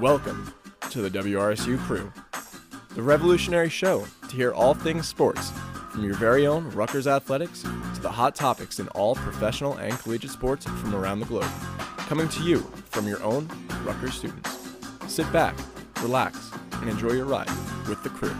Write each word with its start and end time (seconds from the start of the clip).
Welcome 0.00 0.54
to 0.88 1.02
the 1.02 1.10
WRSU 1.10 1.78
Crew, 1.80 2.10
the 2.94 3.02
revolutionary 3.02 3.68
show 3.68 4.06
to 4.30 4.34
hear 4.34 4.50
all 4.50 4.72
things 4.72 5.06
sports, 5.06 5.52
from 5.90 6.04
your 6.04 6.14
very 6.14 6.46
own 6.46 6.70
Rutgers 6.70 7.06
athletics 7.06 7.60
to 7.60 8.00
the 8.00 8.10
hot 8.10 8.34
topics 8.34 8.80
in 8.80 8.88
all 8.88 9.14
professional 9.14 9.74
and 9.74 9.92
collegiate 9.98 10.30
sports 10.30 10.64
from 10.64 10.94
around 10.94 11.20
the 11.20 11.26
globe. 11.26 11.52
Coming 11.98 12.30
to 12.30 12.42
you 12.42 12.60
from 12.86 13.06
your 13.06 13.22
own 13.22 13.46
Rutgers 13.84 14.14
students. 14.14 14.70
Sit 15.06 15.30
back, 15.34 15.54
relax, 16.00 16.50
and 16.72 16.88
enjoy 16.88 17.12
your 17.12 17.26
ride 17.26 17.50
with 17.86 18.02
the 18.02 18.08
crew. 18.08 18.34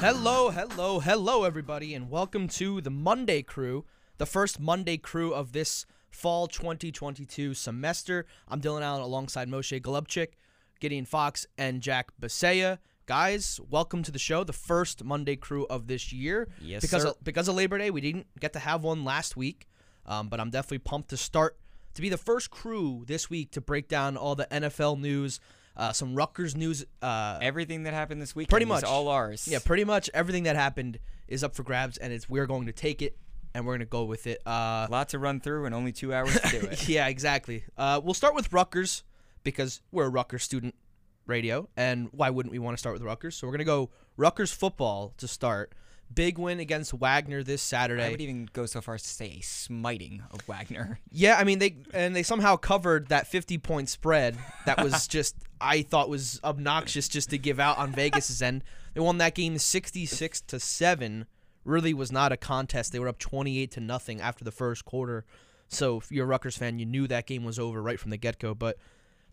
Hello, 0.00 0.50
hello, 0.50 1.00
hello, 1.00 1.44
everybody, 1.44 1.94
and 1.94 2.10
welcome 2.10 2.46
to 2.48 2.82
the 2.82 2.90
Monday 2.90 3.40
Crew, 3.40 3.86
the 4.18 4.26
first 4.26 4.60
Monday 4.60 4.98
Crew 4.98 5.32
of 5.32 5.52
this 5.52 5.86
fall 6.10 6.46
2022 6.46 7.54
semester. 7.54 8.26
I'm 8.48 8.60
Dylan 8.60 8.82
Allen 8.82 9.02
alongside 9.02 9.48
Moshe 9.48 9.80
Golubtchik, 9.80 10.32
Gideon 10.80 11.04
Fox, 11.04 11.46
and 11.56 11.80
Jack 11.80 12.08
Bisaha. 12.20 12.78
Guys, 13.06 13.58
welcome 13.70 14.02
to 14.02 14.10
the 14.12 14.18
show, 14.18 14.44
the 14.44 14.52
first 14.52 15.02
Monday 15.02 15.36
Crew 15.36 15.66
of 15.68 15.86
this 15.86 16.12
year. 16.12 16.48
Yes, 16.60 16.82
because 16.82 17.02
sir. 17.02 17.08
Of, 17.08 17.24
because 17.24 17.48
of 17.48 17.54
Labor 17.56 17.78
Day, 17.78 17.90
we 17.90 18.00
didn't 18.00 18.26
get 18.38 18.52
to 18.52 18.58
have 18.58 18.82
one 18.84 19.04
last 19.04 19.36
week, 19.36 19.66
um, 20.06 20.28
but 20.28 20.38
I'm 20.40 20.50
definitely 20.50 20.78
pumped 20.78 21.10
to 21.10 21.16
start 21.16 21.56
to 21.94 22.02
be 22.02 22.08
the 22.08 22.18
first 22.18 22.50
crew 22.50 23.04
this 23.06 23.28
week 23.28 23.50
to 23.52 23.60
break 23.60 23.88
down 23.88 24.16
all 24.16 24.36
the 24.36 24.46
NFL 24.46 25.00
news, 25.00 25.40
uh, 25.76 25.92
some 25.92 26.14
Rutgers 26.14 26.56
news. 26.56 26.84
Uh, 27.02 27.38
Everything 27.42 27.82
that 27.84 27.94
happened 27.94 28.22
this 28.22 28.36
week. 28.36 28.48
Pretty 28.48 28.64
is 28.64 28.68
much. 28.68 28.84
all 28.84 29.08
ours. 29.08 29.48
yeah, 29.48 29.58
pretty 29.64 29.84
much 29.84 30.08
everything 30.14 30.44
that 30.44 30.54
happened 30.54 31.00
is 31.26 31.42
up 31.42 31.54
for 31.56 31.62
grabs, 31.64 31.96
and 31.96 32.12
it's 32.12 32.28
we're 32.28 32.46
going 32.46 32.66
to 32.66 32.72
take 32.72 33.02
it 33.02 33.16
and 33.54 33.64
we're 33.66 33.72
going 33.72 33.80
to 33.80 33.86
go 33.86 34.04
with 34.04 34.26
it. 34.26 34.40
Uh, 34.46 34.86
a 34.86 34.88
lot 34.90 35.08
to 35.10 35.18
run 35.18 35.40
through 35.40 35.66
and 35.66 35.74
only 35.74 35.92
two 35.92 36.12
hours 36.14 36.38
to 36.40 36.48
do 36.60 36.66
it. 36.70 36.88
yeah, 36.88 37.08
exactly. 37.08 37.64
Uh, 37.76 38.00
we'll 38.02 38.14
start 38.14 38.34
with 38.34 38.52
Rutgers 38.52 39.04
because 39.44 39.80
we're 39.92 40.06
a 40.06 40.10
Rutgers 40.10 40.42
student 40.42 40.74
radio, 41.26 41.68
and 41.76 42.08
why 42.12 42.30
wouldn't 42.30 42.52
we 42.52 42.58
want 42.58 42.76
to 42.76 42.78
start 42.78 42.92
with 42.94 43.02
Rutgers? 43.02 43.36
So 43.36 43.46
we're 43.46 43.52
gonna 43.54 43.64
go 43.64 43.90
Rutgers 44.16 44.52
football 44.52 45.14
to 45.18 45.28
start. 45.28 45.72
Big 46.12 46.38
win 46.38 46.58
against 46.58 46.92
Wagner 46.92 47.44
this 47.44 47.62
Saturday. 47.62 48.02
I 48.04 48.10
would 48.10 48.20
even 48.20 48.48
go 48.52 48.66
so 48.66 48.80
far 48.80 48.96
as 48.96 49.02
to 49.04 49.08
say 49.08 49.36
a 49.38 49.40
smiting 49.42 50.24
of 50.32 50.40
Wagner. 50.48 50.98
Yeah, 51.12 51.36
I 51.38 51.44
mean 51.44 51.60
they 51.60 51.76
and 51.94 52.16
they 52.16 52.24
somehow 52.24 52.56
covered 52.56 53.08
that 53.10 53.28
50 53.28 53.58
point 53.58 53.88
spread 53.88 54.36
that 54.66 54.82
was 54.82 55.06
just 55.08 55.36
I 55.60 55.82
thought 55.82 56.08
was 56.08 56.40
obnoxious 56.42 57.06
just 57.06 57.30
to 57.30 57.38
give 57.38 57.60
out 57.60 57.78
on 57.78 57.92
Vegas's 57.92 58.42
end. 58.42 58.64
They 58.94 59.00
won 59.00 59.18
that 59.18 59.36
game 59.36 59.56
66 59.56 60.40
to 60.40 60.58
7. 60.58 61.26
Really 61.64 61.94
was 61.94 62.10
not 62.10 62.32
a 62.32 62.36
contest. 62.36 62.92
They 62.92 62.98
were 62.98 63.08
up 63.08 63.18
28 63.18 63.70
to 63.72 63.80
nothing 63.80 64.20
after 64.20 64.44
the 64.44 64.50
first 64.50 64.84
quarter. 64.84 65.24
So 65.68 65.98
if 65.98 66.10
you're 66.10 66.24
a 66.24 66.28
Rutgers 66.28 66.56
fan, 66.56 66.78
you 66.78 66.86
knew 66.86 67.06
that 67.06 67.26
game 67.26 67.44
was 67.44 67.58
over 67.58 67.82
right 67.82 68.00
from 68.00 68.10
the 68.10 68.16
get-go, 68.16 68.54
but 68.54 68.76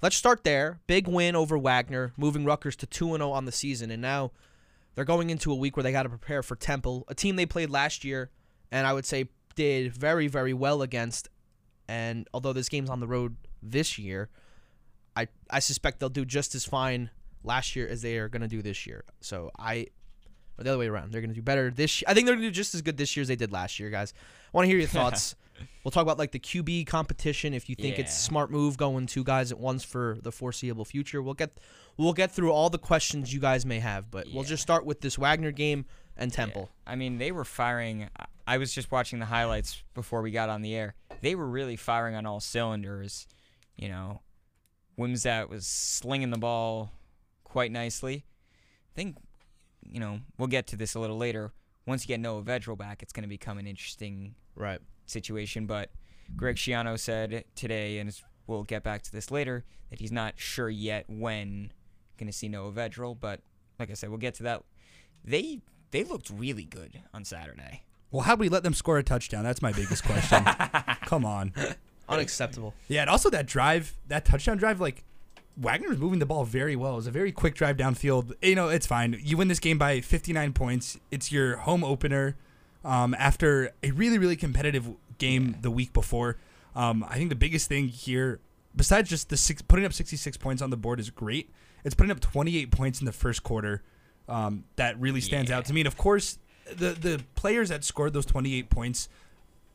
let's 0.01 0.15
start 0.15 0.43
there. 0.43 0.79
Big 0.85 1.07
win 1.07 1.35
over 1.35 1.57
Wagner, 1.57 2.13
moving 2.17 2.45
Rutgers 2.45 2.75
to 2.77 2.85
2 2.85 3.17
0 3.17 3.31
on 3.31 3.45
the 3.45 3.51
season 3.51 3.89
and 3.91 4.01
now 4.01 4.31
they're 4.93 5.05
going 5.05 5.29
into 5.29 5.51
a 5.51 5.55
week 5.55 5.77
where 5.77 5.83
they 5.83 5.91
got 5.91 6.03
to 6.03 6.09
prepare 6.09 6.43
for 6.43 6.55
Temple, 6.55 7.05
a 7.07 7.15
team 7.15 7.35
they 7.35 7.45
played 7.45 7.69
last 7.69 8.03
year 8.03 8.29
and 8.71 8.85
I 8.85 8.93
would 8.93 9.05
say 9.05 9.29
did 9.55 9.91
very 9.93 10.27
very 10.27 10.53
well 10.53 10.83
against 10.83 11.29
and 11.87 12.27
although 12.33 12.53
this 12.53 12.69
game's 12.69 12.89
on 12.89 12.99
the 12.99 13.07
road 13.07 13.35
this 13.61 13.97
year, 13.97 14.29
I 15.15 15.27
I 15.49 15.59
suspect 15.59 15.99
they'll 15.99 16.09
do 16.09 16.25
just 16.25 16.53
as 16.55 16.65
fine 16.65 17.09
last 17.43 17.75
year 17.75 17.87
as 17.87 18.01
they 18.01 18.17
are 18.17 18.29
going 18.29 18.41
to 18.41 18.47
do 18.47 18.61
this 18.61 18.85
year. 18.85 19.03
So 19.21 19.51
I 19.57 19.87
or 20.57 20.63
the 20.63 20.69
other 20.71 20.79
way 20.79 20.87
around. 20.87 21.11
They're 21.11 21.21
going 21.21 21.29
to 21.31 21.35
do 21.35 21.41
better 21.41 21.69
this 21.71 22.01
year. 22.01 22.05
I 22.07 22.13
think 22.13 22.25
they're 22.25 22.35
going 22.35 22.43
to 22.43 22.49
do 22.49 22.53
just 22.55 22.73
as 22.75 22.81
good 22.81 22.97
this 22.97 23.15
year 23.15 23.21
as 23.21 23.27
they 23.27 23.35
did 23.35 23.51
last 23.51 23.79
year, 23.79 23.89
guys. 23.89 24.13
I 24.17 24.57
want 24.57 24.65
to 24.65 24.69
hear 24.69 24.79
your 24.79 24.87
thoughts. 25.01 25.35
we'll 25.83 25.91
talk 25.91 26.03
about 26.03 26.17
like 26.17 26.31
the 26.31 26.39
QB 26.39 26.87
competition 26.87 27.53
if 27.53 27.69
you 27.69 27.75
think 27.75 27.97
it's 27.99 28.15
smart 28.17 28.51
move 28.51 28.77
going 28.77 29.05
two 29.07 29.23
guys 29.23 29.51
at 29.51 29.59
once 29.59 29.83
for 29.83 30.17
the 30.21 30.31
foreseeable 30.31 30.85
future. 30.85 31.21
We'll 31.21 31.33
get 31.33 31.59
we'll 31.97 32.13
get 32.13 32.31
through 32.31 32.51
all 32.51 32.69
the 32.69 32.77
questions 32.77 33.33
you 33.33 33.39
guys 33.39 33.65
may 33.65 33.79
have, 33.79 34.11
but 34.11 34.27
we'll 34.33 34.43
just 34.43 34.61
start 34.63 34.85
with 34.85 35.01
this 35.01 35.17
Wagner 35.17 35.51
game 35.51 35.85
and 36.15 36.31
Temple. 36.33 36.69
I 36.85 36.95
mean, 36.95 37.17
they 37.17 37.31
were 37.31 37.45
firing. 37.45 38.09
I- 38.19 38.25
I 38.49 38.57
was 38.59 38.71
just 38.73 38.93
watching 38.93 39.19
the 39.19 39.25
highlights 39.25 39.83
before 39.93 40.21
we 40.21 40.31
got 40.31 40.47
on 40.47 40.61
the 40.61 40.73
air. 40.73 40.95
They 41.21 41.35
were 41.35 41.45
really 41.49 41.75
firing 41.75 42.15
on 42.15 42.25
all 42.25 42.39
cylinders. 42.39 43.27
You 43.75 43.89
know, 43.89 44.21
Wimsatt 44.97 45.49
was 45.49 45.67
slinging 45.67 46.29
the 46.29 46.37
ball 46.37 46.91
quite 47.43 47.73
nicely. 47.73 48.23
I 48.25 48.95
think, 48.95 49.17
you 49.91 49.99
know, 49.99 50.19
we'll 50.37 50.47
get 50.47 50.67
to 50.67 50.75
this 50.75 50.95
a 50.95 50.99
little 50.99 51.17
later. 51.17 51.51
Once 51.85 52.03
you 52.03 52.07
get 52.07 52.19
Noah 52.19 52.43
Vedral 52.43 52.77
back, 52.77 53.01
it's 53.01 53.13
going 53.13 53.23
to 53.23 53.29
become 53.29 53.57
an 53.57 53.67
interesting 53.67 54.35
Right. 54.55 54.79
situation. 55.05 55.65
But 55.65 55.91
Greg 56.35 56.55
Schiano 56.57 56.99
said 56.99 57.45
today, 57.55 57.99
and 57.99 58.11
we'll 58.47 58.63
get 58.63 58.83
back 58.83 59.01
to 59.03 59.11
this 59.11 59.31
later, 59.31 59.63
that 59.89 59.99
he's 59.99 60.11
not 60.11 60.33
sure 60.37 60.69
yet 60.69 61.05
when 61.07 61.71
going 62.17 62.27
to 62.27 62.33
see 62.33 62.49
Noah 62.49 62.71
Vedral. 62.71 63.17
But 63.19 63.41
like 63.79 63.89
I 63.89 63.93
said, 63.93 64.09
we'll 64.09 64.17
get 64.17 64.33
to 64.35 64.43
that. 64.43 64.63
They 65.23 65.61
they 65.91 66.03
looked 66.03 66.29
really 66.29 66.65
good 66.65 66.99
on 67.13 67.23
Saturday. 67.23 67.83
Well, 68.11 68.23
how 68.23 68.33
would 68.33 68.39
we 68.39 68.49
let 68.49 68.63
them 68.63 68.73
score 68.73 68.97
a 68.97 69.03
touchdown? 69.03 69.43
That's 69.43 69.61
my 69.61 69.71
biggest 69.71 70.03
question. 70.03 70.43
Come 71.05 71.23
on. 71.25 71.53
Unacceptable. 72.09 72.73
Yeah, 72.87 73.01
and 73.01 73.09
also 73.09 73.29
that 73.29 73.45
drive, 73.45 73.97
that 74.07 74.23
touchdown 74.25 74.57
drive, 74.57 74.79
like 74.79 75.03
Wagner 75.57 75.89
was 75.89 75.97
moving 75.97 76.19
the 76.19 76.25
ball 76.25 76.45
very 76.45 76.75
well. 76.75 76.93
It 76.93 76.97
was 76.97 77.07
a 77.07 77.11
very 77.11 77.31
quick 77.31 77.55
drive 77.55 77.77
downfield. 77.77 78.33
You 78.41 78.55
know, 78.55 78.69
it's 78.69 78.85
fine. 78.85 79.19
You 79.23 79.37
win 79.37 79.47
this 79.47 79.59
game 79.59 79.77
by 79.77 80.01
59 80.01 80.53
points. 80.53 80.99
It's 81.09 81.31
your 81.31 81.57
home 81.57 81.83
opener 81.83 82.35
um, 82.85 83.15
after 83.17 83.71
a 83.83 83.91
really, 83.91 84.19
really 84.19 84.35
competitive 84.35 84.87
game 85.17 85.57
the 85.61 85.71
week 85.71 85.93
before. 85.93 86.37
Um, 86.75 87.03
I 87.09 87.17
think 87.17 87.29
the 87.29 87.35
biggest 87.35 87.67
thing 87.67 87.87
here, 87.87 88.39
besides 88.75 89.09
just 89.09 89.29
the 89.29 89.37
six, 89.37 89.63
putting 89.63 89.83
up 89.83 89.93
66 89.93 90.37
points 90.37 90.61
on 90.61 90.69
the 90.69 90.77
board, 90.77 90.99
is 90.99 91.09
great. 91.09 91.49
It's 91.83 91.95
putting 91.95 92.11
up 92.11 92.19
28 92.19 92.69
points 92.71 92.99
in 92.99 93.05
the 93.05 93.11
first 93.11 93.41
quarter. 93.41 93.81
Um, 94.29 94.65
that 94.75 94.99
really 94.99 95.21
stands 95.21 95.49
out 95.49 95.65
to 95.65 95.73
me. 95.73 95.81
And 95.81 95.87
of 95.87 95.97
course, 95.97 96.37
the 96.69 96.91
the 96.91 97.23
players 97.35 97.69
that 97.69 97.83
scored 97.83 98.13
those 98.13 98.25
28 98.25 98.69
points 98.69 99.09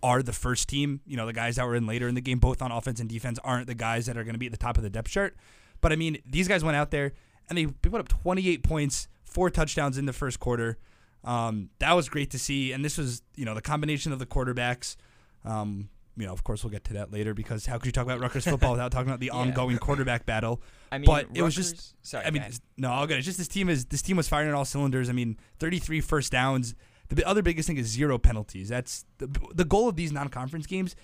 are 0.02 0.22
the 0.22 0.32
first 0.32 0.68
team. 0.68 1.00
You 1.06 1.16
know, 1.16 1.26
the 1.26 1.32
guys 1.32 1.56
that 1.56 1.66
were 1.66 1.74
in 1.74 1.86
later 1.86 2.06
in 2.06 2.14
the 2.14 2.20
game, 2.20 2.38
both 2.38 2.60
on 2.62 2.70
offense 2.70 3.00
and 3.00 3.08
defense, 3.08 3.38
aren't 3.42 3.66
the 3.66 3.74
guys 3.74 4.06
that 4.06 4.16
are 4.16 4.24
going 4.24 4.34
to 4.34 4.38
be 4.38 4.46
at 4.46 4.52
the 4.52 4.58
top 4.58 4.76
of 4.76 4.82
the 4.82 4.90
depth 4.90 5.10
chart. 5.10 5.36
But 5.82 5.92
I 5.92 5.96
mean, 5.96 6.16
these 6.24 6.48
guys 6.48 6.64
went 6.64 6.76
out 6.78 6.90
there 6.90 7.12
and 7.50 7.58
they 7.58 7.66
put 7.66 8.00
up 8.00 8.08
28 8.08 8.62
points, 8.62 9.08
four 9.24 9.50
touchdowns 9.50 9.98
in 9.98 10.06
the 10.06 10.12
first 10.14 10.40
quarter. 10.40 10.78
Um, 11.24 11.68
that 11.78 11.92
was 11.92 12.08
great 12.08 12.30
to 12.30 12.38
see. 12.38 12.72
And 12.72 12.82
this 12.84 12.96
was, 12.96 13.22
you 13.36 13.44
know, 13.44 13.54
the 13.54 13.60
combination 13.60 14.12
of 14.12 14.18
the 14.18 14.26
quarterbacks. 14.26 14.96
Um, 15.44 15.90
you 16.16 16.26
know, 16.26 16.32
of 16.32 16.44
course, 16.44 16.62
we'll 16.62 16.70
get 16.70 16.84
to 16.84 16.92
that 16.94 17.10
later 17.12 17.32
because 17.34 17.64
how 17.66 17.78
could 17.78 17.86
you 17.86 17.92
talk 17.92 18.04
about 18.04 18.20
Rutgers 18.20 18.44
football 18.48 18.72
without 18.72 18.92
talking 18.92 19.08
about 19.08 19.20
the 19.20 19.26
Yeah. 19.26 19.32
ongoing 19.38 19.78
quarterback 19.78 20.24
battle? 20.26 20.60
I 20.90 20.98
mean, 20.98 21.06
but 21.06 21.26
it 21.34 21.42
was 21.42 21.56
Rutgers- 21.56 21.72
just, 21.72 21.94
sorry. 22.02 22.26
I 22.26 22.30
mean, 22.30 22.44
no, 22.76 22.90
I'll 22.92 23.06
get 23.06 23.14
it. 23.14 23.18
It's 23.18 23.26
just 23.26 23.38
this 23.38 23.48
team 23.48 23.68
is 23.68 23.86
this 23.86 24.02
team 24.02 24.16
was 24.16 24.28
firing 24.28 24.48
on 24.50 24.54
all 24.54 24.64
cylinders. 24.64 25.08
I 25.08 25.12
mean, 25.12 25.36
33 25.58 26.00
first 26.00 26.30
downs. 26.32 26.74
The 27.08 27.24
other 27.26 27.42
biggest 27.42 27.66
thing 27.66 27.76
is 27.76 27.86
zero 27.86 28.18
penalties. 28.18 28.68
That's 28.68 29.04
the, 29.18 29.28
the 29.54 29.64
goal 29.64 29.88
of 29.88 29.96
these 29.96 30.12
non-conference 30.12 30.66
games 30.66 30.96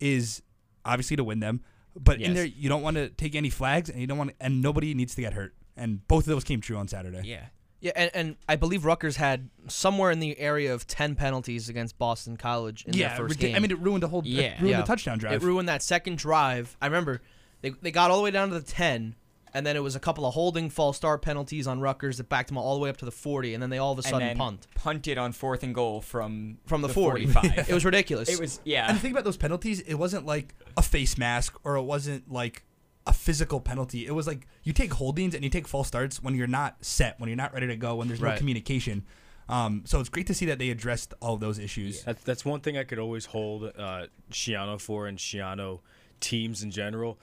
is 0.00 0.42
obviously 0.84 1.16
to 1.16 1.24
win 1.24 1.40
them, 1.40 1.60
but 1.98 2.20
in 2.20 2.34
there 2.34 2.44
you 2.44 2.68
don't 2.68 2.82
want 2.82 2.96
to 2.96 3.08
take 3.08 3.34
any 3.34 3.50
flags 3.50 3.90
and 3.90 4.00
you 4.00 4.06
don't 4.06 4.18
want 4.18 4.32
and 4.40 4.62
nobody 4.62 4.94
needs 4.94 5.14
to 5.14 5.20
get 5.20 5.32
hurt. 5.32 5.54
And 5.76 6.06
both 6.08 6.24
of 6.24 6.26
those 6.26 6.44
came 6.44 6.60
true 6.60 6.76
on 6.76 6.88
Saturday. 6.88 7.22
yeah. 7.24 7.46
Yeah, 7.82 7.92
and, 7.96 8.10
and 8.12 8.36
I 8.46 8.56
believe 8.56 8.84
Rutgers 8.84 9.16
had 9.16 9.48
somewhere 9.66 10.10
in 10.10 10.20
the 10.20 10.38
area 10.38 10.74
of 10.74 10.86
10 10.86 11.14
penalties 11.14 11.70
against 11.70 11.96
Boston 11.98 12.36
College 12.36 12.84
in 12.84 12.92
yeah, 12.92 13.08
their 13.08 13.16
first 13.16 13.38
game. 13.40 13.56
I 13.56 13.58
mean, 13.58 13.70
it 13.70 13.78
ruined 13.78 14.02
the 14.02 14.08
whole. 14.08 14.20
Yeah. 14.22 14.50
ruined 14.56 14.68
Yeah. 14.68 14.80
the 14.82 14.86
touchdown 14.86 15.16
drive. 15.16 15.32
it 15.32 15.42
ruined 15.42 15.66
that 15.70 15.82
second 15.82 16.18
drive. 16.18 16.76
I 16.82 16.86
remember 16.88 17.22
they, 17.62 17.70
they 17.70 17.90
got 17.90 18.10
all 18.10 18.18
the 18.18 18.22
way 18.24 18.32
down 18.32 18.50
to 18.50 18.60
the 18.60 18.66
10, 18.66 19.14
and 19.54 19.66
then 19.66 19.76
it 19.76 19.82
was 19.82 19.96
a 19.96 20.00
couple 20.00 20.26
of 20.26 20.34
holding 20.34 20.70
false 20.70 20.96
start 20.96 21.22
penalties 21.22 21.66
on 21.66 21.80
Rutgers 21.80 22.18
that 22.18 22.28
backed 22.28 22.48
them 22.48 22.58
all 22.58 22.74
the 22.74 22.80
way 22.80 22.90
up 22.90 22.96
to 22.98 23.04
the 23.04 23.10
40, 23.10 23.54
and 23.54 23.62
then 23.62 23.70
they 23.70 23.78
all 23.78 23.92
of 23.92 23.98
a 23.98 24.00
And 24.00 24.06
sudden 24.06 24.28
then 24.28 24.36
punt 24.36 24.66
punted 24.74 25.18
on 25.18 25.32
fourth 25.32 25.62
and 25.62 25.74
goal 25.74 26.00
from 26.00 26.58
from 26.66 26.82
the, 26.82 26.88
40. 26.88 27.26
45. 27.26 27.68
it 27.68 27.74
was 27.74 27.84
ridiculous. 27.84 28.28
It 28.28 28.40
was 28.40 28.58
And 28.58 28.66
yeah. 28.66 28.92
the 28.92 28.98
thing 28.98 29.12
about 29.12 29.24
those 29.24 29.36
penalties, 29.36 29.80
it 29.80 29.94
wasn't 29.94 30.26
like 30.26 30.54
a 30.76 30.82
face 30.82 31.18
mask 31.18 31.58
or 31.64 31.76
it 31.76 31.82
wasn't 31.82 32.30
like 32.30 32.64
a 33.06 33.12
physical 33.12 33.60
penalty. 33.60 34.06
It 34.06 34.12
was 34.12 34.26
like 34.26 34.46
you 34.62 34.72
take 34.72 34.92
holdings 34.92 35.34
and 35.34 35.42
you 35.42 35.50
take 35.50 35.66
false 35.66 35.88
starts 35.88 36.22
when 36.22 36.34
you're 36.34 36.46
not 36.46 36.84
set, 36.84 37.18
when 37.18 37.28
you're 37.28 37.36
not 37.36 37.52
ready 37.52 37.66
to 37.66 37.76
go, 37.76 37.96
when 37.96 38.08
there's 38.08 38.20
no 38.20 38.36
communication. 38.36 39.04
Um, 39.48 39.82
so 39.84 39.98
it's 39.98 40.08
great 40.08 40.28
to 40.28 40.34
see 40.34 40.46
that 40.46 40.60
they 40.60 40.70
addressed 40.70 41.12
all 41.20 41.34
of 41.34 41.40
those 41.40 41.58
issues. 41.58 42.04
That's 42.04 42.22
that's 42.22 42.44
one 42.44 42.60
thing 42.60 42.78
I 42.78 42.84
could 42.84 43.00
always 43.00 43.26
hold 43.26 43.64
uh, 43.76 44.06
Schiano 44.30 44.80
for, 44.80 45.08
and 45.08 45.18
Schiano 45.18 45.80
teams 46.20 46.62
in 46.62 46.70
general. 46.70 47.18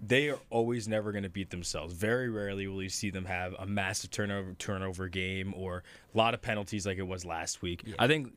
They 0.00 0.30
are 0.30 0.38
always 0.48 0.88
never 0.88 1.12
going 1.12 1.24
to 1.24 1.28
beat 1.30 1.50
themselves. 1.50 1.92
Very 1.92 2.30
rarely 2.30 2.66
will 2.66 2.82
you 2.82 2.88
see 2.88 3.10
them 3.10 3.26
have 3.26 3.54
a 3.58 3.66
massive 3.66 4.10
turnover 4.10 4.54
turnover 4.54 5.08
game 5.08 5.52
or 5.54 5.82
a 6.14 6.18
lot 6.18 6.32
of 6.32 6.40
penalties 6.40 6.86
like 6.86 6.98
it 6.98 7.06
was 7.06 7.24
last 7.24 7.60
week. 7.60 7.84
I 7.98 8.06
think 8.06 8.32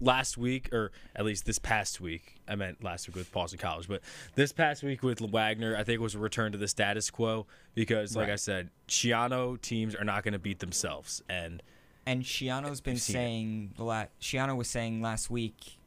last 0.00 0.36
week, 0.36 0.72
or 0.72 0.92
at 1.16 1.24
least 1.24 1.44
this 1.46 1.58
past 1.58 2.00
week, 2.00 2.40
I 2.48 2.54
meant 2.54 2.82
last 2.84 3.08
week 3.08 3.16
with 3.16 3.32
Boston 3.32 3.58
College, 3.58 3.88
but 3.88 4.02
this 4.34 4.52
past 4.52 4.82
week 4.82 5.02
with 5.02 5.20
Wagner, 5.20 5.76
I 5.76 5.84
think 5.84 6.00
was 6.00 6.14
a 6.14 6.18
return 6.18 6.52
to 6.52 6.58
the 6.58 6.68
status 6.68 7.10
quo 7.10 7.46
because, 7.74 8.14
like 8.16 8.28
I 8.28 8.36
said, 8.36 8.70
Schiano 8.88 9.60
teams 9.60 9.94
are 9.94 10.04
not 10.04 10.22
going 10.24 10.32
to 10.32 10.38
beat 10.38 10.58
themselves, 10.60 11.22
and 11.28 11.62
And 12.06 12.22
Schiano's 12.22 12.80
been 12.80 12.96
saying 12.96 13.74
the 13.76 13.84
la- 13.84 14.06
Schiano 14.20 14.56
was 14.56 14.68
saying 14.68 15.02
last 15.02 15.30
week 15.30 15.78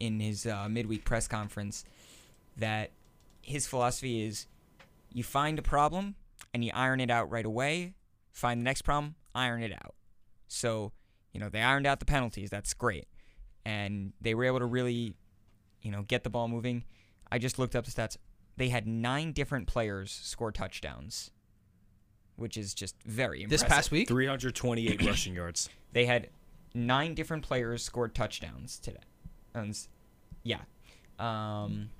in 0.00 0.18
his 0.20 0.46
uh, 0.46 0.68
midweek 0.68 1.04
press 1.04 1.28
conference 1.28 1.84
that 2.56 2.90
his 3.42 3.66
philosophy 3.66 4.24
is 4.26 4.46
you 5.12 5.22
find 5.22 5.58
a 5.58 5.62
problem 5.62 6.14
and 6.52 6.64
you 6.64 6.70
iron 6.74 7.00
it 7.00 7.10
out 7.10 7.30
right 7.30 7.44
away, 7.44 7.94
find 8.32 8.60
the 8.60 8.64
next 8.64 8.82
problem, 8.82 9.14
iron 9.34 9.62
it 9.62 9.72
out. 9.72 9.94
So, 10.48 10.92
you 11.32 11.40
know, 11.40 11.48
they 11.48 11.62
ironed 11.62 11.86
out 11.86 12.00
the 12.00 12.06
penalties. 12.06 12.50
That's 12.50 12.74
great. 12.74 13.06
And 13.64 14.12
they 14.20 14.34
were 14.34 14.44
able 14.44 14.58
to 14.58 14.66
really, 14.66 15.14
you 15.82 15.90
know, 15.90 16.02
get 16.02 16.24
the 16.24 16.30
ball 16.30 16.48
moving. 16.48 16.84
I 17.30 17.38
just 17.38 17.58
looked 17.58 17.76
up 17.76 17.84
the 17.84 17.90
stats. 17.90 18.16
They 18.56 18.68
had 18.68 18.86
nine 18.86 19.32
different 19.32 19.66
players 19.66 20.10
score 20.10 20.50
touchdowns, 20.50 21.30
which 22.36 22.56
is 22.56 22.74
just 22.74 22.96
very 23.04 23.42
impressive. 23.42 23.68
This 23.68 23.74
past 23.74 23.90
week, 23.90 24.08
328 24.08 25.06
rushing 25.06 25.34
yards. 25.34 25.68
They 25.92 26.06
had 26.06 26.28
nine 26.72 27.14
different 27.14 27.42
players 27.42 27.82
scored 27.82 28.14
touchdowns 28.14 28.78
today. 28.78 29.00
And 29.54 29.76
yeah. 30.44 30.60
Um, 31.18 31.90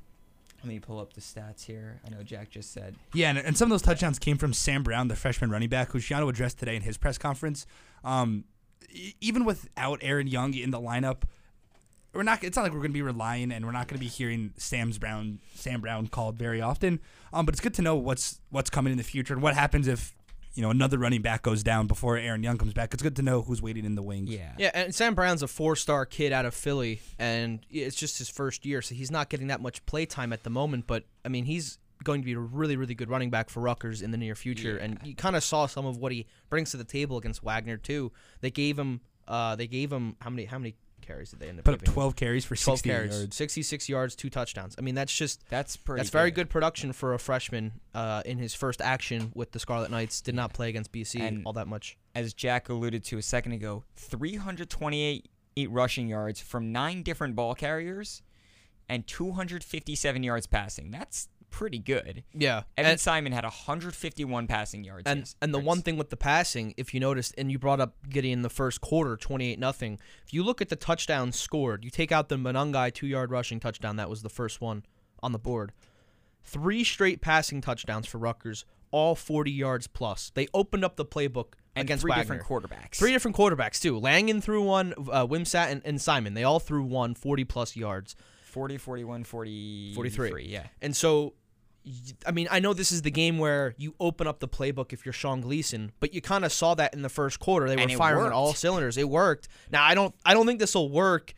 let 0.62 0.68
me 0.68 0.78
pull 0.78 0.98
up 1.00 1.12
the 1.14 1.20
stats 1.20 1.64
here. 1.64 2.00
I 2.06 2.10
know 2.10 2.22
Jack 2.22 2.50
just 2.50 2.72
said 2.72 2.94
Yeah, 3.14 3.30
and, 3.30 3.38
and 3.38 3.56
some 3.56 3.66
of 3.66 3.70
those 3.70 3.82
touchdowns 3.82 4.18
came 4.18 4.36
from 4.36 4.52
Sam 4.52 4.82
Brown, 4.82 5.08
the 5.08 5.16
freshman 5.16 5.50
running 5.50 5.68
back, 5.68 5.92
who 5.92 5.98
Schiano 5.98 6.28
addressed 6.28 6.58
today 6.58 6.76
in 6.76 6.82
his 6.82 6.96
press 6.98 7.16
conference. 7.18 7.66
Um, 8.04 8.44
e- 8.90 9.14
even 9.20 9.44
without 9.44 10.00
Aaron 10.02 10.26
Young 10.26 10.54
in 10.54 10.70
the 10.70 10.80
lineup, 10.80 11.22
we're 12.12 12.24
not. 12.24 12.42
It's 12.42 12.56
not 12.56 12.64
like 12.64 12.72
we're 12.72 12.80
going 12.80 12.90
to 12.90 12.94
be 12.94 13.02
relying, 13.02 13.52
and 13.52 13.64
we're 13.64 13.72
not 13.72 13.86
going 13.86 13.96
to 13.98 14.04
be 14.04 14.08
hearing 14.08 14.52
Sam's 14.56 14.98
Brown, 14.98 15.38
Sam 15.54 15.80
Brown 15.80 16.08
called 16.08 16.36
very 16.36 16.60
often. 16.60 16.98
Um, 17.32 17.46
but 17.46 17.54
it's 17.54 17.60
good 17.60 17.74
to 17.74 17.82
know 17.82 17.94
what's 17.94 18.40
what's 18.50 18.68
coming 18.68 18.90
in 18.90 18.98
the 18.98 19.04
future 19.04 19.32
and 19.32 19.42
what 19.42 19.54
happens 19.54 19.86
if 19.86 20.12
you 20.54 20.62
know 20.62 20.70
another 20.70 20.98
running 20.98 21.22
back 21.22 21.42
goes 21.42 21.62
down 21.62 21.86
before 21.86 22.16
Aaron 22.16 22.42
Young 22.42 22.58
comes 22.58 22.72
back. 22.72 22.92
It's 22.92 23.02
good 23.02 23.16
to 23.16 23.22
know 23.22 23.42
who's 23.42 23.62
waiting 23.62 23.84
in 23.84 23.94
the 23.94 24.02
wings. 24.02 24.30
yeah. 24.30 24.52
Yeah, 24.58 24.70
and 24.74 24.94
Sam 24.94 25.14
Brown's 25.14 25.42
a 25.42 25.48
four-star 25.48 26.06
kid 26.06 26.32
out 26.32 26.44
of 26.44 26.54
Philly, 26.54 27.00
and 27.18 27.60
it's 27.70 27.96
just 27.96 28.18
his 28.18 28.28
first 28.28 28.66
year, 28.66 28.82
so 28.82 28.94
he's 28.94 29.10
not 29.10 29.28
getting 29.28 29.46
that 29.48 29.60
much 29.60 29.84
play 29.86 30.06
time 30.06 30.32
at 30.32 30.42
the 30.42 30.50
moment. 30.50 30.86
But 30.86 31.04
I 31.24 31.28
mean, 31.28 31.44
he's 31.44 31.78
going 32.02 32.22
to 32.22 32.24
be 32.24 32.32
a 32.32 32.38
really, 32.38 32.76
really 32.76 32.94
good 32.94 33.10
running 33.10 33.30
back 33.30 33.50
for 33.50 33.60
Rutgers 33.60 34.02
in 34.02 34.10
the 34.10 34.18
near 34.18 34.34
future, 34.34 34.76
and 34.76 34.98
you 35.04 35.14
kind 35.14 35.36
of 35.36 35.44
saw 35.44 35.66
some 35.66 35.86
of 35.86 35.98
what 35.98 36.12
he 36.12 36.26
brings 36.48 36.70
to 36.72 36.76
the 36.76 36.84
table 36.84 37.16
against 37.18 37.42
Wagner 37.42 37.76
too. 37.76 38.10
They 38.40 38.50
gave 38.50 38.78
him, 38.78 39.00
uh, 39.28 39.54
they 39.56 39.66
gave 39.66 39.92
him 39.92 40.16
how 40.20 40.30
many, 40.30 40.46
how 40.46 40.58
many 40.58 40.76
carries 41.10 41.30
did 41.30 41.40
they 41.40 41.48
end 41.48 41.58
up 41.58 41.64
Put 41.64 41.74
up 41.74 41.80
giving 41.80 41.90
him? 41.92 41.94
12 41.94 42.16
carries 42.16 42.44
for 42.44 42.56
12 42.56 42.78
60 42.78 42.88
carries, 42.88 43.18
yards. 43.18 43.36
66 43.36 43.88
yards, 43.88 44.14
two 44.14 44.30
touchdowns. 44.30 44.74
I 44.78 44.82
mean, 44.82 44.94
that's 44.94 45.14
just 45.14 45.48
That's 45.48 45.76
pretty 45.76 46.00
that's 46.00 46.10
very 46.10 46.30
good 46.30 46.48
production 46.48 46.92
for 46.92 47.14
a 47.14 47.18
freshman 47.18 47.72
uh, 47.94 48.22
in 48.24 48.38
his 48.38 48.54
first 48.54 48.80
action 48.80 49.32
with 49.34 49.52
the 49.52 49.58
Scarlet 49.58 49.90
Knights. 49.90 50.20
Did 50.20 50.34
not 50.34 50.52
play 50.52 50.68
against 50.68 50.92
BC 50.92 51.20
And- 51.20 51.42
all 51.44 51.52
that 51.54 51.66
much. 51.68 51.96
As 52.14 52.34
Jack 52.34 52.68
alluded 52.68 53.04
to 53.04 53.18
a 53.18 53.22
second 53.22 53.52
ago, 53.52 53.84
328 53.96 55.28
rushing 55.68 56.08
yards 56.08 56.40
from 56.40 56.72
nine 56.72 57.02
different 57.02 57.34
ball 57.36 57.54
carriers 57.54 58.22
and 58.88 59.06
257 59.06 60.22
yards 60.22 60.46
passing. 60.46 60.90
That's 60.90 61.28
pretty 61.50 61.78
good. 61.78 62.24
Yeah, 62.32 62.62
Evan 62.76 62.92
and, 62.92 63.00
Simon 63.00 63.32
had 63.32 63.44
151 63.44 64.46
passing 64.46 64.84
yards. 64.84 65.04
and 65.06 65.20
yes. 65.20 65.36
and 65.42 65.52
the 65.52 65.58
one 65.58 65.82
thing 65.82 65.96
with 65.96 66.10
the 66.10 66.16
passing, 66.16 66.74
if 66.76 66.94
you 66.94 67.00
noticed, 67.00 67.34
and 67.36 67.50
you 67.50 67.58
brought 67.58 67.80
up 67.80 67.94
Gideon 68.08 68.38
in 68.38 68.42
the 68.42 68.50
first 68.50 68.80
quarter, 68.80 69.16
twenty 69.16 69.52
eight 69.52 69.58
nothing. 69.58 69.98
If 70.26 70.32
you 70.32 70.42
look 70.42 70.60
at 70.60 70.68
the 70.68 70.76
touchdowns 70.76 71.38
scored, 71.38 71.84
you 71.84 71.90
take 71.90 72.12
out 72.12 72.28
the 72.28 72.36
Monangai 72.36 72.94
two 72.94 73.06
yard 73.06 73.30
rushing 73.30 73.60
touchdown. 73.60 73.96
That 73.96 74.10
was 74.10 74.22
the 74.22 74.28
first 74.28 74.60
one 74.60 74.84
on 75.22 75.32
the 75.32 75.38
board. 75.38 75.72
Three 76.42 76.84
straight 76.84 77.20
passing 77.20 77.60
touchdowns 77.60 78.06
for 78.06 78.18
Rutgers, 78.18 78.64
all 78.90 79.14
forty 79.14 79.52
yards 79.52 79.86
plus. 79.86 80.30
They 80.34 80.48
opened 80.54 80.84
up 80.84 80.96
the 80.96 81.04
playbook 81.04 81.54
and 81.76 81.86
against 81.86 82.02
three 82.02 82.10
Wagner. 82.10 82.22
different 82.22 82.42
quarterbacks. 82.44 82.96
Three 82.96 83.12
different 83.12 83.36
quarterbacks 83.36 83.80
too. 83.80 83.98
Langan 83.98 84.40
threw 84.40 84.62
one, 84.62 84.94
uh, 85.10 85.26
Wimsatt 85.26 85.70
and, 85.70 85.82
and 85.84 86.00
Simon. 86.00 86.34
They 86.34 86.44
all 86.44 86.60
threw 86.60 86.82
one 86.82 87.14
40 87.14 87.44
plus 87.44 87.76
yards. 87.76 88.16
40, 88.44 88.78
41, 88.78 89.24
40, 89.24 89.94
43. 89.94 90.46
Yeah. 90.46 90.66
And 90.82 90.96
so, 90.96 91.34
I 92.26 92.30
mean, 92.30 92.48
I 92.50 92.60
know 92.60 92.72
this 92.72 92.92
is 92.92 93.02
the 93.02 93.10
game 93.10 93.38
where 93.38 93.74
you 93.76 93.94
open 94.00 94.26
up 94.26 94.40
the 94.40 94.48
playbook 94.48 94.92
if 94.92 95.04
you're 95.04 95.12
Sean 95.12 95.40
Gleason, 95.40 95.92
but 96.00 96.12
you 96.14 96.20
kind 96.20 96.44
of 96.44 96.52
saw 96.52 96.74
that 96.74 96.94
in 96.94 97.02
the 97.02 97.08
first 97.08 97.40
quarter. 97.40 97.68
They 97.68 97.76
were 97.76 97.88
firing 97.96 98.26
on 98.26 98.32
all 98.32 98.54
cylinders. 98.54 98.96
It 98.96 99.08
worked. 99.08 99.48
Now, 99.70 99.84
I 99.84 99.94
don't, 99.94 100.14
I 100.24 100.34
don't 100.34 100.46
think 100.46 100.60
this 100.60 100.74
will 100.74 100.90
work 100.90 101.34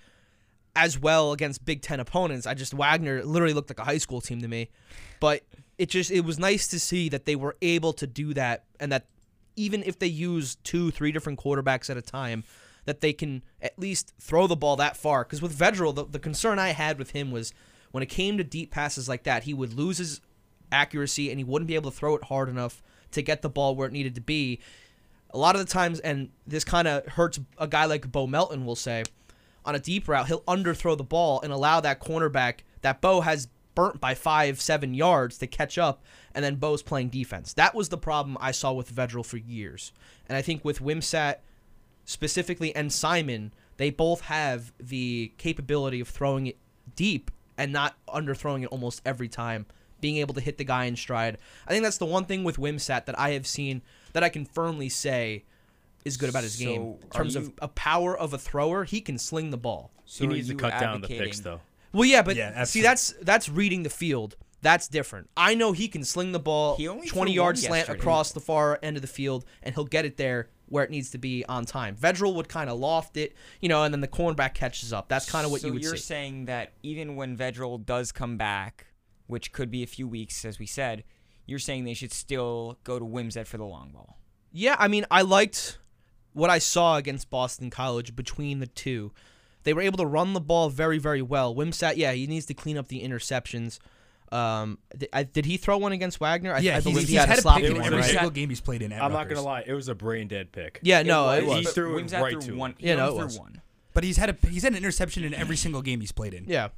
as 0.75 0.99
well 0.99 1.33
against 1.33 1.65
Big 1.65 1.83
Ten 1.83 2.01
opponents. 2.01 2.47
I 2.47 2.55
just 2.55 2.73
Wagner 2.73 3.25
literally 3.25 3.55
looked 3.55 3.71
like 3.71 3.79
a 3.79 3.85
high 3.85 3.99
school 3.99 4.21
team 4.21 4.41
to 4.41 4.49
me, 4.49 4.71
but 5.21 5.43
it 5.79 5.89
just 5.89 6.11
it 6.11 6.21
was 6.21 6.39
nice 6.39 6.69
to 6.69 6.81
see 6.81 7.09
that 7.11 7.27
they 7.27 7.37
were 7.37 7.57
able 7.63 7.93
to 7.95 8.07
do 8.07 8.35
that, 8.35 8.65
and 8.81 8.91
that 8.93 9.07
even 9.57 9.83
if 9.85 9.99
they 9.99 10.07
use 10.07 10.57
two, 10.57 10.91
three 10.91 11.13
different 11.13 11.39
quarterbacks 11.39 11.91
at 11.91 11.97
a 11.97 12.03
time, 12.03 12.45
that 12.85 13.01
they 13.01 13.13
can 13.13 13.43
at 13.61 13.79
least 13.79 14.13
throw 14.19 14.47
the 14.47 14.57
ball 14.57 14.77
that 14.77 14.97
far. 14.97 15.25
Because 15.25 15.43
with 15.43 15.57
Vedral, 15.57 15.95
the, 15.95 16.05
the 16.05 16.19
concern 16.19 16.59
I 16.59 16.71
had 16.71 16.99
with 16.99 17.11
him 17.11 17.31
was 17.31 17.53
when 17.91 18.03
it 18.03 18.09
came 18.09 18.39
to 18.39 18.45
deep 18.45 18.71
passes 18.71 19.09
like 19.09 19.25
that, 19.25 19.45
he 19.45 19.55
would 19.55 19.75
lose 19.75 19.99
his 19.99 20.21
accuracy 20.73 21.31
and 21.31 21.39
he 21.39 21.45
wouldn't 21.45 21.69
be 21.69 21.75
able 21.75 21.91
to 21.91 21.97
throw 21.97 22.17
it 22.17 22.25
hard 22.25 22.49
enough 22.49 22.83
to 23.13 23.23
get 23.23 23.43
the 23.43 23.49
ball 23.49 23.77
where 23.77 23.87
it 23.87 23.93
needed 23.93 24.15
to 24.15 24.21
be. 24.21 24.59
A 25.31 25.39
lot 25.39 25.55
of 25.55 25.65
the 25.65 25.71
times, 25.71 26.01
and 26.01 26.31
this 26.47 26.65
kind 26.65 26.89
of 26.89 27.07
hurts 27.07 27.39
a 27.59 27.67
guy 27.67 27.85
like 27.85 28.11
Bo 28.11 28.27
Melton, 28.27 28.67
will 28.67 28.77
say, 28.77 29.05
on 29.65 29.75
a 29.75 29.79
deep 29.79 30.09
route, 30.09 30.27
he'll 30.27 30.43
underthrow 30.43 30.97
the 30.97 31.05
ball 31.05 31.41
and 31.43 31.53
allow 31.53 31.81
that 31.81 32.01
cornerback 32.01 32.61
that 32.81 33.01
Bo 33.01 33.21
has 33.21 33.49
burnt 33.75 34.01
by 34.01 34.15
five, 34.15 34.61
seven 34.61 34.93
yards 34.93 35.39
to 35.39 35.47
catch 35.47 35.79
up, 35.79 36.05
and 36.35 36.45
then 36.45 36.57
Bo's 36.57 36.83
playing 36.83 37.09
defense. 37.09 37.55
That 37.55 37.75
was 37.75 37.89
the 37.89 37.97
problem 37.97 38.37
I 38.41 38.51
saw 38.51 38.73
with 38.73 38.95
Vedral 38.95 39.25
for 39.25 39.39
years. 39.39 39.93
And 40.29 40.37
I 40.37 40.43
think 40.43 40.65
with 40.65 40.81
Wimsatt 40.81 41.37
specifically 42.05 42.75
and 42.75 42.93
Simon, 42.93 43.53
they 43.77 43.91
both 43.91 44.23
have 44.23 44.73
the 44.79 45.33
capability 45.39 46.01
of 46.01 46.09
throwing 46.09 46.47
it 46.49 46.57
deep 46.95 47.31
and 47.57 47.73
not 47.73 47.97
underthrowing 48.09 48.63
it 48.63 48.67
almost 48.67 49.01
every 49.05 49.29
time, 49.29 49.67
being 50.03 50.19
able 50.19 50.35
to 50.35 50.41
hit 50.43 50.59
the 50.59 50.65
guy 50.65 50.85
in 50.85 50.97
stride. 50.97 51.39
I 51.67 51.71
think 51.71 51.83
that's 51.83 51.97
the 51.97 52.05
one 52.05 52.27
thing 52.27 52.45
with 52.45 52.59
Wimsatt 52.59 53.07
that 53.07 53.19
I 53.19 53.31
have 53.31 53.47
seen 53.47 53.81
that 54.13 54.23
I 54.23 54.29
can 54.29 54.45
firmly 54.45 54.91
say 54.91 55.45
is 56.05 56.19
good 56.19 56.29
about 56.29 56.43
his 56.43 56.57
game. 56.57 56.83
In 56.83 56.99
are 57.11 57.17
terms 57.17 57.37
of 57.37 57.53
a 57.63 57.69
power 57.69 58.15
of 58.19 58.35
a 58.35 58.39
thrower, 58.39 58.85
he 58.85 59.01
can 59.01 59.17
sling 59.17 59.51
the 59.51 59.57
ball. 59.57 59.91
So 60.05 60.25
he 60.25 60.35
needs 60.35 60.49
to 60.49 60.53
you 60.53 60.59
cut 60.59 60.73
down 60.79 61.01
the 61.01 61.07
advocating- 61.07 61.25
picks, 61.25 61.41
though. 61.41 61.61
Well, 61.95 62.05
yeah, 62.05 62.23
but 62.23 62.37
Yeah, 62.37 62.65
see, 62.65 62.83
that's 62.83 63.15
that's 63.23 63.49
reading 63.49 63.83
the 63.83 63.91
field. 63.91 64.37
That's 64.63 64.87
different. 64.89 65.29
I 65.37 65.55
know 65.55 65.73
he 65.73 65.89
can 65.89 66.05
sling 66.05 66.33
the 66.33 66.39
ball 66.39 66.77
He 66.77 66.87
only 66.89 67.07
20 67.09 67.33
threw 67.33 67.35
yard 67.37 67.59
slant 67.59 67.75
yesterday. 67.89 67.99
across 67.99 68.33
the 68.33 68.41
far 68.41 68.79
end 68.83 68.97
of 68.97 69.03
the 69.03 69.09
field, 69.09 69.45
and 69.63 69.75
he'll 69.75 69.85
get 69.85 70.05
it 70.05 70.17
there 70.17 70.49
where 70.69 70.85
it 70.85 70.91
needs 70.91 71.11
to 71.11 71.19
be 71.19 71.45
on 71.47 71.67
time. 71.67 71.95
Vedral 71.97 72.33
would 72.35 72.49
kind 72.49 72.71
of 72.71 72.79
loft 72.79 73.17
it, 73.19 73.35
you 73.61 73.69
know, 73.69 73.83
and 73.83 73.93
then 73.93 74.01
the 74.01 74.09
cornerback 74.09 74.55
catches 74.55 74.91
up. 74.93 75.09
That's 75.09 75.29
kind 75.31 75.45
of 75.45 75.51
what 75.53 75.61
so 75.61 75.67
you 75.67 75.73
would 75.75 75.83
you're 75.83 75.97
see. 75.97 76.03
saying 76.03 76.45
that 76.47 76.73
even 76.83 77.15
when 77.17 77.37
Vedral 77.37 77.85
does 77.85 78.11
come 78.13 78.37
back, 78.39 78.87
which 79.33 79.53
could 79.53 79.71
be 79.71 79.83
a 79.83 79.87
few 79.87 80.07
weeks, 80.07 80.45
as 80.45 80.59
we 80.59 80.67
said, 80.67 81.03
you're 81.47 81.59
saying 81.59 81.85
they 81.85 81.95
should 81.95 82.13
still 82.13 82.79
go 82.85 82.99
to 82.99 83.05
Wimsatt 83.05 83.47
for 83.47 83.57
the 83.57 83.65
long 83.65 83.91
ball. 83.91 84.19
Yeah, 84.53 84.77
I 84.79 84.87
mean, 84.87 85.07
I 85.11 85.23
liked 85.23 85.79
what 86.35 86.51
I 86.51 86.59
saw 86.59 86.97
against 86.97 87.31
Boston 87.31 87.71
College 87.71 88.15
between 88.15 88.61
the 88.61 88.67
two. 88.67 89.13
They 89.65 89.73
were 89.73 89.81
able 89.81 89.99
to 89.99 90.07
run 90.07 90.35
the 90.35 90.41
ball 90.41 90.69
very, 90.69 90.99
very 90.99 91.23
well. 91.23 91.55
Wimsatt, 91.55 91.97
yeah, 91.97 92.13
he 92.13 92.27
needs 92.27 92.47
to 92.47 92.55
clean 92.55 92.77
up 92.77 92.89
the 92.89 93.03
interceptions. 93.03 93.79
Um, 94.31 94.79
did, 94.97 95.09
I, 95.13 95.25
did 95.25 95.45
he 95.45 95.57
throw 95.57 95.79
one 95.79 95.93
against 95.93 96.19
Wagner? 96.19 96.55
I, 96.55 96.61
Yeah, 96.61 96.77
I 96.77 96.81
believe 96.81 97.01
he's 97.01 97.09
he 97.11 97.15
had, 97.17 97.29
had 97.29 97.39
a 97.39 97.41
a 97.41 97.43
sloppy 97.43 97.63
pick 97.63 97.71
in 97.71 97.77
one, 97.79 97.87
every 97.87 97.99
right? 97.99 98.11
single 98.11 98.31
game 98.31 98.49
he's 98.49 98.61
played 98.61 98.83
in. 98.83 98.93
At 98.93 99.03
I'm 99.03 99.13
not 99.13 99.29
gonna 99.29 99.43
lie, 99.43 99.63
it 99.67 99.75
was 99.75 99.89
a 99.89 99.95
brain 99.95 100.29
dead 100.29 100.53
pick. 100.53 100.81
Yeah, 100.83 101.03
no, 101.03 101.25
was, 101.25 101.39
it 101.39 101.47
was. 101.47 101.59
He 101.59 101.65
threw 101.65 101.99
it 101.99 102.13
right 102.13 102.33
threw 102.33 102.41
to 102.41 102.53
him. 102.53 102.59
one. 102.59 102.75
Yeah, 102.79 102.97
no, 102.97 103.09
it 103.09 103.25
was. 103.25 103.39
one. 103.39 103.61
But 103.95 104.05
he's 104.05 104.17
had 104.17 104.31
a 104.31 104.49
he's 104.49 104.63
had 104.63 104.73
an 104.73 104.79
interception 104.79 105.23
in 105.25 105.35
every 105.35 105.57
single 105.57 105.83
game 105.83 106.01
he's 106.01 106.13
played 106.13 106.33
in. 106.33 106.45
Yeah, 106.47 106.69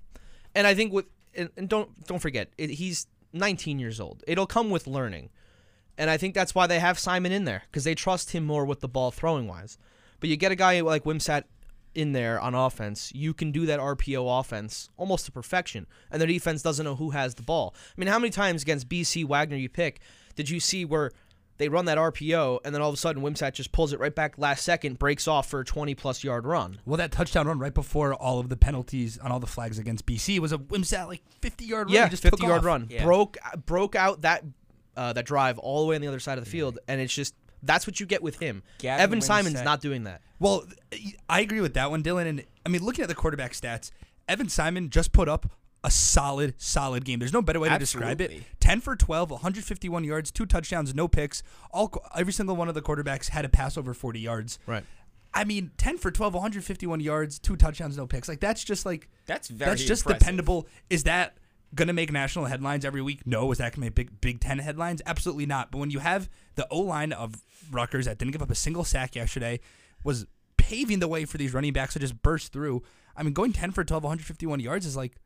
and 0.54 0.66
I 0.66 0.74
think 0.74 0.92
with 0.92 1.06
and, 1.36 1.50
and 1.56 1.68
don't 1.68 2.06
don't 2.06 2.18
forget 2.18 2.48
it, 2.58 2.70
he's 2.70 3.06
19 3.32 3.78
years 3.78 4.00
old. 4.00 4.22
It'll 4.26 4.46
come 4.46 4.70
with 4.70 4.86
learning, 4.86 5.30
and 5.98 6.10
I 6.10 6.16
think 6.16 6.34
that's 6.34 6.54
why 6.54 6.66
they 6.66 6.78
have 6.78 6.98
Simon 6.98 7.32
in 7.32 7.44
there 7.44 7.64
because 7.70 7.84
they 7.84 7.94
trust 7.94 8.30
him 8.30 8.44
more 8.44 8.64
with 8.64 8.80
the 8.80 8.88
ball 8.88 9.10
throwing 9.10 9.48
wise. 9.48 9.78
But 10.20 10.28
you 10.28 10.36
get 10.36 10.52
a 10.52 10.56
guy 10.56 10.80
like 10.80 11.04
Wimsatt 11.04 11.44
in 11.94 12.12
there 12.12 12.40
on 12.40 12.54
offense, 12.54 13.12
you 13.14 13.32
can 13.32 13.52
do 13.52 13.66
that 13.66 13.78
RPO 13.78 14.40
offense 14.40 14.90
almost 14.96 15.26
to 15.26 15.32
perfection, 15.32 15.86
and 16.10 16.20
their 16.20 16.26
defense 16.26 16.62
doesn't 16.62 16.84
know 16.84 16.96
who 16.96 17.10
has 17.10 17.34
the 17.36 17.42
ball. 17.42 17.74
I 17.96 18.00
mean, 18.00 18.08
how 18.08 18.18
many 18.18 18.30
times 18.30 18.62
against 18.62 18.88
BC 18.88 19.24
Wagner 19.24 19.56
you 19.56 19.68
pick 19.68 20.00
did 20.34 20.50
you 20.50 20.60
see 20.60 20.84
where? 20.84 21.12
They 21.56 21.68
run 21.68 21.84
that 21.84 21.98
RPO, 21.98 22.60
and 22.64 22.74
then 22.74 22.82
all 22.82 22.88
of 22.88 22.94
a 22.94 22.98
sudden, 22.98 23.22
Wimsatt 23.22 23.52
just 23.52 23.70
pulls 23.70 23.92
it 23.92 24.00
right 24.00 24.14
back 24.14 24.38
last 24.38 24.64
second, 24.64 24.98
breaks 24.98 25.28
off 25.28 25.48
for 25.48 25.60
a 25.60 25.64
20 25.64 25.94
plus 25.94 26.24
yard 26.24 26.46
run. 26.46 26.80
Well, 26.84 26.96
that 26.96 27.12
touchdown 27.12 27.46
run 27.46 27.58
right 27.60 27.72
before 27.72 28.12
all 28.12 28.40
of 28.40 28.48
the 28.48 28.56
penalties 28.56 29.18
on 29.18 29.30
all 29.30 29.38
the 29.40 29.46
flags 29.46 29.78
against 29.78 30.04
BC 30.04 30.40
was 30.40 30.52
a 30.52 30.58
Wimsatt 30.58 31.06
like 31.06 31.22
50 31.42 31.64
yard 31.64 31.86
run. 31.88 31.94
Yeah, 31.94 32.08
just 32.08 32.22
fifty 32.22 32.38
took 32.38 32.48
yard 32.48 32.60
off. 32.60 32.64
run. 32.64 32.86
Yeah. 32.90 33.04
Broke 33.04 33.36
broke 33.66 33.94
out 33.94 34.22
that 34.22 34.44
uh, 34.96 35.12
that 35.12 35.26
drive 35.26 35.58
all 35.58 35.82
the 35.82 35.86
way 35.88 35.94
on 35.96 36.00
the 36.00 36.08
other 36.08 36.20
side 36.20 36.38
of 36.38 36.44
the 36.44 36.50
field, 36.50 36.78
and 36.88 37.00
it's 37.00 37.14
just 37.14 37.34
that's 37.62 37.86
what 37.86 38.00
you 38.00 38.06
get 38.06 38.22
with 38.22 38.38
him. 38.40 38.62
Gavin 38.78 39.02
Evan 39.02 39.20
Simon's 39.20 39.62
not 39.62 39.80
doing 39.80 40.04
that. 40.04 40.20
Well, 40.38 40.64
I 41.28 41.40
agree 41.40 41.60
with 41.60 41.74
that 41.74 41.90
one, 41.90 42.02
Dylan. 42.02 42.26
And 42.26 42.44
I 42.66 42.68
mean, 42.68 42.84
looking 42.84 43.02
at 43.02 43.08
the 43.08 43.14
quarterback 43.14 43.52
stats, 43.52 43.90
Evan 44.28 44.48
Simon 44.48 44.90
just 44.90 45.12
put 45.12 45.28
up 45.28 45.50
a 45.84 45.90
solid, 45.90 46.54
solid 46.56 47.04
game. 47.04 47.18
There's 47.18 47.32
no 47.32 47.42
better 47.42 47.60
way 47.60 47.68
to 47.68 47.78
describe 47.78 48.20
it. 48.20 48.42
10 48.60 48.80
for 48.80 48.96
12, 48.96 49.30
151 49.30 50.02
yards, 50.02 50.30
two 50.30 50.46
touchdowns, 50.46 50.94
no 50.94 51.06
picks. 51.06 51.42
All 51.70 51.92
every 52.16 52.32
single 52.32 52.56
one 52.56 52.68
of 52.68 52.74
the 52.74 52.82
quarterbacks 52.82 53.28
had 53.28 53.44
a 53.44 53.48
pass 53.48 53.76
over 53.76 53.94
40 53.94 54.18
yards. 54.18 54.58
Right. 54.66 54.82
I 55.34 55.44
mean, 55.44 55.72
10 55.76 55.98
for 55.98 56.10
12, 56.10 56.32
151 56.34 57.00
yards, 57.00 57.38
two 57.38 57.56
touchdowns, 57.56 57.96
no 57.96 58.06
picks. 58.06 58.28
Like 58.28 58.40
that's 58.40 58.64
just 58.64 58.86
like 58.86 59.08
That's 59.26 59.48
very 59.48 59.70
that's 59.72 59.84
just 59.84 60.02
impressive. 60.02 60.20
dependable. 60.20 60.66
Is 60.88 61.04
that 61.04 61.36
gonna 61.74 61.92
make 61.92 62.10
national 62.12 62.46
headlines 62.46 62.84
every 62.84 63.02
week? 63.02 63.26
No. 63.26 63.50
Is 63.52 63.58
that 63.58 63.72
gonna 63.74 63.86
make 63.86 63.94
Big 63.94 64.20
Big 64.20 64.40
Ten 64.40 64.58
headlines? 64.60 65.02
Absolutely 65.04 65.44
not. 65.46 65.70
But 65.70 65.78
when 65.78 65.90
you 65.90 65.98
have 65.98 66.30
the 66.54 66.66
O 66.70 66.80
line 66.80 67.12
of 67.12 67.34
Rutgers 67.70 68.06
that 68.06 68.16
didn't 68.18 68.32
give 68.32 68.42
up 68.42 68.50
a 68.50 68.54
single 68.54 68.84
sack 68.84 69.16
yesterday, 69.16 69.60
was 70.02 70.26
paving 70.56 71.00
the 71.00 71.08
way 71.08 71.24
for 71.24 71.36
these 71.36 71.52
running 71.52 71.72
backs 71.72 71.92
to 71.94 71.98
just 71.98 72.22
burst 72.22 72.52
through. 72.52 72.82
I 73.16 73.22
mean, 73.22 73.32
going 73.32 73.52
10 73.52 73.72
for 73.72 73.84
12, 73.84 74.02
151 74.02 74.60
yards 74.60 74.86
is 74.86 74.96
like 74.96 75.16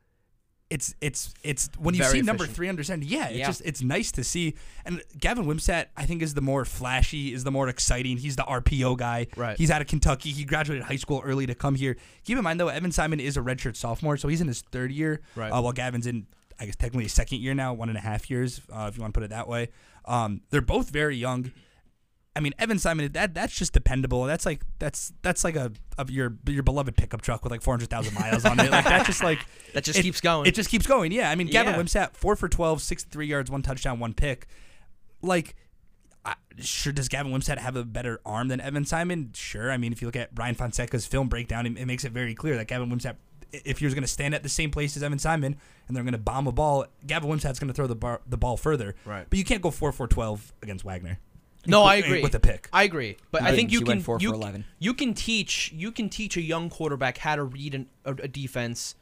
it's 0.69 0.93
it's 1.01 1.33
it's 1.43 1.69
when 1.79 1.95
you 1.95 2.01
Very 2.03 2.19
see 2.19 2.21
number 2.21 2.43
efficient. 2.43 2.55
three 2.55 2.69
understand, 2.69 3.03
yeah, 3.03 3.27
it's 3.29 3.37
Yeah. 3.37 3.45
just 3.47 3.61
it's 3.65 3.81
nice 3.81 4.11
to 4.13 4.23
see. 4.23 4.55
And 4.85 5.01
Gavin 5.19 5.45
Wimsatt, 5.45 5.87
I 5.97 6.05
think, 6.05 6.21
is 6.21 6.35
the 6.35 6.41
more 6.41 6.63
flashy, 6.65 7.33
is 7.33 7.43
the 7.43 7.51
more 7.51 7.67
exciting. 7.69 8.17
He's 8.17 8.35
the 8.35 8.43
RPO 8.43 8.97
guy. 8.97 9.27
Right. 9.35 9.57
He's 9.57 9.71
out 9.71 9.81
of 9.81 9.87
Kentucky. 9.87 10.29
He 10.31 10.43
graduated 10.45 10.83
high 10.85 10.95
school 10.97 11.21
early 11.25 11.47
to 11.47 11.55
come 11.55 11.75
here. 11.75 11.97
Keep 12.23 12.37
in 12.37 12.43
mind 12.43 12.59
though, 12.59 12.67
Evan 12.67 12.91
Simon 12.91 13.19
is 13.19 13.35
a 13.35 13.41
redshirt 13.41 13.75
sophomore, 13.75 14.15
so 14.17 14.27
he's 14.27 14.41
in 14.41 14.47
his 14.47 14.61
third 14.71 14.91
year. 14.91 15.21
Right. 15.35 15.49
Uh, 15.49 15.61
while 15.61 15.73
Gavin's 15.73 16.05
in, 16.05 16.27
I 16.59 16.65
guess 16.65 16.75
technically 16.75 17.03
his 17.05 17.13
second 17.13 17.39
year 17.39 17.55
now, 17.55 17.73
one 17.73 17.89
and 17.89 17.97
a 17.97 18.01
half 18.01 18.29
years, 18.29 18.61
uh, 18.71 18.85
if 18.89 18.95
you 18.95 19.01
want 19.01 19.13
to 19.13 19.17
put 19.19 19.23
it 19.25 19.31
that 19.31 19.47
way. 19.47 19.69
Um, 20.05 20.41
they're 20.51 20.61
both 20.61 20.89
very 20.91 21.15
young. 21.15 21.51
I 22.35 22.41
mean, 22.41 22.53
Evan 22.59 22.79
Simon, 22.79 23.11
that 23.13 23.33
that's 23.33 23.53
just 23.55 23.73
dependable. 23.73 24.23
That's 24.25 24.45
like 24.45 24.61
that's 24.77 25.11
that's 25.23 25.43
like 25.43 25.55
a 25.55 25.71
of 25.97 26.09
your 26.11 26.37
your 26.47 26.63
beloved 26.63 26.95
pickup 26.95 27.21
truck 27.21 27.43
with 27.43 27.51
like 27.51 27.61
four 27.61 27.73
hundred 27.73 27.89
thousand 27.89 28.13
miles 28.13 28.45
on 28.45 28.59
it. 28.59 28.71
Like 28.71 28.85
that 28.85 29.05
just 29.05 29.23
like 29.23 29.39
That 29.73 29.83
just 29.83 29.99
it- 29.99 30.03
keeps 30.03 30.21
going. 30.21 30.47
It 30.47 30.55
just 30.55 30.69
keeps 30.69 30.85
going. 30.87 31.11
Yeah, 31.11 31.29
I 31.31 31.35
mean, 31.35 31.47
Gavin 31.47 31.73
Yeah. 31.73 31.79
Wimsatt, 31.81 32.15
four 32.15 32.35
for 32.35 32.47
12, 32.47 32.81
63 32.81 33.27
yards, 33.27 33.51
one 33.51 33.61
touchdown, 33.61 33.99
one 33.99 34.13
pick. 34.13 34.47
Like, 35.21 35.55
I, 36.25 36.35
sure, 36.59 36.93
does 36.93 37.07
Gavin 37.09 37.31
Wimsatt 37.31 37.57
have 37.57 37.75
a 37.75 37.83
better 37.83 38.19
arm 38.25 38.47
than 38.47 38.61
Evan 38.61 38.85
Simon? 38.85 39.31
Sure. 39.35 39.71
I 39.71 39.77
mean, 39.77 39.91
if 39.91 40.01
you 40.01 40.07
look 40.07 40.15
at 40.15 40.29
Ryan 40.35 40.55
Fonseca's 40.55 41.05
film 41.05 41.27
breakdown, 41.29 41.65
it, 41.65 41.77
it 41.77 41.85
makes 41.85 42.03
it 42.05 42.11
very 42.11 42.33
clear 42.35 42.55
that 42.57 42.67
Gavin 42.67 42.89
Wimsatt, 42.89 43.15
if 43.51 43.81
you're 43.81 43.91
going 43.91 44.01
to 44.01 44.07
stand 44.07 44.33
at 44.33 44.43
the 44.43 44.49
same 44.49 44.71
place 44.71 44.95
as 44.95 45.03
Evan 45.03 45.19
Simon 45.19 45.57
and 45.87 45.95
they're 45.97 46.03
going 46.03 46.13
to 46.13 46.17
bomb 46.17 46.47
a 46.47 46.51
ball, 46.51 46.85
Gavin 47.05 47.29
Wimsatt's 47.29 47.59
going 47.59 47.67
to 47.69 47.73
throw 47.73 47.87
the 47.87 47.95
bar, 47.95 48.21
the 48.27 48.37
ball 48.37 48.55
further. 48.57 48.95
Right. 49.05 49.25
But 49.29 49.37
you 49.39 49.43
can't 49.45 49.61
go 49.61 49.71
4 49.71 49.91
for 49.91 50.07
12 50.07 50.53
against 50.63 50.83
Wagner. 50.85 51.19
No, 51.65 51.83
I 51.83 51.95
agree 51.95 52.21
With 52.21 52.31
the 52.31 52.39
pick. 52.39 52.69
I 52.71 52.83
agree, 52.83 53.17
but 53.31 53.41
I 53.41 53.53
think 53.55 53.71
you 53.71 53.79
can 53.79 53.87
went 53.87 54.03
four 54.03 54.17
for 54.17 54.23
you, 54.23 54.33
11. 54.33 54.65
you 54.79 54.93
can 54.93 55.13
teach 55.13 55.71
you 55.73 55.91
can 55.91 56.09
teach 56.09 56.37
a 56.37 56.41
young 56.41 56.69
quarterback 56.69 57.17
how 57.17 57.35
to 57.35 57.43
read 57.43 57.75
an, 57.75 57.87
a, 58.05 58.11
a 58.11 58.27
defense. 58.27 58.95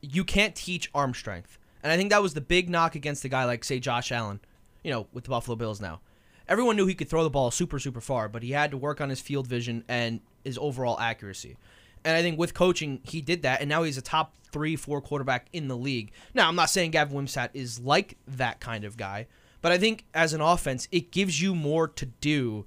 You 0.00 0.24
can't 0.24 0.54
teach 0.54 0.90
arm 0.94 1.12
strength, 1.14 1.58
and 1.82 1.92
I 1.92 1.96
think 1.96 2.10
that 2.10 2.22
was 2.22 2.34
the 2.34 2.40
big 2.40 2.70
knock 2.70 2.94
against 2.94 3.24
a 3.24 3.28
guy 3.28 3.44
like 3.44 3.64
say 3.64 3.80
Josh 3.80 4.12
Allen, 4.12 4.40
you 4.84 4.90
know, 4.90 5.06
with 5.12 5.24
the 5.24 5.30
Buffalo 5.30 5.56
Bills 5.56 5.80
now. 5.80 6.00
Everyone 6.48 6.76
knew 6.76 6.86
he 6.86 6.94
could 6.94 7.08
throw 7.08 7.24
the 7.24 7.30
ball 7.30 7.50
super 7.50 7.78
super 7.78 8.00
far, 8.00 8.28
but 8.28 8.42
he 8.42 8.52
had 8.52 8.70
to 8.70 8.76
work 8.76 9.00
on 9.00 9.08
his 9.08 9.20
field 9.20 9.46
vision 9.46 9.84
and 9.88 10.20
his 10.44 10.58
overall 10.58 10.98
accuracy. 11.00 11.56
And 12.04 12.16
I 12.16 12.22
think 12.22 12.38
with 12.38 12.54
coaching, 12.54 13.00
he 13.04 13.20
did 13.20 13.42
that, 13.42 13.60
and 13.60 13.68
now 13.68 13.82
he's 13.82 13.98
a 13.98 14.02
top 14.02 14.34
three, 14.52 14.76
four 14.76 15.00
quarterback 15.00 15.46
in 15.52 15.68
the 15.68 15.76
league. 15.76 16.12
Now, 16.34 16.48
I'm 16.48 16.56
not 16.56 16.70
saying 16.70 16.90
Gavin 16.92 17.16
Wimsatt 17.16 17.50
is 17.54 17.80
like 17.80 18.16
that 18.26 18.60
kind 18.60 18.84
of 18.84 18.96
guy, 18.96 19.26
but 19.62 19.72
I 19.72 19.78
think 19.78 20.04
as 20.12 20.32
an 20.34 20.40
offense, 20.40 20.88
it 20.92 21.10
gives 21.10 21.40
you 21.40 21.54
more 21.54 21.88
to 21.88 22.06
do 22.06 22.66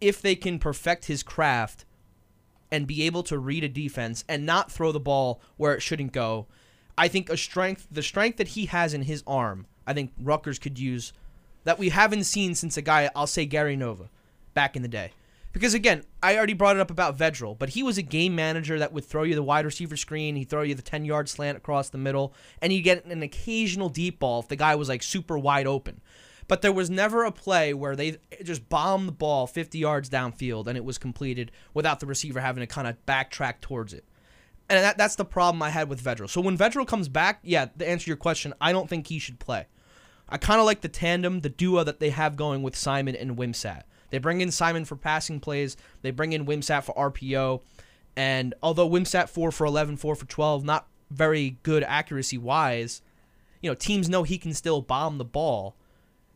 if 0.00 0.22
they 0.22 0.34
can 0.34 0.58
perfect 0.58 1.06
his 1.06 1.22
craft 1.22 1.84
and 2.70 2.86
be 2.86 3.02
able 3.02 3.22
to 3.24 3.38
read 3.38 3.64
a 3.64 3.68
defense 3.68 4.24
and 4.28 4.46
not 4.46 4.72
throw 4.72 4.92
the 4.92 5.00
ball 5.00 5.40
where 5.56 5.74
it 5.74 5.82
shouldn't 5.82 6.12
go. 6.12 6.46
I 6.96 7.08
think 7.08 7.28
a 7.28 7.36
strength, 7.36 7.86
the 7.90 8.02
strength 8.02 8.38
that 8.38 8.48
he 8.48 8.66
has 8.66 8.94
in 8.94 9.02
his 9.02 9.22
arm, 9.26 9.66
I 9.86 9.92
think 9.92 10.12
Rutgers 10.20 10.58
could 10.58 10.78
use 10.78 11.12
that 11.64 11.78
we 11.78 11.90
haven't 11.90 12.24
seen 12.24 12.54
since 12.54 12.76
a 12.76 12.82
guy, 12.82 13.10
I'll 13.14 13.26
say 13.26 13.44
Gary 13.44 13.76
Nova, 13.76 14.08
back 14.54 14.76
in 14.76 14.82
the 14.82 14.88
day. 14.88 15.10
Because 15.52 15.74
again, 15.74 16.04
I 16.22 16.36
already 16.36 16.52
brought 16.52 16.76
it 16.76 16.80
up 16.80 16.90
about 16.90 17.16
Vedral, 17.16 17.58
but 17.58 17.70
he 17.70 17.82
was 17.82 17.96
a 17.96 18.02
game 18.02 18.34
manager 18.34 18.78
that 18.78 18.92
would 18.92 19.04
throw 19.04 19.22
you 19.22 19.34
the 19.34 19.42
wide 19.42 19.64
receiver 19.64 19.96
screen, 19.96 20.36
he'd 20.36 20.50
throw 20.50 20.62
you 20.62 20.74
the 20.74 20.82
10 20.82 21.04
yard 21.06 21.28
slant 21.28 21.56
across 21.56 21.88
the 21.88 21.98
middle, 21.98 22.34
and 22.60 22.72
you 22.72 22.82
get 22.82 23.04
an 23.06 23.22
occasional 23.22 23.88
deep 23.88 24.18
ball 24.18 24.40
if 24.40 24.48
the 24.48 24.56
guy 24.56 24.74
was 24.74 24.88
like 24.88 25.02
super 25.02 25.38
wide 25.38 25.66
open. 25.66 26.02
But 26.48 26.62
there 26.62 26.72
was 26.72 26.88
never 26.88 27.24
a 27.24 27.32
play 27.32 27.74
where 27.74 27.96
they 27.96 28.18
just 28.44 28.68
bombed 28.68 29.08
the 29.08 29.12
ball 29.12 29.46
50 29.46 29.78
yards 29.78 30.08
downfield 30.08 30.66
and 30.68 30.76
it 30.76 30.84
was 30.84 30.96
completed 30.96 31.50
without 31.74 32.00
the 32.00 32.06
receiver 32.06 32.40
having 32.40 32.60
to 32.60 32.66
kind 32.66 32.86
of 32.86 33.04
backtrack 33.04 33.60
towards 33.60 33.92
it. 33.92 34.04
And 34.68 34.82
that, 34.82 34.98
that's 34.98 35.16
the 35.16 35.24
problem 35.24 35.62
I 35.62 35.70
had 35.70 35.88
with 35.88 36.02
Vedral. 36.02 36.28
So 36.28 36.40
when 36.40 36.58
Vedral 36.58 36.86
comes 36.86 37.08
back, 37.08 37.40
yeah, 37.42 37.66
to 37.78 37.88
answer 37.88 38.10
your 38.10 38.16
question, 38.16 38.52
I 38.60 38.72
don't 38.72 38.88
think 38.88 39.06
he 39.06 39.18
should 39.18 39.38
play. 39.38 39.66
I 40.28 40.38
kind 40.38 40.58
of 40.58 40.66
like 40.66 40.80
the 40.80 40.88
tandem, 40.88 41.40
the 41.40 41.48
duo 41.48 41.84
that 41.84 42.00
they 42.00 42.10
have 42.10 42.36
going 42.36 42.62
with 42.62 42.74
Simon 42.74 43.14
and 43.14 43.36
Wimsatt. 43.36 43.82
They 44.10 44.18
bring 44.18 44.40
in 44.40 44.50
Simon 44.50 44.84
for 44.84 44.96
passing 44.96 45.40
plays, 45.40 45.76
they 46.02 46.10
bring 46.10 46.32
in 46.32 46.46
Wimsatt 46.46 46.84
for 46.84 46.94
RPO. 46.94 47.62
And 48.16 48.54
although 48.62 48.88
Wimsatt 48.88 49.28
4 49.28 49.52
for 49.52 49.66
11, 49.66 49.98
4 49.98 50.14
for 50.16 50.26
12, 50.26 50.64
not 50.64 50.88
very 51.10 51.58
good 51.62 51.84
accuracy 51.84 52.38
wise, 52.38 53.02
you 53.62 53.70
know, 53.70 53.74
teams 53.74 54.08
know 54.08 54.22
he 54.22 54.38
can 54.38 54.54
still 54.54 54.80
bomb 54.80 55.18
the 55.18 55.24
ball. 55.24 55.76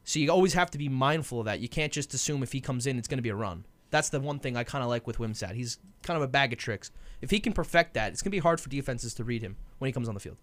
So 0.04 0.19
you 0.19 0.30
always 0.30 0.54
have 0.54 0.71
to 0.73 0.78
be 0.78 0.88
mindful 0.88 1.40
of 1.40 1.47
that. 1.47 1.61
You 1.61 1.69
can't 1.69 1.92
just 1.92 2.14
assume 2.14 2.42
if 2.42 2.52
he 2.52 2.61
comes 2.61 2.87
in, 2.87 2.99
it's 2.99 3.09
going 3.09 3.19
to 3.19 3.23
be 3.23 3.28
a 3.28 3.35
run. 3.35 3.64
That's 3.90 4.09
the 4.09 4.21
one 4.21 4.38
thing 4.38 4.57
I 4.57 4.64
kind 4.64 4.83
of 4.83 4.90
like 4.90 5.07
with 5.07 5.19
Wimsatt. 5.19 5.54
He's 5.54 5.78
kind 6.02 6.16
of 6.16 6.23
a 6.23 6.28
bag 6.28 6.52
of 6.52 6.59
tricks. 6.59 6.90
If 7.21 7.30
he 7.30 7.40
can 7.40 7.52
perfect 7.52 7.95
that, 7.95 8.12
it's 8.12 8.23
going 8.23 8.30
to 8.30 8.37
be 8.37 8.38
hard 8.40 8.61
for 8.61 8.69
defenses 8.69 9.14
to 9.14 9.25
read 9.25 9.42
him 9.42 9.57
when 9.78 9.88
he 9.88 9.92
comes 9.92 10.09
on 10.09 10.14
the 10.14 10.21
field. 10.21 10.37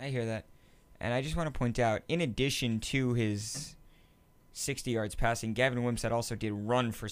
I 0.00 0.08
hear 0.08 0.24
that. 0.26 0.46
And 1.00 1.14
I 1.14 1.22
just 1.22 1.36
want 1.36 1.52
to 1.52 1.56
point 1.56 1.78
out, 1.78 2.02
in 2.08 2.20
addition 2.20 2.80
to 2.80 3.14
his 3.14 3.76
60 4.52 4.90
yards 4.90 5.14
passing, 5.14 5.52
Gavin 5.52 5.78
Wimsatt 5.80 6.10
also 6.10 6.34
did 6.34 6.52
run 6.52 6.92
for 6.92 7.08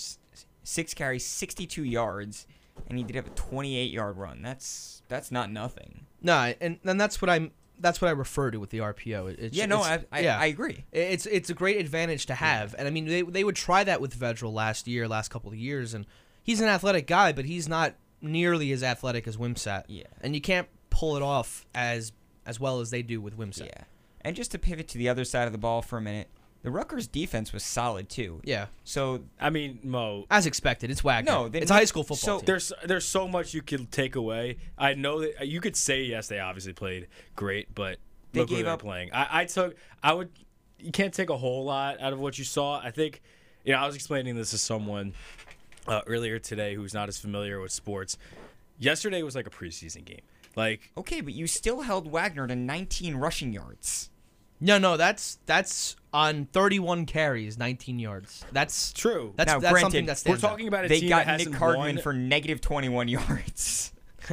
six 0.64 0.94
carries, 0.94 1.24
62 1.24 1.84
yards, 1.84 2.46
and 2.88 2.98
he 2.98 3.04
did 3.04 3.16
have 3.16 3.26
a 3.26 3.30
28 3.30 3.90
yard 3.90 4.16
run. 4.16 4.42
That's 4.42 5.02
that's 5.08 5.30
not 5.30 5.50
nothing. 5.50 6.06
No, 6.20 6.52
and 6.60 6.78
and 6.84 7.00
that's 7.00 7.22
what 7.22 7.30
I'm. 7.30 7.52
That's 7.78 8.00
what 8.00 8.08
I 8.08 8.12
refer 8.12 8.50
to 8.50 8.58
with 8.58 8.70
the 8.70 8.78
RPO. 8.78 9.30
It- 9.32 9.38
It's, 9.38 9.56
yeah, 9.56 9.66
no, 9.66 9.80
it's- 9.84 10.04
I, 10.10 10.18
I, 10.18 10.20
yeah. 10.22 10.38
I 10.38 10.46
agree. 10.46 10.84
It's 10.92 11.26
it's 11.26 11.50
a 11.50 11.54
great 11.54 11.78
advantage 11.78 12.26
to 12.26 12.34
have, 12.34 12.74
and 12.78 12.86
I 12.88 12.90
mean 12.90 13.06
they 13.06 13.22
they 13.22 13.44
would 13.44 13.56
try 13.56 13.84
that 13.84 14.00
with 14.00 14.18
Vedral 14.18 14.52
last 14.52 14.86
year, 14.88 15.06
last 15.06 15.28
couple 15.30 15.50
of 15.50 15.56
years, 15.58 15.92
and 15.94 16.06
he's 16.42 16.60
an 16.60 16.68
athletic 16.68 17.06
guy, 17.06 17.32
but 17.32 17.44
he's 17.44 17.68
not 17.68 17.94
nearly 18.22 18.72
as 18.72 18.82
athletic 18.82 19.28
as 19.28 19.36
Wimsatt, 19.36 19.84
Yeah. 19.88 20.04
and 20.22 20.34
you 20.34 20.40
can't 20.40 20.68
pull 20.90 21.16
it 21.16 21.22
off 21.22 21.66
as 21.74 22.12
as 22.46 22.58
well 22.58 22.80
as 22.80 22.90
they 22.90 23.02
do 23.02 23.20
with 23.20 23.36
Wimsatt. 23.36 23.66
Yeah. 23.66 23.84
And 24.22 24.34
just 24.34 24.50
to 24.52 24.58
pivot 24.58 24.88
to 24.88 24.98
the 24.98 25.08
other 25.08 25.24
side 25.24 25.46
of 25.46 25.52
the 25.52 25.58
ball 25.58 25.82
for 25.82 25.98
a 25.98 26.00
minute, 26.00 26.28
the 26.66 26.72
Rutgers 26.72 27.06
defense 27.06 27.52
was 27.52 27.62
solid 27.62 28.08
too. 28.08 28.40
Yeah, 28.42 28.66
So 28.82 29.22
I 29.40 29.50
mean, 29.50 29.78
Mo, 29.84 30.26
as 30.32 30.46
expected, 30.46 30.90
it's 30.90 31.04
Wagner. 31.04 31.30
No, 31.30 31.48
they- 31.48 31.60
it's 31.60 31.70
a 31.70 31.74
high 31.74 31.84
school 31.84 32.02
football 32.02 32.16
so 32.16 32.36
team. 32.38 32.46
there's 32.46 32.72
there's 32.84 33.04
so 33.04 33.28
much 33.28 33.54
you 33.54 33.62
could 33.62 33.92
take 33.92 34.16
away. 34.16 34.56
I 34.76 34.94
know 34.94 35.20
that 35.20 35.46
you 35.46 35.60
could 35.60 35.76
say 35.76 36.02
yes, 36.02 36.26
they 36.26 36.40
obviously 36.40 36.72
played 36.72 37.06
great, 37.36 37.72
but 37.72 37.98
They 38.32 38.40
look 38.40 38.48
who 38.50 38.56
gave 38.56 38.64
they're 38.64 38.74
up- 38.74 38.80
playing. 38.82 39.10
I, 39.12 39.42
I 39.42 39.44
took 39.44 39.76
I 40.02 40.12
would 40.12 40.30
you 40.80 40.90
can't 40.90 41.14
take 41.14 41.30
a 41.30 41.36
whole 41.36 41.64
lot 41.64 42.00
out 42.00 42.12
of 42.12 42.18
what 42.18 42.36
you 42.36 42.44
saw. 42.44 42.80
I 42.80 42.90
think 42.90 43.22
you 43.64 43.72
know 43.72 43.78
I 43.78 43.86
was 43.86 43.94
explaining 43.94 44.34
this 44.34 44.50
to 44.50 44.58
someone 44.58 45.14
uh, 45.86 46.00
earlier 46.08 46.40
today 46.40 46.74
who's 46.74 46.92
not 46.92 47.08
as 47.08 47.16
familiar 47.16 47.60
with 47.60 47.70
sports. 47.70 48.18
Yesterday 48.80 49.22
was 49.22 49.36
like 49.36 49.46
a 49.46 49.50
preseason 49.50 50.04
game. 50.04 50.22
Like 50.56 50.90
okay, 50.98 51.20
but 51.20 51.32
you 51.32 51.46
still 51.46 51.82
held 51.82 52.10
Wagner 52.10 52.48
to 52.48 52.56
19 52.56 53.14
rushing 53.14 53.52
yards. 53.52 54.10
No, 54.60 54.78
no, 54.78 54.96
that's 54.96 55.38
that's 55.46 55.96
on 56.12 56.46
31 56.46 57.06
carries, 57.06 57.58
19 57.58 57.98
yards. 57.98 58.44
That's 58.52 58.92
true. 58.92 59.34
That's 59.36 59.52
Now, 59.52 59.58
that's 59.58 59.72
granted, 59.72 59.84
something 59.84 60.06
that 60.06 60.22
we're 60.26 60.36
talking 60.38 60.68
about 60.68 60.86
a 60.86 60.88
They 60.88 61.00
team 61.00 61.08
got 61.10 61.26
that 61.26 61.32
Nick 61.38 61.48
hasn't 61.48 61.56
Hardman 61.56 61.96
won. 61.96 62.02
for 62.02 62.12
negative 62.12 62.60
21 62.60 63.08
yards. 63.08 63.92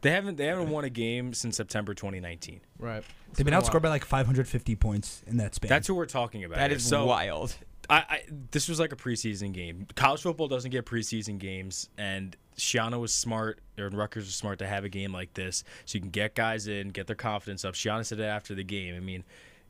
They 0.00 0.10
haven't 0.12 0.36
they 0.36 0.46
haven't 0.46 0.70
won 0.70 0.84
a 0.84 0.90
game 0.90 1.34
since 1.34 1.56
September 1.56 1.92
2019. 1.94 2.60
right. 2.78 3.02
They've 3.34 3.44
been 3.44 3.46
been 3.46 3.54
a 3.54 3.60
outscored 3.60 3.82
by 3.82 3.88
like 3.88 4.04
550 4.04 4.76
points 4.76 5.22
in 5.26 5.38
that 5.38 5.54
span. 5.54 5.68
That's 5.68 5.86
who 5.88 5.94
we're 5.94 6.06
talking 6.06 6.44
about. 6.44 6.58
That 6.58 6.70
here. 6.70 6.76
is 6.76 6.84
so, 6.84 7.04
wild. 7.04 7.54
I, 7.90 7.96
I 7.96 8.22
this 8.52 8.68
was 8.68 8.78
like 8.78 8.92
a 8.92 8.96
preseason 8.96 9.52
game. 9.52 9.86
College 9.96 10.22
football 10.22 10.46
doesn't 10.48 10.70
get 10.70 10.86
preseason 10.86 11.38
games, 11.38 11.88
and 11.98 12.36
Schiano 12.58 13.00
was 13.00 13.14
smart, 13.14 13.60
or 13.78 13.88
Rutgers 13.88 14.26
was 14.26 14.34
smart 14.34 14.58
to 14.58 14.66
have 14.66 14.84
a 14.84 14.88
game 14.88 15.12
like 15.12 15.34
this, 15.34 15.64
so 15.84 15.96
you 15.96 16.00
can 16.00 16.10
get 16.10 16.34
guys 16.34 16.66
in, 16.66 16.88
get 16.88 17.06
their 17.06 17.16
confidence 17.16 17.64
up. 17.64 17.74
Schiano 17.74 18.04
said 18.04 18.20
it 18.20 18.24
after 18.24 18.54
the 18.54 18.64
game. 18.64 18.94
I 18.94 19.00
mean, 19.00 19.24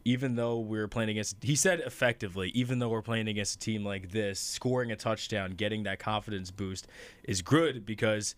even 0.05 0.37
though 0.37 0.59
we 0.59 0.79
were 0.79 0.89
playing 0.89 1.11
against, 1.11 1.37
he 1.43 1.55
said 1.55 1.81
effectively, 1.81 2.49
even 2.51 2.79
though 2.79 2.89
we're 2.89 3.03
playing 3.03 3.29
against 3.29 3.57
a 3.57 3.59
team 3.59 3.85
like 3.85 4.11
this, 4.11 4.41
scoring 4.41 4.91
a 4.91 4.97
touchdown, 4.97 5.53
getting 5.53 5.83
that 5.83 5.99
confidence 5.99 6.51
boost 6.51 6.87
is 7.25 7.43
good 7.43 7.85
because, 7.85 8.35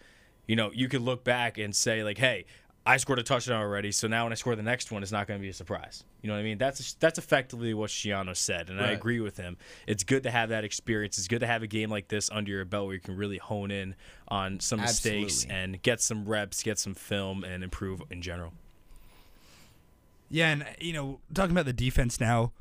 you 0.49 0.57
know, 0.57 0.71
you 0.75 0.89
could 0.89 1.03
look 1.03 1.25
back 1.25 1.59
and 1.59 1.75
say 1.75 2.03
like, 2.03 2.19
hey. 2.19 2.45
I 2.87 2.97
scored 2.97 3.19
a 3.19 3.23
touchdown 3.23 3.61
already, 3.61 3.93
so 3.93 4.09
now 4.09 4.25
when 4.25 4.33
I 4.33 4.37
score 4.37 4.57
the 4.57 4.63
next 4.63 4.91
one, 4.91 5.03
it's 5.03 5.13
not 5.13 5.27
going 5.27 5.39
to 5.39 5.43
be 5.43 5.51
a 5.51 5.55
surprise. 5.55 6.03
You 6.23 6.29
know 6.29 6.35
what 6.35 6.41
I 6.41 6.45
mean? 6.45 6.57
That's 6.57 6.95
that's 6.95 7.19
effectively 7.19 7.75
what 7.75 7.91
Schiano 7.91 8.35
said, 8.35 8.71
and 8.71 8.81
I 8.81 8.93
agree 8.93 9.21
with 9.21 9.37
him. 9.37 9.59
It's 9.87 10.03
good 10.03 10.23
to 10.23 10.31
have 10.31 10.49
that 10.49 10.65
experience. 10.65 11.19
It's 11.19 11.29
good 11.29 11.41
to 11.41 11.47
have 11.47 11.63
a 11.63 11.67
game 11.67 11.91
like 11.91 12.09
this 12.09 12.31
under 12.31 12.51
your 12.51 12.65
belt 12.65 12.87
where 12.87 12.95
you 12.95 13.01
can 13.01 13.17
really 13.17 13.37
hone 13.37 13.71
in 13.71 13.95
on 14.29 14.61
some 14.61 14.81
mistakes 14.81 15.45
Absolutely. 15.45 15.63
and 15.63 15.83
get 15.83 16.01
some 16.01 16.25
reps, 16.25 16.63
get 16.63 16.79
some 16.79 16.95
film, 16.95 17.45
and 17.45 17.63
improve 17.63 18.03
in 18.11 18.23
general. 18.23 18.55
Yeah, 20.31 20.51
and 20.51 20.65
you 20.79 20.95
know, 20.95 21.21
talking 21.35 21.53
about 21.53 21.67
the 21.67 21.75
defense 21.75 22.19
now, 22.19 22.53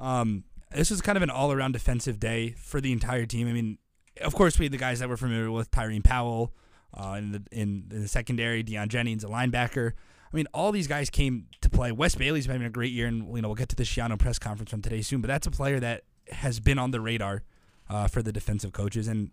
um, 0.00 0.44
this 0.74 0.90
was 0.90 1.02
kind 1.02 1.16
of 1.16 1.22
an 1.22 1.30
all-around 1.30 1.72
defensive 1.72 2.18
day 2.18 2.54
for 2.56 2.80
the 2.80 2.92
entire 2.92 3.26
team. 3.26 3.46
I 3.46 3.52
mean, 3.52 3.76
of 4.22 4.34
course, 4.34 4.58
we 4.58 4.64
had 4.64 4.72
the 4.72 4.78
guys 4.78 5.00
that 5.00 5.08
we're 5.10 5.18
familiar 5.18 5.50
with: 5.50 5.70
Tyrene 5.70 6.02
Powell 6.02 6.54
uh, 6.94 7.14
in 7.18 7.32
the 7.32 7.42
in, 7.52 7.84
in 7.90 8.02
the 8.02 8.08
secondary, 8.08 8.62
Deion 8.64 8.88
Jennings, 8.88 9.24
a 9.24 9.28
linebacker. 9.28 9.92
I 10.32 10.36
mean, 10.36 10.46
all 10.52 10.72
these 10.72 10.86
guys 10.88 11.08
came 11.08 11.46
to 11.60 11.70
play. 11.70 11.92
Wes 11.92 12.14
Bailey's 12.14 12.46
been 12.46 12.54
having 12.54 12.66
a 12.66 12.70
great 12.70 12.92
year, 12.92 13.06
and 13.06 13.34
you 13.34 13.42
know 13.42 13.48
we'll 13.48 13.54
get 13.54 13.68
to 13.70 13.76
the 13.76 13.84
Schiano 13.84 14.18
press 14.18 14.38
conference 14.38 14.70
from 14.70 14.82
today 14.82 15.00
soon. 15.02 15.20
But 15.20 15.28
that's 15.28 15.46
a 15.46 15.50
player 15.50 15.78
that 15.80 16.02
has 16.30 16.58
been 16.60 16.78
on 16.78 16.90
the 16.90 17.00
radar 17.00 17.42
uh, 17.88 18.08
for 18.08 18.22
the 18.22 18.32
defensive 18.32 18.72
coaches, 18.72 19.08
and 19.08 19.30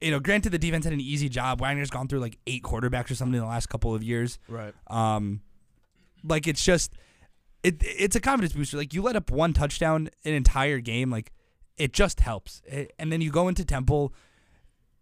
you 0.00 0.10
know, 0.10 0.20
granted 0.20 0.50
the 0.50 0.58
defense 0.58 0.84
had 0.84 0.92
an 0.92 1.00
easy 1.00 1.28
job. 1.28 1.60
Wagner's 1.60 1.90
gone 1.90 2.08
through 2.08 2.20
like 2.20 2.38
eight 2.46 2.62
quarterbacks 2.62 3.10
or 3.10 3.14
something 3.14 3.34
in 3.34 3.40
the 3.40 3.46
last 3.46 3.68
couple 3.68 3.94
of 3.94 4.02
years. 4.02 4.38
Right. 4.48 4.74
Um, 4.88 5.40
like 6.22 6.46
it's 6.46 6.64
just 6.64 6.94
it 7.62 7.76
it's 7.80 8.16
a 8.16 8.20
confidence 8.20 8.54
booster. 8.54 8.76
Like 8.76 8.92
you 8.94 9.02
let 9.02 9.16
up 9.16 9.30
one 9.30 9.52
touchdown 9.52 10.08
an 10.24 10.32
entire 10.34 10.80
game, 10.80 11.10
like 11.10 11.32
it 11.76 11.92
just 11.92 12.20
helps. 12.20 12.62
It- 12.66 12.92
and 12.98 13.12
then 13.12 13.20
you 13.20 13.30
go 13.30 13.48
into 13.48 13.64
Temple, 13.64 14.12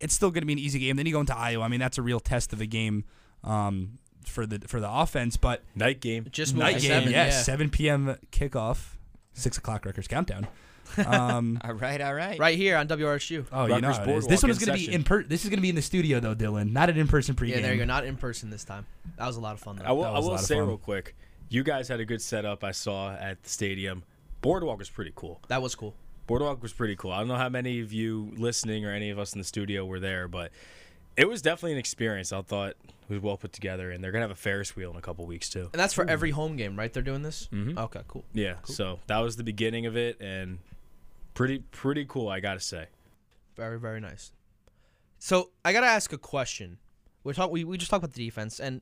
it's 0.03 0.15
still 0.15 0.31
going 0.31 0.43
to 0.43 0.47
be 0.47 0.53
an 0.53 0.59
easy 0.59 0.79
game. 0.79 0.97
Then 0.97 1.07
you 1.07 1.13
go 1.13 1.21
into 1.21 1.37
Iowa. 1.37 1.65
I 1.65 1.69
mean, 1.69 1.81
that's 1.81 1.99
a 1.99 2.03
real 2.03 2.21
test 2.21 2.53
of 2.53 2.61
a 2.61 2.67
game 2.67 3.05
um, 3.45 3.99
for 4.27 4.47
the 4.47 4.61
for 4.69 4.81
the 4.81 4.91
offense. 4.91 5.37
But 5.37 5.63
Night 5.75 6.01
game. 6.01 6.27
Just 6.31 6.55
night 6.55 6.81
game, 6.81 6.91
seven, 6.91 7.11
yes, 7.13 7.33
yeah. 7.35 7.43
7 7.43 7.71
p.m. 7.71 8.17
kickoff, 8.31 8.97
six 9.33 9.57
o'clock 9.59 9.85
Rutgers 9.87 10.09
countdown. 10.09 10.47
Um, 11.07 11.59
All 11.65 11.73
right, 11.73 12.01
all 12.03 12.13
right. 12.13 12.39
Right 12.39 12.59
here 12.59 12.77
on 12.77 12.87
WRSU. 12.87 13.47
oh, 13.51 13.65
you 13.67 13.81
know 13.81 13.93
how 13.93 14.03
it 14.03 14.09
is. 14.11 14.27
This 14.27 14.43
one 14.43 14.51
is 14.51 14.59
going 14.59 14.79
to 14.79 14.87
be 14.87 14.93
in 14.93 15.05
per. 15.05 15.23
This 15.23 15.45
is 15.45 15.49
going 15.49 15.57
to 15.57 15.63
be 15.63 15.71
in 15.71 15.75
the 15.75 15.81
studio 15.83 16.21
though, 16.21 16.35
Dylan, 16.35 16.73
not 16.73 16.91
an 16.91 16.99
in-person 16.99 17.35
pregame. 17.35 17.49
Yeah, 17.49 17.61
there 17.61 17.73
you 17.73 17.79
go. 17.79 17.85
Not 17.87 18.05
in 18.05 18.17
person 18.17 18.51
this 18.51 18.65
time. 18.65 18.85
That 19.17 19.27
was 19.27 19.37
a 19.37 19.41
lot 19.41 19.55
of 19.55 19.61
fun. 19.61 19.77
Though. 19.77 19.85
I 19.85 19.93
will, 19.93 20.03
That 20.03 20.09
I 20.11 20.19
was 20.19 20.27
will 20.27 20.39
say 20.39 20.61
real 20.61 20.77
quick, 20.77 21.17
you 21.49 21.63
guys 21.63 21.89
had 21.89 22.01
a 22.01 22.05
good 22.05 22.21
setup. 22.21 22.63
I 22.63 22.73
saw 22.73 23.13
at 23.15 23.43
the 23.43 23.49
stadium. 23.49 24.03
Boardwalk 24.43 24.79
was 24.79 24.91
pretty 24.91 25.13
cool. 25.15 25.41
that 25.49 25.63
was 25.63 25.75
cool. 25.75 25.95
Boardwalk 26.33 26.62
was 26.62 26.73
pretty 26.73 26.97
cool. 26.97 27.12
I 27.12 27.19
don't 27.19 27.29
know 27.29 27.37
how 27.37 27.51
many 27.51 27.81
of 27.81 27.93
you 27.93 28.33
listening 28.37 28.87
or 28.87 28.91
any 28.91 29.11
of 29.11 29.19
us 29.19 29.35
in 29.35 29.39
the 29.39 29.45
studio 29.45 29.85
were 29.85 30.01
there, 30.01 30.29
but 30.29 30.51
it 31.15 31.29
was 31.29 31.43
definitely 31.43 31.73
an 31.73 31.79
experience. 31.79 32.33
I 32.33 32.41
thought 32.41 32.71
it 32.71 32.77
was 33.11 33.21
well 33.21 33.37
put 33.37 33.53
together, 33.53 33.91
and 33.91 34.03
they're 34.03 34.12
gonna 34.12 34.23
have 34.25 34.31
a 34.31 34.35
Ferris 34.35 34.75
wheel 34.75 34.91
in 34.93 34.97
a 34.97 35.03
couple 35.03 35.27
weeks 35.27 35.51
too. 35.51 35.69
And 35.75 35.81
that's 35.81 35.93
for 35.93 36.09
every 36.09 36.31
home 36.31 36.57
game, 36.57 36.75
right? 36.75 36.91
They're 36.91 37.03
doing 37.03 37.21
this. 37.23 37.49
Mhm. 37.53 37.77
Okay, 37.77 38.01
cool. 38.09 38.25
Yeah, 38.33 38.57
so 38.65 39.01
that 39.09 39.19
was 39.19 39.37
the 39.37 39.45
beginning 39.45 39.85
of 39.85 39.95
it, 39.95 40.19
and 40.23 40.61
pretty 41.35 41.59
pretty 41.71 42.07
cool. 42.09 42.29
I 42.31 42.41
gotta 42.41 42.61
say. 42.61 42.87
Very, 43.55 43.79
very 43.79 44.01
nice. 44.01 44.33
So 45.19 45.51
I 45.67 45.75
gotta 45.75 45.87
ask 45.87 46.15
a 46.15 46.19
question. 46.19 46.79
We 47.25 47.35
talk. 47.35 47.51
We, 47.51 47.62
we 47.65 47.77
just 47.77 47.91
talked 47.91 48.05
about 48.05 48.15
the 48.15 48.25
defense, 48.25 48.59
and 48.59 48.81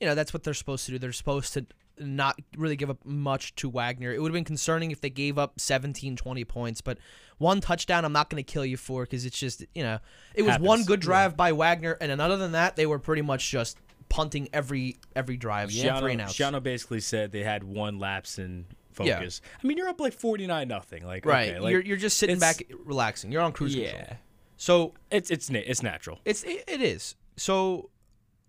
you 0.00 0.06
know 0.06 0.14
that's 0.14 0.32
what 0.32 0.44
they're 0.44 0.54
supposed 0.54 0.86
to 0.86 0.92
do. 0.92 0.98
They're 1.00 1.12
supposed 1.12 1.52
to 1.54 1.66
not 1.98 2.38
really 2.56 2.76
give 2.76 2.90
up 2.90 3.04
much 3.04 3.54
to 3.56 3.68
Wagner. 3.68 4.12
It 4.12 4.20
would 4.20 4.28
have 4.28 4.34
been 4.34 4.44
concerning 4.44 4.90
if 4.90 5.00
they 5.00 5.10
gave 5.10 5.38
up 5.38 5.60
17, 5.60 6.16
20 6.16 6.44
points, 6.44 6.80
but 6.80 6.98
one 7.38 7.60
touchdown 7.60 8.04
I'm 8.04 8.12
not 8.12 8.30
going 8.30 8.42
to 8.42 8.52
kill 8.52 8.64
you 8.64 8.76
for 8.76 9.02
because 9.02 9.24
it's 9.24 9.38
just 9.38 9.64
you 9.74 9.82
know 9.82 9.98
it 10.34 10.42
was 10.42 10.58
one 10.58 10.84
good 10.84 11.00
drive 11.00 11.36
by 11.36 11.52
Wagner, 11.52 11.96
and 12.00 12.10
then 12.10 12.20
other 12.20 12.36
than 12.36 12.52
that, 12.52 12.76
they 12.76 12.86
were 12.86 12.98
pretty 12.98 13.22
much 13.22 13.50
just 13.50 13.78
punting 14.08 14.48
every 14.52 14.96
every 15.14 15.36
drive. 15.36 15.70
Yeah, 15.70 16.00
Schiano. 16.00 16.24
Schiano 16.26 16.62
basically 16.62 17.00
said 17.00 17.32
they 17.32 17.42
had 17.42 17.64
one 17.64 17.98
lapse 17.98 18.38
in 18.38 18.66
focus. 18.92 19.40
Yeah. 19.42 19.50
I 19.62 19.66
mean, 19.66 19.76
you're 19.76 19.88
up 19.88 20.00
like 20.00 20.14
forty 20.14 20.46
nine 20.46 20.68
nothing. 20.68 21.04
Like 21.04 21.24
Right, 21.24 21.50
okay, 21.50 21.60
like, 21.60 21.72
you're 21.72 21.82
you're 21.82 21.96
just 21.96 22.16
sitting 22.18 22.38
back, 22.38 22.62
relaxing. 22.84 23.32
You're 23.32 23.42
on 23.42 23.52
cruise 23.52 23.74
control. 23.74 23.94
Yeah. 23.94 24.16
So 24.56 24.94
it's 25.10 25.30
it's 25.30 25.50
it's 25.50 25.82
natural. 25.82 26.20
It's 26.24 26.42
it, 26.42 26.64
it 26.66 26.80
is. 26.80 27.14
So 27.36 27.90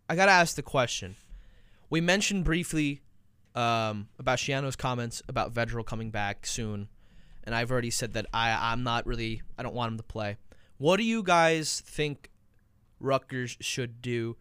I 0.10 0.16
gotta 0.16 0.32
ask 0.32 0.56
the 0.56 0.64
question. 0.64 1.16
We 1.90 2.02
mentioned 2.02 2.44
briefly 2.44 3.02
um, 3.58 4.08
about 4.20 4.38
Schiano's 4.38 4.76
comments 4.76 5.24
about 5.28 5.54
Vedral 5.54 5.86
coming 5.86 6.12
back 6.12 6.46
soon, 6.46 6.88
and 7.44 7.56
I've 7.56 7.72
already 7.72 7.90
said 7.90 8.14
that 8.14 8.28
I 8.34 8.72
I'm 8.72 8.84
not 8.84 9.06
really 9.06 9.42
I 9.58 9.64
don't 9.64 9.74
want 9.74 9.92
him 9.92 9.98
to 9.98 10.04
play. 10.04 10.38
What 10.78 10.98
do 10.98 11.04
you 11.04 11.24
guys 11.24 11.82
think 11.82 12.30
Rutgers 13.00 13.58
should 13.60 14.02
do? 14.02 14.38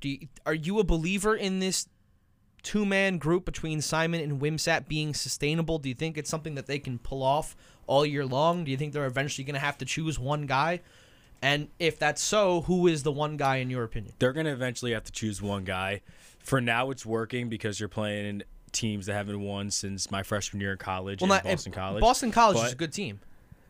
Do 0.00 0.08
you, 0.08 0.28
are 0.46 0.54
you 0.54 0.78
a 0.78 0.84
believer 0.84 1.34
in 1.34 1.58
this 1.58 1.88
two 2.62 2.86
man 2.86 3.18
group 3.18 3.44
between 3.44 3.80
Simon 3.82 4.20
and 4.22 4.40
Wimsatt 4.40 4.88
being 4.88 5.12
sustainable? 5.12 5.78
Do 5.78 5.88
you 5.90 5.94
think 5.94 6.16
it's 6.16 6.30
something 6.30 6.54
that 6.54 6.66
they 6.66 6.78
can 6.78 6.98
pull 6.98 7.22
off 7.22 7.54
all 7.86 8.06
year 8.06 8.24
long? 8.24 8.64
Do 8.64 8.70
you 8.70 8.76
think 8.76 8.92
they're 8.94 9.06
eventually 9.06 9.44
going 9.44 9.54
to 9.54 9.60
have 9.60 9.78
to 9.78 9.84
choose 9.84 10.18
one 10.18 10.46
guy? 10.46 10.80
And 11.42 11.68
if 11.78 11.98
that's 11.98 12.22
so, 12.22 12.62
who 12.62 12.86
is 12.86 13.02
the 13.02 13.12
one 13.12 13.36
guy 13.36 13.56
in 13.56 13.70
your 13.70 13.84
opinion? 13.84 14.14
They're 14.18 14.32
gonna 14.32 14.52
eventually 14.52 14.92
have 14.92 15.04
to 15.04 15.12
choose 15.12 15.42
one 15.42 15.64
guy. 15.64 16.00
For 16.46 16.60
now, 16.60 16.90
it's 16.92 17.04
working 17.04 17.48
because 17.48 17.80
you're 17.80 17.88
playing 17.88 18.42
teams 18.70 19.06
that 19.06 19.14
haven't 19.14 19.40
won 19.40 19.68
since 19.70 20.10
my 20.12 20.22
freshman 20.22 20.60
year 20.60 20.72
in 20.72 20.78
college 20.78 21.20
Well, 21.20 21.28
not 21.28 21.42
Boston 21.42 21.72
College. 21.72 22.00
Boston 22.00 22.30
College 22.30 22.58
is 22.66 22.72
a 22.72 22.76
good 22.76 22.92
team. 22.92 23.18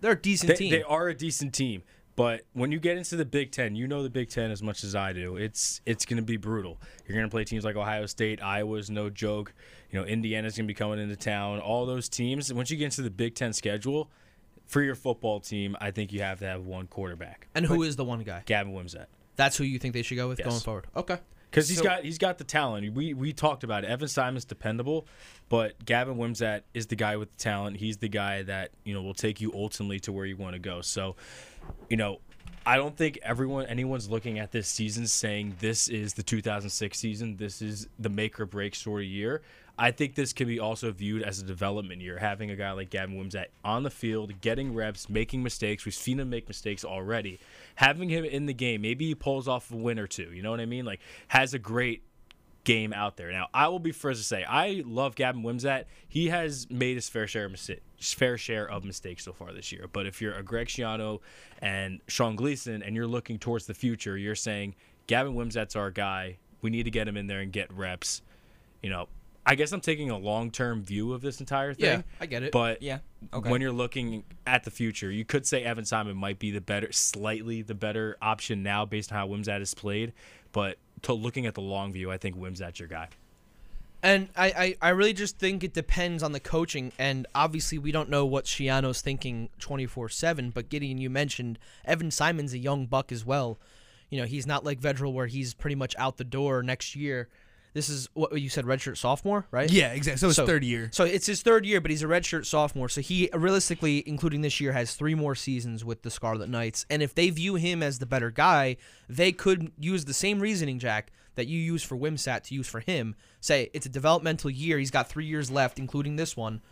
They're 0.02 0.12
a 0.12 0.20
decent 0.20 0.48
They, 0.50 0.56
team. 0.56 0.70
they 0.72 0.82
are 0.82 1.08
a 1.08 1.14
decent 1.14 1.54
team, 1.54 1.82
but 2.16 2.42
when 2.52 2.70
you 2.72 2.78
get 2.78 2.98
into 2.98 3.16
the 3.16 3.24
Big 3.24 3.50
Ten, 3.50 3.74
you 3.76 3.88
know 3.88 4.02
the 4.02 4.10
Big 4.10 4.28
Ten 4.28 4.50
as 4.50 4.62
much 4.62 4.84
as 4.84 4.94
I 4.94 5.14
do. 5.14 5.36
It's 5.38 5.80
it's 5.86 6.04
going 6.04 6.18
to 6.18 6.22
be 6.22 6.36
brutal. 6.36 6.78
You're 7.06 7.16
going 7.16 7.26
to 7.26 7.34
play 7.34 7.44
teams 7.44 7.64
like 7.64 7.76
Ohio 7.76 8.04
State, 8.04 8.42
Iowa's 8.42 8.90
no 8.90 9.08
joke. 9.08 9.54
You 9.90 10.00
know, 10.00 10.04
Indiana's 10.06 10.54
going 10.56 10.66
to 10.66 10.70
be 10.70 10.74
coming 10.74 10.98
into 10.98 11.16
town. 11.16 11.60
All 11.60 11.86
those 11.86 12.10
teams. 12.10 12.52
Once 12.52 12.70
you 12.70 12.76
get 12.76 12.84
into 12.86 13.00
the 13.00 13.10
Big 13.10 13.34
Ten 13.34 13.54
schedule, 13.54 14.10
for 14.66 14.82
your 14.82 14.94
football 14.96 15.40
team, 15.40 15.76
I 15.80 15.92
think 15.92 16.12
you 16.12 16.20
have 16.20 16.40
to 16.40 16.44
have 16.46 16.66
one 16.66 16.88
quarterback. 16.88 17.48
and 17.54 17.64
who 17.64 17.82
is 17.84 17.96
the 17.96 18.04
one 18.04 18.20
guy? 18.22 18.42
Gavin 18.44 18.74
Wimsatt. 18.74 19.06
That's 19.36 19.56
who 19.56 19.64
you 19.64 19.78
think 19.78 19.94
they 19.94 20.02
should 20.02 20.16
go 20.16 20.28
with 20.28 20.38
Yes. 20.40 20.48
going 20.48 20.60
forward. 20.60 20.86
Okay. 20.96 21.18
Because 21.56 21.70
he's 21.70 21.78
So- 21.78 21.84
got 21.84 22.04
he's 22.04 22.18
got 22.18 22.36
the 22.36 22.44
talent. 22.44 22.92
We 22.92 23.14
we 23.14 23.32
talked 23.32 23.64
about 23.64 23.82
it. 23.82 23.86
Evan 23.88 24.08
Simon's 24.08 24.44
dependable, 24.44 25.08
but 25.48 25.82
Gavin 25.86 26.16
Wimsatt 26.18 26.64
is 26.74 26.86
the 26.88 26.96
guy 26.96 27.16
with 27.16 27.34
the 27.34 27.42
talent. 27.42 27.78
He's 27.78 27.96
the 27.96 28.08
guy 28.10 28.42
that 28.42 28.72
you 28.84 28.92
know 28.92 29.02
will 29.02 29.14
take 29.14 29.40
you 29.40 29.50
ultimately 29.54 29.98
to 30.00 30.12
where 30.12 30.26
you 30.26 30.36
want 30.36 30.52
to 30.52 30.58
go. 30.58 30.82
So, 30.82 31.16
you 31.88 31.96
know, 31.96 32.20
I 32.66 32.76
don't 32.76 32.94
think 32.94 33.18
everyone 33.22 33.64
anyone's 33.66 34.10
looking 34.10 34.38
at 34.38 34.52
this 34.52 34.68
season 34.68 35.06
saying 35.06 35.56
this 35.60 35.88
is 35.88 36.12
the 36.12 36.22
2006 36.22 36.98
season. 36.98 37.38
This 37.38 37.62
is 37.62 37.88
the 37.98 38.10
make 38.10 38.38
or 38.38 38.44
break 38.44 38.74
sort 38.74 39.00
of 39.00 39.08
year. 39.08 39.40
I 39.78 39.90
think 39.90 40.14
this 40.14 40.32
can 40.32 40.48
be 40.48 40.58
also 40.58 40.90
viewed 40.90 41.22
as 41.22 41.38
a 41.38 41.44
development 41.44 42.00
year, 42.00 42.18
having 42.18 42.50
a 42.50 42.56
guy 42.56 42.72
like 42.72 42.88
Gavin 42.88 43.16
Wimsatt 43.16 43.46
on 43.62 43.82
the 43.82 43.90
field, 43.90 44.40
getting 44.40 44.74
reps, 44.74 45.10
making 45.10 45.42
mistakes. 45.42 45.84
We've 45.84 45.94
seen 45.94 46.18
him 46.18 46.30
make 46.30 46.48
mistakes 46.48 46.84
already. 46.84 47.38
Having 47.74 48.08
him 48.08 48.24
in 48.24 48.46
the 48.46 48.54
game, 48.54 48.80
maybe 48.80 49.06
he 49.08 49.14
pulls 49.14 49.46
off 49.46 49.70
a 49.70 49.76
win 49.76 49.98
or 49.98 50.06
two. 50.06 50.32
You 50.32 50.42
know 50.42 50.50
what 50.50 50.60
I 50.60 50.66
mean? 50.66 50.86
Like 50.86 51.00
has 51.28 51.52
a 51.52 51.58
great 51.58 52.02
game 52.64 52.92
out 52.92 53.16
there. 53.16 53.30
Now, 53.30 53.48
I 53.54 53.68
will 53.68 53.78
be 53.78 53.92
first 53.92 54.20
to 54.20 54.26
say 54.26 54.44
I 54.44 54.82
love 54.86 55.14
Gavin 55.14 55.42
Wimsatt. 55.42 55.84
He 56.08 56.28
has 56.28 56.66
made 56.70 56.94
his 56.94 57.08
fair 57.08 57.26
share 57.26 57.44
of 57.44 57.52
mistakes, 57.52 58.14
fair 58.14 58.38
share 58.38 58.68
of 58.68 58.82
mistakes 58.82 59.24
so 59.24 59.32
far 59.32 59.52
this 59.52 59.72
year. 59.72 59.88
But 59.92 60.06
if 60.06 60.22
you're 60.22 60.34
a 60.34 60.42
Greg 60.42 60.68
Schiano 60.68 61.20
and 61.60 62.00
Sean 62.08 62.34
Gleason 62.34 62.82
and 62.82 62.96
you're 62.96 63.06
looking 63.06 63.38
towards 63.38 63.66
the 63.66 63.74
future, 63.74 64.16
you're 64.16 64.34
saying 64.34 64.74
Gavin 65.06 65.34
Wimsatt's 65.34 65.76
our 65.76 65.90
guy. 65.90 66.38
We 66.62 66.70
need 66.70 66.84
to 66.84 66.90
get 66.90 67.06
him 67.06 67.16
in 67.16 67.26
there 67.26 67.40
and 67.40 67.52
get 67.52 67.72
reps. 67.72 68.22
You 68.82 68.90
know, 68.90 69.08
I 69.48 69.54
guess 69.54 69.70
I'm 69.70 69.80
taking 69.80 70.10
a 70.10 70.18
long 70.18 70.50
term 70.50 70.82
view 70.82 71.12
of 71.12 71.22
this 71.22 71.38
entire 71.38 71.72
thing. 71.72 71.84
Yeah, 71.84 72.02
I 72.20 72.26
get 72.26 72.42
it. 72.42 72.50
But 72.50 72.82
Yeah. 72.82 72.98
Okay. 73.32 73.48
when 73.48 73.60
you're 73.60 73.72
looking 73.72 74.24
at 74.46 74.64
the 74.64 74.70
future, 74.70 75.10
you 75.10 75.24
could 75.24 75.46
say 75.46 75.62
Evan 75.62 75.84
Simon 75.84 76.16
might 76.16 76.38
be 76.38 76.50
the 76.50 76.60
better, 76.60 76.90
slightly 76.90 77.62
the 77.62 77.74
better 77.74 78.16
option 78.20 78.62
now 78.62 78.84
based 78.84 79.12
on 79.12 79.18
how 79.18 79.28
Wimsatt 79.28 79.60
is 79.60 79.72
played. 79.72 80.12
But 80.52 80.78
to 81.02 81.12
looking 81.12 81.46
at 81.46 81.54
the 81.54 81.60
long 81.60 81.92
view, 81.92 82.10
I 82.10 82.18
think 82.18 82.36
Wimsatt's 82.36 82.80
your 82.80 82.88
guy. 82.88 83.08
And 84.02 84.28
I, 84.36 84.46
I, 84.46 84.76
I 84.82 84.88
really 84.90 85.12
just 85.12 85.38
think 85.38 85.64
it 85.64 85.72
depends 85.72 86.22
on 86.22 86.32
the 86.32 86.40
coaching. 86.40 86.92
And 86.98 87.26
obviously, 87.34 87.78
we 87.78 87.92
don't 87.92 88.08
know 88.08 88.26
what 88.26 88.44
Schiano's 88.44 89.00
thinking 89.00 89.48
24 89.58 90.08
7. 90.08 90.50
But 90.50 90.68
Gideon, 90.68 90.98
you 90.98 91.08
mentioned 91.10 91.58
Evan 91.84 92.10
Simon's 92.10 92.52
a 92.52 92.58
young 92.58 92.86
buck 92.86 93.10
as 93.10 93.24
well. 93.24 93.58
You 94.10 94.20
know, 94.20 94.26
he's 94.26 94.46
not 94.46 94.64
like 94.64 94.80
Vedral 94.80 95.12
where 95.12 95.26
he's 95.26 95.54
pretty 95.54 95.74
much 95.74 95.94
out 95.98 96.16
the 96.16 96.24
door 96.24 96.62
next 96.62 96.94
year. 96.94 97.28
This 97.76 97.90
is 97.90 98.08
what 98.14 98.40
you 98.40 98.48
said, 98.48 98.64
redshirt 98.64 98.96
sophomore, 98.96 99.44
right? 99.50 99.70
Yeah, 99.70 99.92
exactly. 99.92 100.18
So 100.18 100.28
it's 100.28 100.36
So- 100.36 100.46
third 100.46 100.64
year. 100.64 100.88
So 100.92 101.04
it's 101.04 101.26
his 101.26 101.42
third 101.42 101.66
year, 101.66 101.78
but 101.82 101.90
he's 101.90 102.02
a 102.02 102.06
redshirt 102.06 102.46
sophomore. 102.46 102.88
So 102.88 103.02
he 103.02 103.28
realistically, 103.34 104.02
including 104.06 104.40
this 104.40 104.60
year, 104.62 104.72
has 104.72 104.94
three 104.94 105.14
more 105.14 105.34
seasons 105.34 105.84
with 105.84 106.00
the 106.00 106.10
Scarlet 106.10 106.48
Knights. 106.48 106.86
And 106.88 107.02
if 107.02 107.14
they 107.14 107.28
view 107.28 107.56
him 107.56 107.82
as 107.82 107.98
the 107.98 108.06
better 108.06 108.30
guy, 108.30 108.78
they 109.10 109.30
could 109.30 109.72
use 109.78 110.06
the 110.06 110.14
same 110.14 110.40
reasoning, 110.40 110.78
Jack, 110.78 111.12
that 111.34 111.48
you 111.48 111.60
use 111.60 111.82
for 111.82 111.96
Wimsatt 111.98 112.44
to 112.44 112.54
use 112.54 112.66
for 112.66 112.80
him. 112.80 113.14
Say 113.42 113.68
it's 113.74 113.84
a 113.84 113.90
developmental 113.90 114.48
year. 114.48 114.78
He's 114.78 114.90
got 114.90 115.06
three 115.10 115.26
years 115.26 115.50
left, 115.50 115.78
including 115.78 116.16
this 116.16 116.34
one. 116.34 116.62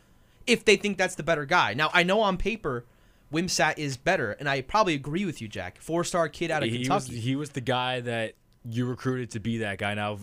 If 0.46 0.64
they 0.64 0.76
think 0.76 0.96
that's 0.96 1.16
the 1.16 1.22
better 1.22 1.44
guy. 1.44 1.74
Now 1.74 1.90
I 1.92 2.02
know 2.02 2.22
on 2.22 2.38
paper, 2.38 2.86
Wimsatt 3.30 3.78
is 3.78 3.98
better, 3.98 4.32
and 4.32 4.48
I 4.48 4.62
probably 4.62 4.94
agree 4.94 5.26
with 5.26 5.42
you, 5.42 5.48
Jack. 5.48 5.78
Four 5.82 6.02
star 6.04 6.30
kid 6.30 6.50
out 6.50 6.62
of 6.62 6.70
He 6.70 6.78
was, 6.78 6.88
Kentucky. 6.88 7.20
he 7.20 7.36
was 7.36 7.50
the 7.50 7.60
guy 7.60 8.00
that 8.00 8.36
you 8.70 8.86
recruited 8.86 9.32
to 9.32 9.40
be 9.40 9.58
that 9.58 9.76
guy. 9.76 9.92
Now, 9.92 10.18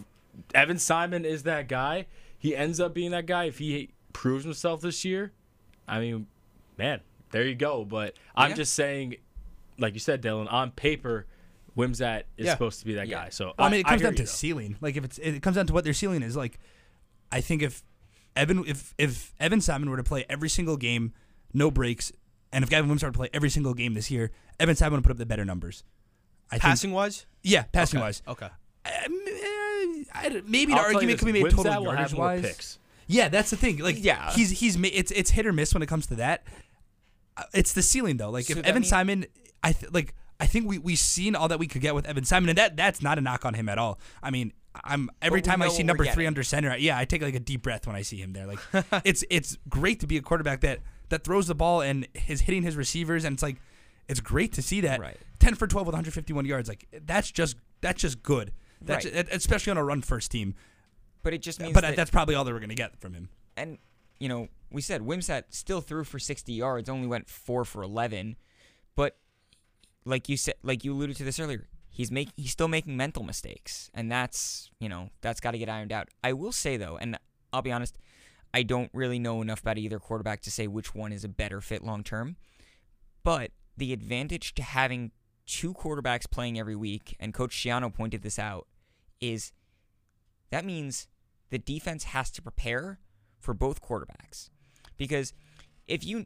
Evan 0.54 0.78
Simon 0.80 1.26
is 1.26 1.44
that 1.44 1.68
guy. 1.68 2.08
He 2.38 2.56
ends 2.56 2.80
up 2.80 2.94
being 2.94 3.12
that 3.12 3.26
guy 3.26 3.46
if 3.46 3.58
he 3.60 3.92
proves 4.14 4.44
himself 4.44 4.82
this 4.82 5.04
year. 5.06 5.32
I 5.88 6.00
mean, 6.00 6.28
man, 6.78 7.02
there 7.32 7.44
you 7.48 7.56
go. 7.56 7.86
But 7.86 8.16
I'm 8.36 8.52
Yeah. 8.52 8.56
just 8.58 8.74
saying, 8.74 9.18
like 9.78 9.94
you 9.94 10.00
said, 10.00 10.22
Dylan, 10.22 10.52
on 10.52 10.72
paper, 10.72 11.28
Wimsatt 11.78 12.24
is 12.38 12.46
Yeah. 12.48 12.54
supposed 12.54 12.80
to 12.80 12.86
be 12.86 12.94
that 12.96 13.08
Yeah. 13.08 13.24
guy. 13.26 13.30
So 13.30 13.54
Well, 13.58 13.68
I 13.68 13.72
mean, 13.72 13.80
it 13.82 13.86
comes 13.86 14.02
down 14.02 14.16
to 14.16 14.24
though. 14.24 14.28
ceiling. 14.28 14.78
Like 14.82 14.96
if 14.98 15.04
it's 15.06 15.18
it 15.20 15.42
comes 15.42 15.56
down 15.56 15.68
to 15.68 15.74
what 15.74 15.84
their 15.84 15.94
ceiling 15.94 16.22
is. 16.24 16.36
Like 16.36 16.60
I 17.32 17.40
think 17.42 17.62
if 17.62 17.84
Evan 18.36 18.66
if 18.68 18.94
if 18.98 19.34
Evan 19.40 19.62
Simon 19.62 19.90
were 19.90 19.98
to 19.98 20.04
play 20.04 20.26
every 20.30 20.50
single 20.50 20.76
game, 20.78 21.14
no 21.54 21.72
breaks, 21.72 22.12
and 22.52 22.64
if 22.64 22.70
Gavin 22.70 22.90
Wimsatt 22.90 23.04
were 23.04 23.12
to 23.12 23.18
play 23.18 23.30
every 23.34 23.50
single 23.50 23.74
game 23.74 23.94
this 23.94 24.12
year, 24.12 24.32
Evan 24.60 24.76
Simon 24.76 24.98
would 24.98 25.04
put 25.04 25.12
up 25.12 25.18
the 25.18 25.26
better 25.26 25.46
numbers. 25.46 25.84
I 26.50 26.56
think, 26.56 26.64
Passing 26.64 26.92
wise? 26.92 27.26
yeah, 27.44 27.64
passing 27.72 28.00
Okay. 28.00 28.06
wise. 28.06 28.22
Okay. 28.28 28.50
Eh, 28.84 29.08
I, 30.14 30.42
maybe 30.46 30.74
I'll 30.74 30.80
the 30.90 30.94
argument 30.96 31.20
could 31.20 31.26
be 31.26 31.44
made 31.44 31.52
total 31.52 31.64
will 31.64 31.72
have 31.72 31.84
yardage 31.84 32.14
more 32.16 32.26
wise. 32.26 32.42
picks. 32.42 32.80
Yeah, 33.08 33.30
that's 33.30 33.50
the 33.50 33.58
thing. 33.58 33.78
Like, 33.80 34.04
Yeah. 34.04 34.32
he's 34.34 34.52
he's 34.52 34.78
it's 34.82 35.12
it's 35.12 35.32
hit 35.32 35.46
or 35.46 35.54
miss 35.54 35.74
when 35.74 35.84
it 35.84 35.88
comes 35.88 36.08
to 36.08 36.16
that. 36.16 36.44
Uh, 37.38 37.44
It's 37.54 37.74
the 37.74 37.82
ceiling 37.82 38.18
though. 38.18 38.30
Like 38.30 38.46
So 38.46 38.54
if 38.60 38.66
Evan 38.66 38.82
mean- 38.82 38.90
Simon, 38.90 39.26
I 39.64 39.74
th- 39.74 39.92
like 39.92 40.14
I 40.40 40.48
think 40.48 40.68
we 40.68 40.78
we 40.78 40.96
seen 40.96 41.36
all 41.36 41.48
that 41.50 41.60
we 41.60 41.68
could 41.68 41.82
get 41.82 41.94
with 41.96 42.06
Evan 42.06 42.24
Simon, 42.26 42.50
and 42.50 42.58
that 42.58 42.76
that's 42.78 43.02
not 43.02 43.18
a 43.18 43.22
knock 43.22 43.46
on 43.46 43.54
him 43.54 43.70
at 43.70 43.78
all. 43.78 44.00
I 44.24 44.32
mean, 44.32 44.54
I'm 44.84 45.10
every 45.22 45.42
time 45.42 45.62
I 45.62 45.68
see 45.68 45.84
number 45.84 46.06
three 46.06 46.26
under 46.26 46.44
center, 46.44 46.76
yeah, 46.78 46.98
I 46.98 47.06
take 47.06 47.22
like 47.22 47.36
a 47.36 47.40
deep 47.40 47.62
breath 47.64 47.86
when 47.88 47.96
I 47.96 48.02
see 48.02 48.18
him 48.18 48.34
there. 48.34 48.48
Like 48.48 48.60
it's 49.06 49.24
it's 49.30 49.58
great 49.70 50.00
to 50.02 50.08
be 50.08 50.18
a 50.18 50.22
quarterback 50.22 50.62
that 50.62 50.80
that 51.10 51.24
throws 51.24 51.48
the 51.48 51.56
ball 51.56 51.82
and 51.82 52.08
is 52.28 52.42
hitting 52.42 52.64
his 52.64 52.76
receivers, 52.76 53.24
and 53.26 53.34
it's 53.34 53.44
like 53.44 53.58
it's 54.08 54.20
great 54.20 54.54
to 54.54 54.62
see 54.62 54.82
that. 54.82 55.00
Right. 55.00 55.18
Ten 55.40 55.56
for 55.56 55.68
twelve 55.68 55.88
with 55.88 55.94
151 55.94 56.46
yards, 56.46 56.70
like 56.70 56.88
that's 57.06 57.30
just 57.32 57.58
that's 57.82 58.02
just 58.02 58.24
good. 58.24 58.52
That's 58.82 59.06
Right. 59.06 59.28
especially 59.32 59.72
on 59.72 59.78
a 59.78 59.84
run 59.84 60.02
first 60.02 60.32
team. 60.32 60.56
But 61.24 61.34
it 61.34 61.42
just 61.42 61.60
means 61.60 61.74
But 61.74 61.82
that, 61.82 61.96
that's 61.96 62.10
probably 62.12 62.34
all 62.36 62.44
they 62.44 62.52
were 62.52 62.60
going 62.60 62.70
to 62.70 62.76
get 62.76 63.00
from 63.00 63.14
him. 63.14 63.30
and 63.56 63.78
you 64.20 64.28
know, 64.30 64.50
we 64.70 64.82
said 64.82 65.02
Wimsatt 65.02 65.46
still 65.50 65.82
threw 65.82 66.04
for 66.04 66.20
60 66.20 66.54
yards, 66.54 66.88
only 66.90 67.08
went 67.08 67.28
four 67.28 67.66
for 67.66 67.82
11, 67.82 68.36
but 68.96 69.18
like 70.06 70.30
you 70.30 70.38
said, 70.38 70.54
like 70.64 70.84
you 70.86 70.94
alluded 70.94 71.16
to 71.18 71.24
this 71.24 71.40
earlier, 71.40 71.68
he's 71.90 72.12
make 72.12 72.30
he's 72.38 72.52
still 72.52 72.68
making 72.68 72.96
mental 72.96 73.24
mistakes, 73.24 73.90
and 73.94 74.12
that's 74.12 74.70
you 74.80 74.88
know 74.90 75.10
that's 75.22 75.40
got 75.40 75.52
to 75.52 75.58
get 75.58 75.70
ironed 75.70 75.92
out. 75.92 76.10
I 76.24 76.34
will 76.34 76.52
say 76.52 76.78
though, 76.78 76.98
and 76.98 77.18
I'll 77.52 77.64
be 77.64 77.72
honest, 77.72 77.98
I 78.54 78.62
don't 78.64 78.92
really 78.94 79.18
know 79.20 79.42
enough 79.42 79.62
about 79.62 79.78
either 79.80 80.00
quarterback 80.00 80.42
to 80.42 80.52
say 80.52 80.68
which 80.68 80.94
one 80.94 81.12
is 81.12 81.24
a 81.24 81.30
better 81.30 81.60
fit 81.60 81.84
long 81.84 82.04
term, 82.04 82.36
but 83.24 83.52
the 83.78 83.94
advantage 83.94 84.54
to 84.56 84.64
having 84.64 85.12
two 85.48 85.74
quarterbacks 85.74 86.30
playing 86.30 86.60
every 86.60 86.76
week, 86.76 87.16
and 87.20 87.34
Coach 87.34 87.56
Schiano 87.56 87.92
pointed 87.94 88.22
this 88.22 88.38
out, 88.38 88.68
is 89.22 89.54
that 90.50 90.66
means 90.66 91.08
the 91.50 91.60
defense 91.60 92.06
has 92.06 92.30
to 92.32 92.42
prepare 92.42 93.00
for 93.40 93.54
both 93.54 93.82
quarterbacks. 93.82 94.50
Because 94.98 95.34
if 95.88 96.04
you 96.06 96.26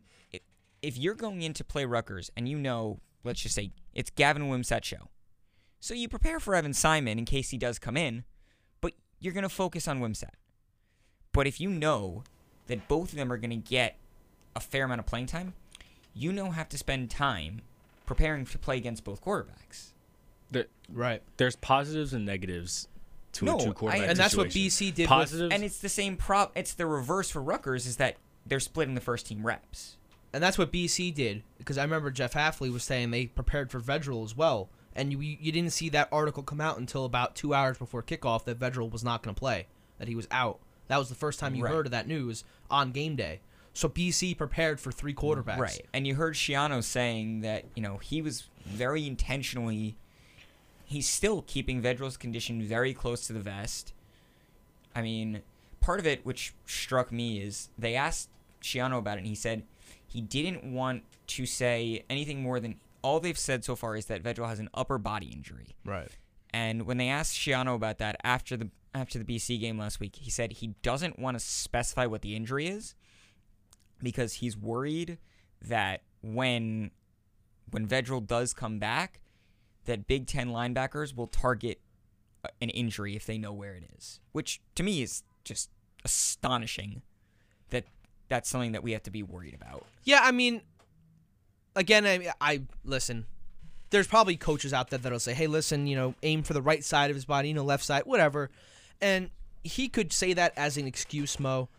if- 0.81 0.97
you're 0.97 1.15
going 1.15 1.41
in 1.41 1.53
to 1.53 1.63
play 1.63 1.86
Rutgers 1.86 2.29
and 2.36 2.47
you 2.47 2.58
know, 2.58 2.99
let's 3.23 3.41
just 3.41 3.55
say 3.55 3.71
it's 3.93 4.10
Gavin 4.10 4.43
Wimsatt 4.43 4.84
show. 4.84 5.10
So 5.79 5.93
you 5.93 6.08
prepare 6.08 6.39
for 6.39 6.55
Evan 6.55 6.73
Simon 6.73 7.19
in 7.19 7.25
case 7.25 7.49
he 7.49 7.58
does 7.58 7.79
come 7.79 7.97
in, 7.97 8.23
but 8.81 8.93
you're 9.19 9.34
going 9.34 9.43
to 9.43 9.49
focus 9.49 9.88
on 9.88 9.99
Wimsatt. 9.99 10.36
But 11.31 11.47
if 11.47 11.60
you 11.60 11.69
know 11.69 12.23
that 12.67 12.88
both 12.88 13.12
of 13.12 13.17
them 13.17 13.31
are 13.31 13.38
going 13.38 13.49
to 13.49 13.55
get 13.55 13.97
a 14.55 14.60
fair 14.60 14.86
amount 14.86 14.99
of 14.99 15.05
playing 15.05 15.27
time, 15.27 15.53
you 16.13 16.31
now 16.31 16.51
have 16.51 16.69
to 16.69 16.77
spend 16.77 17.10
time 17.10 17.62
preparing 18.05 18.45
to 18.45 18.58
play 18.58 18.77
against 18.77 19.03
both 19.03 19.23
quarterbacks. 19.23 19.91
There, 20.51 20.65
Right. 20.89 21.21
there's 21.38 21.55
positives 21.55 22.13
and 22.13 22.25
negatives 22.25 22.88
to 23.34 23.45
No, 23.45 23.58
a 23.58 23.63
two 23.63 23.69
I- 23.69 23.73
quarterback 23.73 24.10
And 24.10 24.19
that's 24.19 24.36
what. 24.38 24.49
BC 24.49 24.91
did 24.93 25.10
with 25.10 25.34
And 25.51 25.63
it's 25.63 25.79
the 25.79 25.89
same 25.89 26.15
prop. 26.17 26.51
It's 26.55 26.73
the 26.73 26.86
reverse 26.86 27.29
for 27.29 27.41
Rutgers 27.41 27.86
is 27.86 27.97
that 27.97 28.17
they're 28.45 28.60
splitting 28.60 28.95
the 28.95 29.01
first 29.01 29.25
team 29.27 29.45
reps. 29.45 29.97
And 30.31 30.43
that's 30.43 30.58
what 30.58 30.71
BC 30.71 31.12
did 31.12 31.43
because 31.58 31.77
I 31.77 31.84
remember 31.84 32.12
Jeff 32.12 32.34
Hafley 32.34 32.71
was 32.71 32.84
saying 32.84 33.12
they 33.12 33.27
prepared 33.27 33.71
for 33.71 33.79
Vedral 33.79 34.23
as 34.25 34.36
well, 34.36 34.69
and 34.93 35.12
you 35.12 35.19
you 35.21 35.51
didn't 35.51 35.71
see 35.71 35.88
that 35.89 36.10
article 36.12 36.43
come 36.43 36.60
out 36.62 36.77
until 36.77 37.05
about 37.05 37.36
two 37.36 37.53
hours 37.53 37.77
before 37.77 38.03
kickoff 38.03 38.43
that 38.45 38.60
Vedral 38.60 38.91
was 38.91 39.03
not 39.03 39.23
going 39.23 39.34
to 39.34 39.39
play, 39.39 39.67
that 39.97 40.08
he 40.10 40.15
was 40.15 40.27
out. 40.31 40.60
That 40.89 40.97
was 40.97 41.08
the 41.10 41.15
first 41.15 41.39
time 41.39 41.55
you 41.55 41.63
Right. 41.63 41.73
heard 41.73 41.88
of 41.88 41.91
that 41.91 42.08
news 42.08 42.43
on 42.69 42.91
game 42.91 43.15
day. 43.15 43.39
So 43.73 43.88
BC 43.89 44.36
prepared 44.38 44.79
for 44.79 44.91
three 44.91 45.13
quarterbacks. 45.13 45.58
Right. 45.58 45.86
And 45.93 46.05
you 46.05 46.15
heard 46.15 46.36
Schiano 46.36 46.84
saying 46.84 47.41
that, 47.41 47.65
you 47.75 47.81
know, 47.81 47.97
he 47.97 48.21
was 48.21 48.43
very 48.65 49.05
intentionally 49.08 49.97
he's 50.86 51.08
still 51.08 51.43
keeping 51.48 51.82
Vedral's 51.82 52.17
condition 52.17 52.62
very 52.62 52.93
close 52.93 53.28
to 53.28 53.34
the 53.34 53.39
vest. 53.39 53.93
I 54.95 55.02
mean, 55.02 55.41
part 55.82 56.00
of 56.00 56.08
it 56.08 56.26
which 56.26 56.54
struck 56.65 57.12
me 57.12 57.39
is 57.39 57.69
they 57.78 57.95
asked 57.95 58.30
Schiano 58.62 59.00
about 59.00 59.17
it 59.17 59.21
and 59.21 59.28
he 59.28 59.36
said 59.36 59.63
he 60.08 60.21
didn't 60.21 60.63
want 60.63 61.04
to 61.28 61.45
say 61.45 62.06
anything 62.10 62.41
more 62.41 62.60
than 62.60 62.76
all 63.02 63.19
they've 63.19 63.38
said 63.38 63.63
so 63.63 63.76
far 63.76 63.95
is 63.95 64.06
that 64.06 64.24
Vedral 64.24 64.48
has 64.48 64.60
an 64.60 64.69
upper 64.74 64.98
body 64.98 65.28
injury. 65.28 65.76
Right. 65.84 66.10
And 66.54 66.86
when 66.86 66.98
they 66.98 67.10
asked 67.10 67.36
Schiano 67.36 67.76
about 67.76 67.98
that 67.98 68.15
after 68.24 68.56
the 68.56 68.69
after 68.93 69.19
the 69.19 69.26
BC 69.26 69.60
game 69.60 69.78
last 69.78 70.00
week, 70.00 70.15
he 70.15 70.32
said 70.32 70.54
he 70.54 70.74
doesn't 70.82 71.19
want 71.19 71.38
to 71.38 71.43
specify 71.43 72.06
what 72.06 72.21
the 72.21 72.36
injury 72.36 72.67
is 72.67 72.95
because 74.02 74.36
he's 74.36 74.56
worried 74.56 75.17
that 75.62 76.02
when 76.21 76.91
when 77.71 77.88
Vedral 77.88 78.26
does 78.26 78.54
come 78.54 78.80
back, 78.80 79.19
that 79.86 80.08
Big 80.08 80.28
Ten 80.28 80.50
linebackers 80.50 81.15
will 81.15 81.28
target 81.28 81.80
uh, 82.43 82.50
an 82.62 82.69
injury 82.69 83.15
if 83.15 83.26
they 83.26 83.38
know 83.38 83.54
where 83.54 83.76
it 83.76 83.84
is. 83.98 84.19
Which 84.32 84.62
to 84.76 84.84
me 84.84 85.02
is 85.02 85.24
just 85.43 85.69
astonishing 86.04 87.02
that 87.69 87.86
that's 88.30 88.50
something 88.50 88.74
that 88.74 88.84
we 88.84 88.91
have 88.91 89.04
to 89.04 89.12
be 89.12 89.24
worried 89.24 89.54
about. 89.54 89.86
Yeah, 90.04 90.19
I 90.24 90.32
mean, 90.32 90.62
again, 91.76 92.06
I, 92.06 92.32
I 92.41 92.62
listen. 92.84 93.26
There's 93.91 94.08
probably 94.08 94.36
coaches 94.36 94.74
out 94.74 94.89
there 94.89 95.00
that'll 95.00 95.19
say, 95.19 95.34
"Hey, 95.34 95.48
listen, 95.48 95.88
you 95.88 95.95
know, 95.95 96.15
aim 96.24 96.43
for 96.43 96.54
the 96.54 96.62
right 96.62 96.84
side 96.84 97.10
of 97.10 97.15
his 97.15 97.26
body, 97.26 97.50
you 97.50 97.54
know, 97.54 97.63
left 97.63 97.84
side, 97.84 98.04
whatever," 98.06 98.50
and 99.02 99.30
he 99.63 99.89
could 99.89 100.13
say 100.13 100.34
that 100.34 100.54
as 100.58 100.78
an 100.78 100.88
excuse, 100.88 101.39
Mo. 101.39 101.69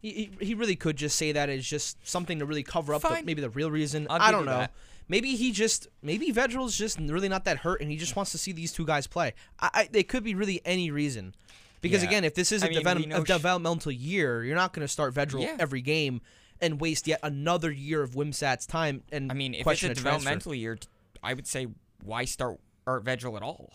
He, 0.00 0.30
he, 0.38 0.46
he 0.46 0.54
really 0.54 0.76
could 0.76 0.96
just 0.96 1.16
say 1.16 1.32
that 1.32 1.48
as 1.48 1.66
just 1.66 2.06
something 2.06 2.38
to 2.38 2.46
really 2.46 2.62
cover 2.62 2.94
up 2.94 3.02
the, 3.02 3.20
maybe 3.24 3.42
the 3.42 3.50
real 3.50 3.70
reason. 3.70 4.06
I'll 4.08 4.22
I 4.22 4.30
don't 4.30 4.46
know. 4.46 4.52
that. 4.52 4.72
Maybe 5.08 5.36
he 5.36 5.52
just 5.52 5.88
maybe 6.02 6.32
Vedral's 6.32 6.76
just 6.76 6.98
really 6.98 7.28
not 7.28 7.44
that 7.44 7.58
hurt, 7.58 7.80
and 7.80 7.90
he 7.90 7.96
just 7.96 8.14
wants 8.16 8.32
to 8.32 8.38
see 8.38 8.52
these 8.52 8.72
two 8.72 8.84
guys 8.84 9.06
play. 9.06 9.34
I, 9.58 9.70
I 9.74 9.88
it 9.92 10.08
could 10.08 10.22
be 10.24 10.34
really 10.34 10.60
any 10.64 10.90
reason. 10.90 11.34
Because 11.80 12.02
Yeah. 12.02 12.08
again, 12.08 12.24
if 12.24 12.34
this 12.34 12.50
is 12.52 12.62
a, 12.62 12.66
I 12.66 12.68
mean, 12.70 12.76
we 12.78 12.82
develop, 13.04 13.24
a 13.24 13.26
developmental 13.26 13.92
year, 13.92 14.44
you're 14.44 14.56
not 14.56 14.72
going 14.72 14.84
to 14.84 14.88
start 14.92 15.14
Vedral 15.14 15.42
Yeah. 15.42 15.56
every 15.60 15.80
game 15.80 16.20
and 16.60 16.80
waste 16.80 17.06
yet 17.06 17.20
another 17.22 17.70
year 17.70 18.02
of 18.02 18.14
Wimsatt's 18.16 18.66
time 18.66 19.04
and 19.12 19.30
I 19.30 19.34
mean, 19.34 19.54
if 19.54 19.60
it's 19.60 19.66
a 19.68 19.70
a 19.70 19.76
transfer. 19.94 19.94
developmental 20.04 20.54
year, 20.54 20.76
I 21.22 21.34
would 21.34 21.46
say 21.46 21.68
why 22.02 22.24
start 22.24 22.58
Art 22.86 23.04
Vedral 23.04 23.36
at 23.36 23.42
all? 23.42 23.72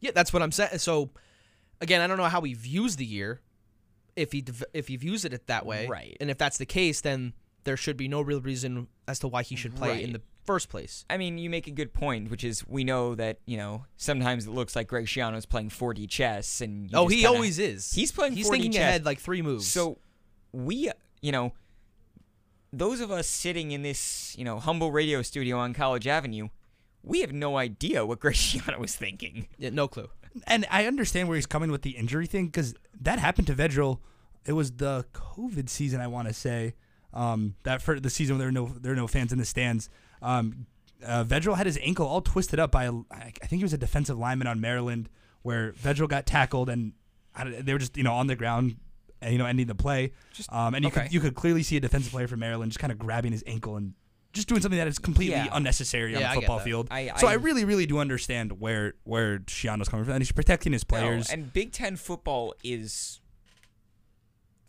Yeah, 0.00 0.12
that's 0.14 0.32
what 0.32 0.40
I'm 0.42 0.52
saying. 0.52 0.78
So, 0.78 1.10
again, 1.80 2.00
I 2.00 2.06
don't 2.06 2.16
know 2.16 2.24
how 2.24 2.40
he 2.42 2.54
views 2.54 2.96
the 2.96 3.04
year, 3.04 3.40
if 4.16 4.30
he 4.32 4.44
if 4.72 4.86
he 4.88 4.96
views 4.96 5.24
it 5.24 5.46
that 5.48 5.66
way, 5.66 5.86
Right. 5.88 6.16
And 6.20 6.30
if 6.30 6.38
that's 6.38 6.58
the 6.58 6.66
case, 6.66 7.00
then 7.00 7.32
there 7.64 7.76
should 7.76 7.96
be 7.96 8.06
no 8.08 8.20
real 8.20 8.40
reason 8.40 8.86
as 9.08 9.18
to 9.20 9.28
why 9.28 9.42
he 9.42 9.56
should 9.56 9.74
play 9.74 10.02
in 10.02 10.12
the 10.12 10.20
first 10.44 10.68
place. 10.68 11.04
I 11.08 11.16
mean, 11.16 11.38
you 11.38 11.48
make 11.50 11.66
a 11.66 11.70
good 11.70 11.92
point, 11.92 12.30
which 12.30 12.44
is 12.44 12.66
we 12.66 12.84
know 12.84 13.14
that 13.14 13.38
you 13.46 13.56
know 13.56 13.84
sometimes 13.96 14.46
it 14.46 14.50
looks 14.50 14.74
like 14.76 14.88
Greg 14.88 15.06
Schiano's 15.06 15.46
playing 15.46 15.70
4D 15.70 16.08
chess, 16.08 16.60
and 16.60 16.90
you 16.90 16.96
oh, 16.98 17.06
he 17.08 17.16
kinda- 17.22 17.28
always 17.30 17.58
is. 17.58 17.92
He's 17.92 18.12
playing 18.12 18.32
He's 18.34 18.46
4D 18.48 18.50
thinking 18.50 18.72
chess. 18.72 18.80
ahead 18.80 19.04
like 19.04 19.18
three 19.20 19.42
moves. 19.42 19.66
So 19.68 19.98
we, 20.52 20.90
you 21.20 21.32
know, 21.32 21.52
those 22.72 23.00
of 23.00 23.10
us 23.10 23.26
sitting 23.28 23.72
in 23.72 23.82
this 23.82 24.34
you 24.38 24.44
know 24.44 24.58
humble 24.58 24.92
radio 24.92 25.22
studio 25.22 25.58
on 25.58 25.74
College 25.74 26.06
Avenue, 26.06 26.48
we 27.02 27.20
have 27.20 27.32
no 27.32 27.56
idea 27.56 28.04
what 28.06 28.20
Greg 28.20 28.34
Schiano 28.34 28.78
was 28.78 28.94
thinking. 28.94 29.48
yeah, 29.58 29.70
no 29.70 29.88
clue. 29.88 30.08
and 30.46 30.66
I 30.70 30.86
understand 30.86 31.28
where 31.28 31.36
he's 31.36 31.46
coming 31.46 31.70
with 31.70 31.82
the 31.82 31.90
injury 31.90 32.26
thing 32.26 32.46
because 32.46 32.74
that 33.00 33.18
happened 33.18 33.46
to 33.48 33.54
Vedral. 33.54 33.98
It 34.44 34.52
was 34.54 34.72
the 34.72 35.04
COVID 35.12 35.68
season, 35.68 36.00
I 36.00 36.06
want 36.08 36.26
to 36.28 36.34
say. 36.34 36.74
Um, 37.14 37.54
that 37.64 37.82
for 37.82 38.00
the 38.00 38.08
season 38.08 38.36
when 38.36 38.38
there 38.38 38.48
were 38.62 38.68
no 38.68 38.74
there 38.80 38.92
were 38.92 38.96
no 38.96 39.06
fans 39.06 39.32
in 39.32 39.38
the 39.38 39.44
stands. 39.44 39.88
Um, 40.22 40.66
uh, 41.04 41.24
Vedral 41.24 41.56
had 41.56 41.66
his 41.66 41.78
ankle 41.82 42.06
all 42.06 42.20
twisted 42.22 42.60
up 42.60 42.70
by 42.70 42.84
a, 42.84 42.92
I 43.10 43.30
think 43.46 43.58
he 43.58 43.62
was 43.64 43.72
a 43.72 43.78
defensive 43.78 44.16
lineman 44.18 44.46
on 44.46 44.60
Maryland, 44.60 45.08
where 45.42 45.72
Vedral 45.72 46.08
got 46.08 46.26
tackled 46.26 46.68
and 46.68 46.92
they 47.60 47.72
were 47.72 47.78
just 47.78 47.96
you 47.96 48.02
know 48.04 48.12
on 48.14 48.26
the 48.28 48.36
ground, 48.36 48.76
and, 49.20 49.32
you 49.32 49.38
know 49.38 49.46
ending 49.46 49.66
the 49.66 49.74
play. 49.74 50.12
Just- 50.32 50.52
um, 50.52 50.74
and 50.74 50.84
you 50.84 50.88
okay. 50.90 51.02
could 51.04 51.12
you 51.12 51.20
could 51.20 51.34
clearly 51.34 51.62
see 51.62 51.76
a 51.76 51.80
defensive 51.80 52.12
player 52.12 52.28
from 52.28 52.40
Maryland 52.40 52.70
just 52.70 52.78
kind 52.78 52.92
of 52.92 52.98
grabbing 52.98 53.32
his 53.32 53.42
ankle 53.46 53.76
and 53.76 53.94
just 54.32 54.48
doing 54.48 54.62
something 54.62 54.78
that 54.78 54.86
is 54.88 54.98
completely 54.98 55.34
Yeah. 55.34 55.48
unnecessary 55.52 56.14
on 56.14 56.20
Yeah, 56.22 56.30
I 56.30 56.34
the 56.36 56.40
football 56.42 56.58
field. 56.60 56.88
I- 56.90 57.12
so 57.18 57.26
I- 57.26 57.32
I 57.32 57.34
really 57.34 57.64
really 57.64 57.84
do 57.86 57.98
understand 57.98 58.60
where 58.60 58.94
where 59.04 59.40
Schiano's 59.40 59.88
coming 59.88 60.04
from, 60.04 60.14
and 60.14 60.22
he's 60.22 60.30
protecting 60.32 60.72
his 60.72 60.84
players. 60.84 61.28
No, 61.28 61.34
and 61.34 61.52
Big 61.52 61.72
Ten 61.72 61.96
football 61.96 62.54
is, 62.62 63.20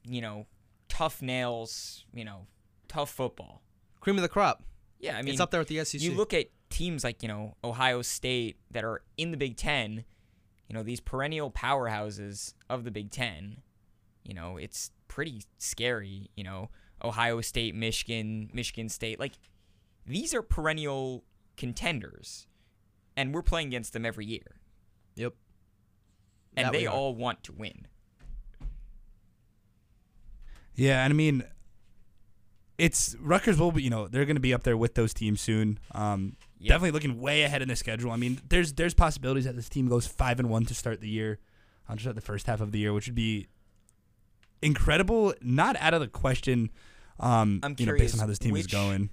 you 0.08 0.22
know, 0.22 0.48
tough 0.90 1.22
nails. 1.22 2.06
You 2.14 2.26
know, 2.26 2.48
tough 2.88 3.10
football. 3.12 3.62
Cream 4.02 4.16
of 4.18 4.22
the 4.22 4.30
crop. 4.30 4.64
Yeah, 5.04 5.18
I 5.18 5.22
mean, 5.22 5.34
it's 5.34 5.42
up 5.42 5.52
there 5.52 5.60
with 5.60 5.68
the 5.68 5.84
SEC. 5.84 6.00
you 6.02 6.14
look 6.14 6.34
at 6.34 6.48
teams 6.70 7.04
like 7.04 7.22
you 7.22 7.28
know 7.28 7.56
Ohio 7.64 8.02
State 8.02 8.56
that 8.72 8.84
are 8.86 9.02
in 9.18 9.32
the 9.32 9.38
Big 9.38 9.58
Ten, 9.58 10.06
you 10.68 10.74
know 10.74 10.82
these 10.82 11.00
perennial 11.02 11.52
powerhouses 11.52 12.54
of 12.70 12.84
the 12.86 12.92
Big 12.92 13.12
Ten. 13.12 13.58
You 14.24 14.34
know 14.34 14.58
it's 14.58 14.92
pretty 15.10 15.44
scary. 15.58 16.30
You 16.36 16.46
know 16.46 16.70
Ohio 17.04 17.42
State, 17.42 17.76
Michigan, 17.76 18.50
Michigan 18.54 18.88
State, 18.88 19.20
like 19.20 19.34
these 20.06 20.34
are 20.34 20.42
perennial 20.42 21.26
contenders, 21.58 22.48
and 23.18 23.34
we're 23.34 23.42
playing 23.42 23.68
against 23.68 23.92
them 23.94 24.06
every 24.06 24.26
year, 24.26 24.56
Yep. 25.16 25.34
and 26.56 26.68
That 26.68 26.72
they 26.72 26.88
all 26.88 27.14
want 27.14 27.44
to 27.44 27.52
win. 27.52 27.88
Yeah, 30.76 31.04
and 31.04 31.14
I 31.14 31.16
mean, 31.16 31.44
it's 32.78 33.16
Rutgers 33.20 33.60
will 33.60 33.72
be, 33.72 33.84
you 33.84 33.90
know, 33.90 34.08
they're 34.08 34.26
going 34.26 34.36
to 34.36 34.42
be 34.42 34.54
up 34.54 34.64
there 34.64 34.76
with 34.78 34.96
those 34.96 35.14
teams 35.14 35.42
soon. 35.42 35.80
Um, 35.94 36.36
Yep. 36.60 36.70
Definitely 36.70 36.92
looking 36.92 37.20
way 37.20 37.44
ahead 37.44 37.62
in 37.62 37.68
the 37.68 37.76
schedule. 37.76 38.10
I 38.12 38.16
mean, 38.16 38.40
there's 38.48 38.72
there's 38.72 38.94
possibilities 38.94 39.44
that 39.44 39.58
this 39.58 39.68
team 39.68 39.90
goes 39.90 40.08
five 40.08 40.40
and 40.40 40.50
one 40.50 40.64
to 40.68 40.74
start 40.74 41.02
the 41.02 41.10
year. 41.10 41.40
uh, 41.90 41.96
just 41.96 42.08
at 42.08 42.16
the 42.16 42.22
first 42.22 42.48
half 42.48 42.62
of 42.62 42.72
the 42.72 42.80
year, 42.80 42.94
which 42.94 43.06
would 43.06 43.16
be 43.16 43.48
incredible. 44.62 45.34
Not 45.42 45.76
out 45.82 45.94
of 45.94 46.00
the 46.00 46.08
question. 46.08 46.70
Um, 47.20 47.60
I'm 47.64 47.76
you 47.78 47.86
know, 47.86 47.92
based 47.92 47.98
curious, 47.98 48.14
on 48.14 48.20
how 48.22 48.28
this 48.28 48.40
team 48.40 48.56
is 48.56 48.68
going. 48.68 49.10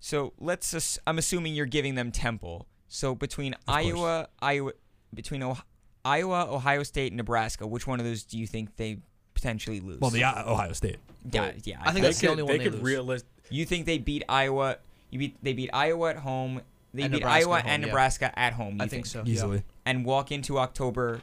So 0.00 0.34
let's. 0.38 0.74
Ass- 0.74 0.98
I'm 1.06 1.18
assuming 1.18 1.54
you're 1.54 1.66
giving 1.66 1.94
them 1.94 2.12
Temple. 2.12 2.66
So 2.88 3.14
between 3.14 3.52
course. 3.52 3.62
Iowa, 3.68 4.28
Iowa, 4.40 4.72
between 5.14 5.42
o- 5.42 5.56
Iowa, 6.04 6.46
Ohio 6.50 6.82
State, 6.82 7.12
and 7.12 7.16
Nebraska, 7.16 7.66
which 7.66 7.86
one 7.86 7.98
of 7.98 8.04
those 8.06 8.24
do 8.24 8.38
you 8.38 8.46
think 8.46 8.76
they 8.76 8.98
potentially 9.34 9.80
lose? 9.80 10.00
Well, 10.00 10.10
the 10.10 10.24
uh, 10.24 10.50
Ohio 10.52 10.72
State. 10.72 10.96
yeah, 11.30 11.52
yeah. 11.64 11.78
I 11.80 11.92
think 11.92 11.96
They 11.96 12.00
that's 12.02 12.20
the 12.20 12.26
could, 12.28 12.30
only 12.32 12.42
one 12.44 12.52
they 12.52 12.58
they 12.58 12.64
could 12.64 12.74
lose. 12.74 12.82
realist. 12.82 13.26
you 13.50 13.64
think 13.64 13.86
they 13.86 13.98
beat 13.98 14.22
Iowa. 14.28 14.78
You 15.10 15.18
beat 15.18 15.36
they 15.42 15.52
beat 15.52 15.70
Iowa 15.72 16.10
at 16.10 16.16
home. 16.18 16.62
They 16.92 17.02
And 17.02 17.12
beat 17.12 17.18
Nebraska 17.20 17.46
Iowa 17.48 17.60
home, 17.60 17.70
and 17.70 17.82
yeah. 17.82 17.86
Nebraska 17.88 18.38
at 18.38 18.52
home. 18.52 18.80
I 18.80 18.84
you 18.84 18.90
think 18.90 19.06
so. 19.06 19.22
Easily. 19.26 19.62
And 19.84 20.04
walk 20.04 20.30
into 20.32 20.58
October, 20.58 21.22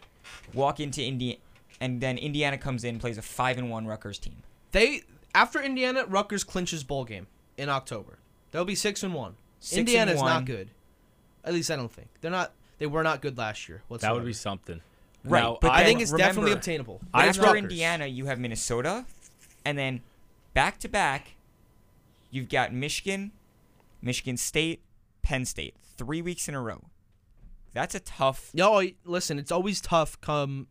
walk 0.54 0.80
into 0.80 1.04
Indiana, 1.04 1.40
and 1.80 2.02
then 2.02 2.18
Indiana 2.18 2.58
comes 2.58 2.84
in 2.84 3.00
plays 3.00 3.18
a 3.18 3.22
five 3.22 3.58
and 3.58 3.70
one 3.70 3.88
Rutgers 3.88 4.18
team. 4.20 4.44
They 4.74 5.04
after 5.34 5.62
Indiana, 5.62 6.06
Rutgers 6.06 6.44
clinches 6.44 6.84
bowl 6.84 7.06
game 7.06 7.28
in 7.58 7.70
October. 7.70 8.18
They'll 8.52 8.66
be 8.66 8.76
six 8.76 9.02
and 9.04 9.14
one. 9.14 9.36
Six 9.62 9.78
and 9.80 9.88
Indiana's 9.88 10.18
one. 10.20 10.26
not 10.30 10.46
good. 10.46 10.70
At 11.46 11.54
least 11.54 11.72
I 11.72 11.76
don't 11.78 11.92
think 11.92 12.10
they're 12.20 12.32
not. 12.32 12.52
They 12.80 12.86
were 12.88 13.04
not 13.04 13.22
good 13.22 13.38
last 13.38 13.70
year. 13.70 13.78
That 13.78 13.90
Whatsoever. 13.92 14.16
would 14.16 14.26
be 14.26 14.34
something. 14.34 14.82
Right, 15.24 15.42
Now, 15.42 15.58
but 15.62 15.72
I 15.72 15.84
think 15.84 16.02
it's 16.02 16.12
definitely 16.12 16.54
obtainable. 16.54 17.00
But 17.12 17.26
After 17.26 17.42
Rutgers. 17.42 17.64
Indiana, 17.64 18.08
you 18.08 18.26
have 18.26 18.40
Minnesota, 18.40 19.06
and 19.66 19.78
then 19.78 20.02
back 20.54 20.80
to 20.80 20.90
back, 20.90 21.36
you've 22.32 22.50
got 22.50 22.74
Michigan, 22.74 23.32
Michigan 24.02 24.38
State, 24.38 24.82
Penn 25.22 25.46
State, 25.46 25.76
three 25.98 26.22
weeks 26.22 26.48
in 26.48 26.56
a 26.56 26.62
row. 26.62 26.82
That's 27.74 27.96
a 27.96 28.00
tough. 28.00 28.50
Yo, 28.54 28.82
listen, 29.06 29.38
it's 29.40 29.52
always 29.52 29.80
tough 29.80 30.20
come 30.22 30.68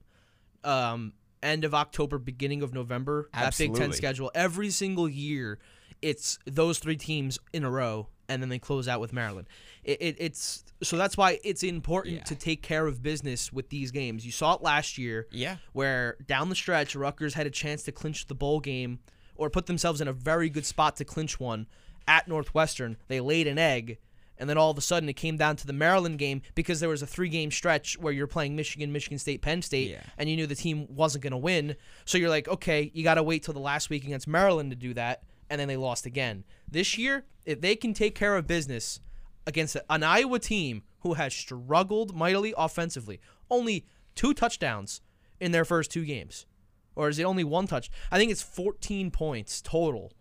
um, 0.65 1.13
end 1.43 1.65
of 1.65 1.75
October, 1.75 2.19
beginning 2.19 2.63
of 2.63 2.75
November. 2.75 3.29
That 3.33 3.57
Big 3.57 3.75
Ten 3.75 3.93
schedule. 3.93 4.31
Every 4.35 4.71
single 4.71 5.09
year, 5.09 5.59
it's 6.03 6.39
those 6.45 6.79
three 6.79 6.97
teams 6.97 7.39
in 7.53 7.65
a 7.65 7.71
row, 7.71 8.09
and 8.31 8.41
then 8.43 8.49
they 8.49 8.59
close 8.59 8.89
out 8.89 9.01
with 9.01 9.13
Maryland. 9.13 9.49
It, 9.85 10.01
it, 10.01 10.17
it's 10.19 10.65
so 10.83 10.97
that's 10.97 11.17
why 11.17 11.39
it's 11.45 11.63
important 11.63 12.17
Yeah. 12.17 12.23
to 12.25 12.35
take 12.35 12.63
care 12.63 12.87
of 12.87 13.03
business 13.03 13.53
with 13.53 13.69
these 13.69 13.91
games. 13.91 14.25
You 14.25 14.33
saw 14.33 14.55
it 14.55 14.63
last 14.63 14.97
year. 14.99 15.27
Yeah. 15.31 15.57
where 15.73 16.17
down 16.27 16.49
the 16.49 16.55
stretch 16.55 16.95
Rutgers 16.95 17.35
had 17.35 17.47
a 17.47 17.51
chance 17.51 17.83
to 17.85 17.93
clinch 17.93 18.27
the 18.27 18.35
bowl 18.35 18.61
game 18.61 19.01
or 19.35 19.51
put 19.51 19.67
themselves 19.67 20.01
in 20.01 20.09
a 20.09 20.13
very 20.13 20.49
good 20.49 20.65
spot 20.67 20.97
to 20.97 21.05
clinch 21.05 21.41
one 21.41 21.67
at 22.07 22.29
Northwestern. 22.29 22.97
They 23.09 23.21
laid 23.21 23.47
an 23.47 23.59
egg 23.59 23.99
and 24.39 24.49
then 24.49 24.57
all 24.57 24.71
of 24.71 24.79
a 24.79 24.81
sudden 24.81 25.09
it 25.09 25.15
came 25.15 25.37
down 25.37 25.57
to 25.57 25.67
the 25.67 25.73
Maryland 25.75 26.19
game 26.19 26.41
because 26.55 26.81
there 26.81 26.89
was 26.89 27.03
a 27.03 27.07
three 27.07 27.29
game 27.29 27.51
stretch 27.51 27.99
where 27.99 28.13
you're 28.13 28.27
playing 28.27 28.57
Michigan, 28.57 28.91
Michigan 28.93 29.19
State, 29.19 29.43
Penn 29.43 29.61
State 29.63 29.91
Yeah. 29.91 30.03
and 30.19 30.29
you 30.31 30.37
knew 30.37 30.47
the 30.47 30.55
team 30.55 30.87
wasn't 30.89 31.23
going 31.25 31.33
to 31.33 31.37
win. 31.37 31.77
So 32.07 32.17
you're 32.17 32.31
like, 32.31 32.49
"Okay, 32.49 32.91
you 32.95 33.03
got 33.05 33.15
to 33.15 33.23
wait 33.23 33.43
till 33.43 33.55
the 33.55 33.61
last 33.61 33.91
week 33.91 34.05
against 34.05 34.27
Maryland 34.29 34.71
to 34.71 34.77
do 34.77 34.95
that." 34.95 35.23
And 35.51 35.61
then 35.61 35.69
they 35.69 35.77
lost 35.77 36.07
again. 36.07 36.45
This 36.71 36.97
year, 36.97 37.25
if 37.45 37.61
they 37.61 37.75
can 37.77 37.93
take 37.93 38.15
care 38.15 38.37
of 38.37 38.47
business 38.47 39.01
against 39.47 39.77
an 39.91 40.03
Iowa 40.05 40.39
team 40.39 40.85
who 41.01 41.15
has 41.15 41.35
struggled 41.35 42.15
mightily 42.17 42.55
offensively, 42.57 43.21
only 43.51 43.85
two 44.15 44.33
touchdowns 44.33 45.01
in 45.41 45.51
their 45.53 45.65
first 45.65 45.91
two 45.91 46.05
games. 46.05 46.47
Or 46.95 47.09
is 47.09 47.19
it 47.19 47.25
only 47.25 47.45
one 47.45 47.67
touch? 47.67 47.91
I 48.13 48.19
think 48.19 48.31
it's 48.31 48.43
14 48.43 49.11
points 49.11 49.61
total 49.61 50.13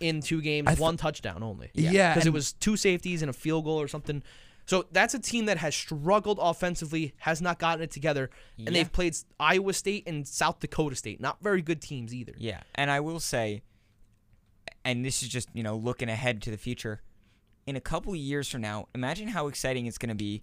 in 0.00 0.20
two 0.20 0.40
games, 0.40 0.68
th- 0.68 0.78
one 0.78 0.96
touchdown 0.96 1.42
only. 1.42 1.70
Yeah, 1.74 2.14
Because 2.14 2.26
it 2.26 2.28
and- 2.28 2.34
was 2.34 2.52
two 2.52 2.76
safeties 2.76 3.22
and 3.22 3.28
a 3.30 3.32
field 3.32 3.64
goal 3.64 3.80
or 3.80 3.88
something. 3.88 4.22
So 4.66 4.86
that's 4.92 5.14
a 5.14 5.18
team 5.18 5.46
that 5.46 5.58
has 5.58 5.74
struggled 5.74 6.38
offensively, 6.40 7.14
has 7.18 7.42
not 7.42 7.58
gotten 7.58 7.82
it 7.82 7.90
together, 7.90 8.30
and 8.56 8.68
Yeah. 8.68 8.72
they've 8.74 8.92
played 8.92 9.16
Iowa 9.40 9.72
State 9.72 10.04
and 10.06 10.28
South 10.28 10.60
Dakota 10.60 10.94
State. 10.94 11.20
Not 11.20 11.42
very 11.42 11.60
good 11.60 11.82
teams 11.82 12.14
either. 12.14 12.34
Yeah, 12.38 12.60
and 12.76 12.88
I 12.90 13.00
will 13.00 13.18
say, 13.20 13.62
and 14.84 15.04
this 15.04 15.22
is 15.22 15.28
just 15.28 15.48
you 15.54 15.62
know 15.62 15.76
looking 15.76 16.08
ahead 16.08 16.42
to 16.42 16.50
the 16.50 16.56
future. 16.56 17.00
In 17.66 17.76
a 17.76 17.80
couple 17.80 18.12
of 18.12 18.18
years 18.18 18.48
from 18.48 18.62
now, 18.62 18.88
imagine 18.94 19.28
how 19.28 19.46
exciting 19.46 19.86
it's 19.86 19.98
going 19.98 20.08
to 20.08 20.14
be. 20.14 20.42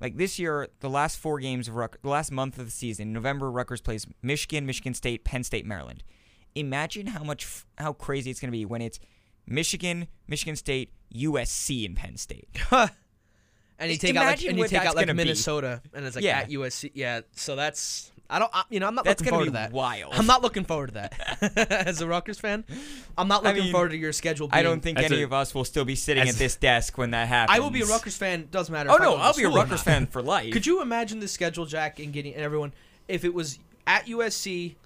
Like 0.00 0.16
this 0.16 0.38
year, 0.38 0.68
the 0.80 0.88
last 0.90 1.18
four 1.18 1.38
games 1.40 1.68
of 1.68 1.74
Ruck, 1.74 1.98
the 2.02 2.08
last 2.08 2.30
month 2.30 2.58
of 2.58 2.64
the 2.64 2.70
season, 2.70 3.12
November, 3.12 3.50
Rutgers 3.50 3.80
plays 3.80 4.06
Michigan, 4.22 4.66
Michigan 4.66 4.94
State, 4.94 5.24
Penn 5.24 5.42
State, 5.42 5.66
Maryland. 5.66 6.02
Imagine 6.54 7.08
how 7.08 7.22
much, 7.24 7.44
f- 7.44 7.66
how 7.78 7.92
crazy 7.92 8.30
it's 8.30 8.40
going 8.40 8.50
to 8.50 8.56
be 8.56 8.64
when 8.64 8.82
it's 8.82 8.98
Michigan, 9.46 10.06
Michigan 10.28 10.56
State, 10.56 10.92
USC, 11.14 11.84
and 11.86 11.96
Penn 11.96 12.16
State. 12.16 12.48
And 13.78 13.90
you 13.90 13.96
take 13.96 14.14
out 14.14 14.26
like, 14.26 14.44
and 14.44 14.58
you 14.58 14.68
take 14.68 14.80
out 14.84 14.94
like 14.94 15.06
gonna 15.06 15.14
be. 15.14 15.24
Minnesota, 15.24 15.80
and 15.94 16.04
it's 16.04 16.14
like 16.14 16.22
Yeah. 16.22 16.40
at 16.40 16.50
USC. 16.50 16.90
Yeah, 16.92 17.22
so 17.32 17.56
that's 17.56 18.12
I 18.30 18.38
don't. 18.38 18.50
I, 18.54 18.62
you 18.70 18.80
know, 18.80 18.86
I'm 18.86 18.94
not 18.94 19.04
That's 19.04 19.20
looking 19.20 19.30
forward 19.30 19.44
be 19.46 19.48
to 19.50 19.52
that. 19.54 19.72
wild. 19.72 20.14
I'm 20.14 20.26
not 20.26 20.40
looking 20.42 20.64
forward 20.64 20.88
to 20.88 20.92
that. 20.94 21.70
As 21.86 22.00
a 22.00 22.06
Rutgers 22.06 22.38
fan, 22.38 22.64
I'm 23.18 23.26
not 23.28 23.44
I 23.44 23.48
looking 23.48 23.64
mean, 23.64 23.72
forward 23.72 23.90
to 23.90 23.96
your 23.96 24.12
schedule. 24.12 24.46
Being, 24.48 24.58
I 24.58 24.62
don't 24.62 24.80
think 24.80 24.98
any 24.98 25.22
a- 25.22 25.24
of 25.24 25.32
us 25.32 25.54
will 25.54 25.64
still 25.64 25.84
be 25.84 25.96
sitting 25.96 26.28
at 26.28 26.36
this 26.36 26.54
desk 26.56 26.96
when 26.96 27.10
that 27.10 27.26
happens. 27.26 27.56
I 27.56 27.60
will 27.60 27.70
be 27.70 27.82
a 27.82 27.86
Rutgers 27.86 28.16
fan. 28.16 28.46
Doesn't 28.50 28.72
matter. 28.72 28.90
Oh 28.90 28.94
if 28.96 29.02
no, 29.02 29.16
I'll 29.16 29.34
be 29.34 29.42
a 29.42 29.46
school 29.46 29.56
Rutgers 29.56 29.82
fan 29.82 30.06
for 30.06 30.22
life. 30.22 30.52
Could 30.52 30.66
you 30.66 30.80
imagine 30.80 31.18
the 31.18 31.28
schedule, 31.28 31.66
Jack, 31.66 31.98
and 31.98 32.12
getting 32.12 32.34
and 32.34 32.42
everyone 32.42 32.72
if 33.08 33.24
it 33.24 33.34
was 33.34 33.58
at 33.86 34.06
USC, 34.06 34.76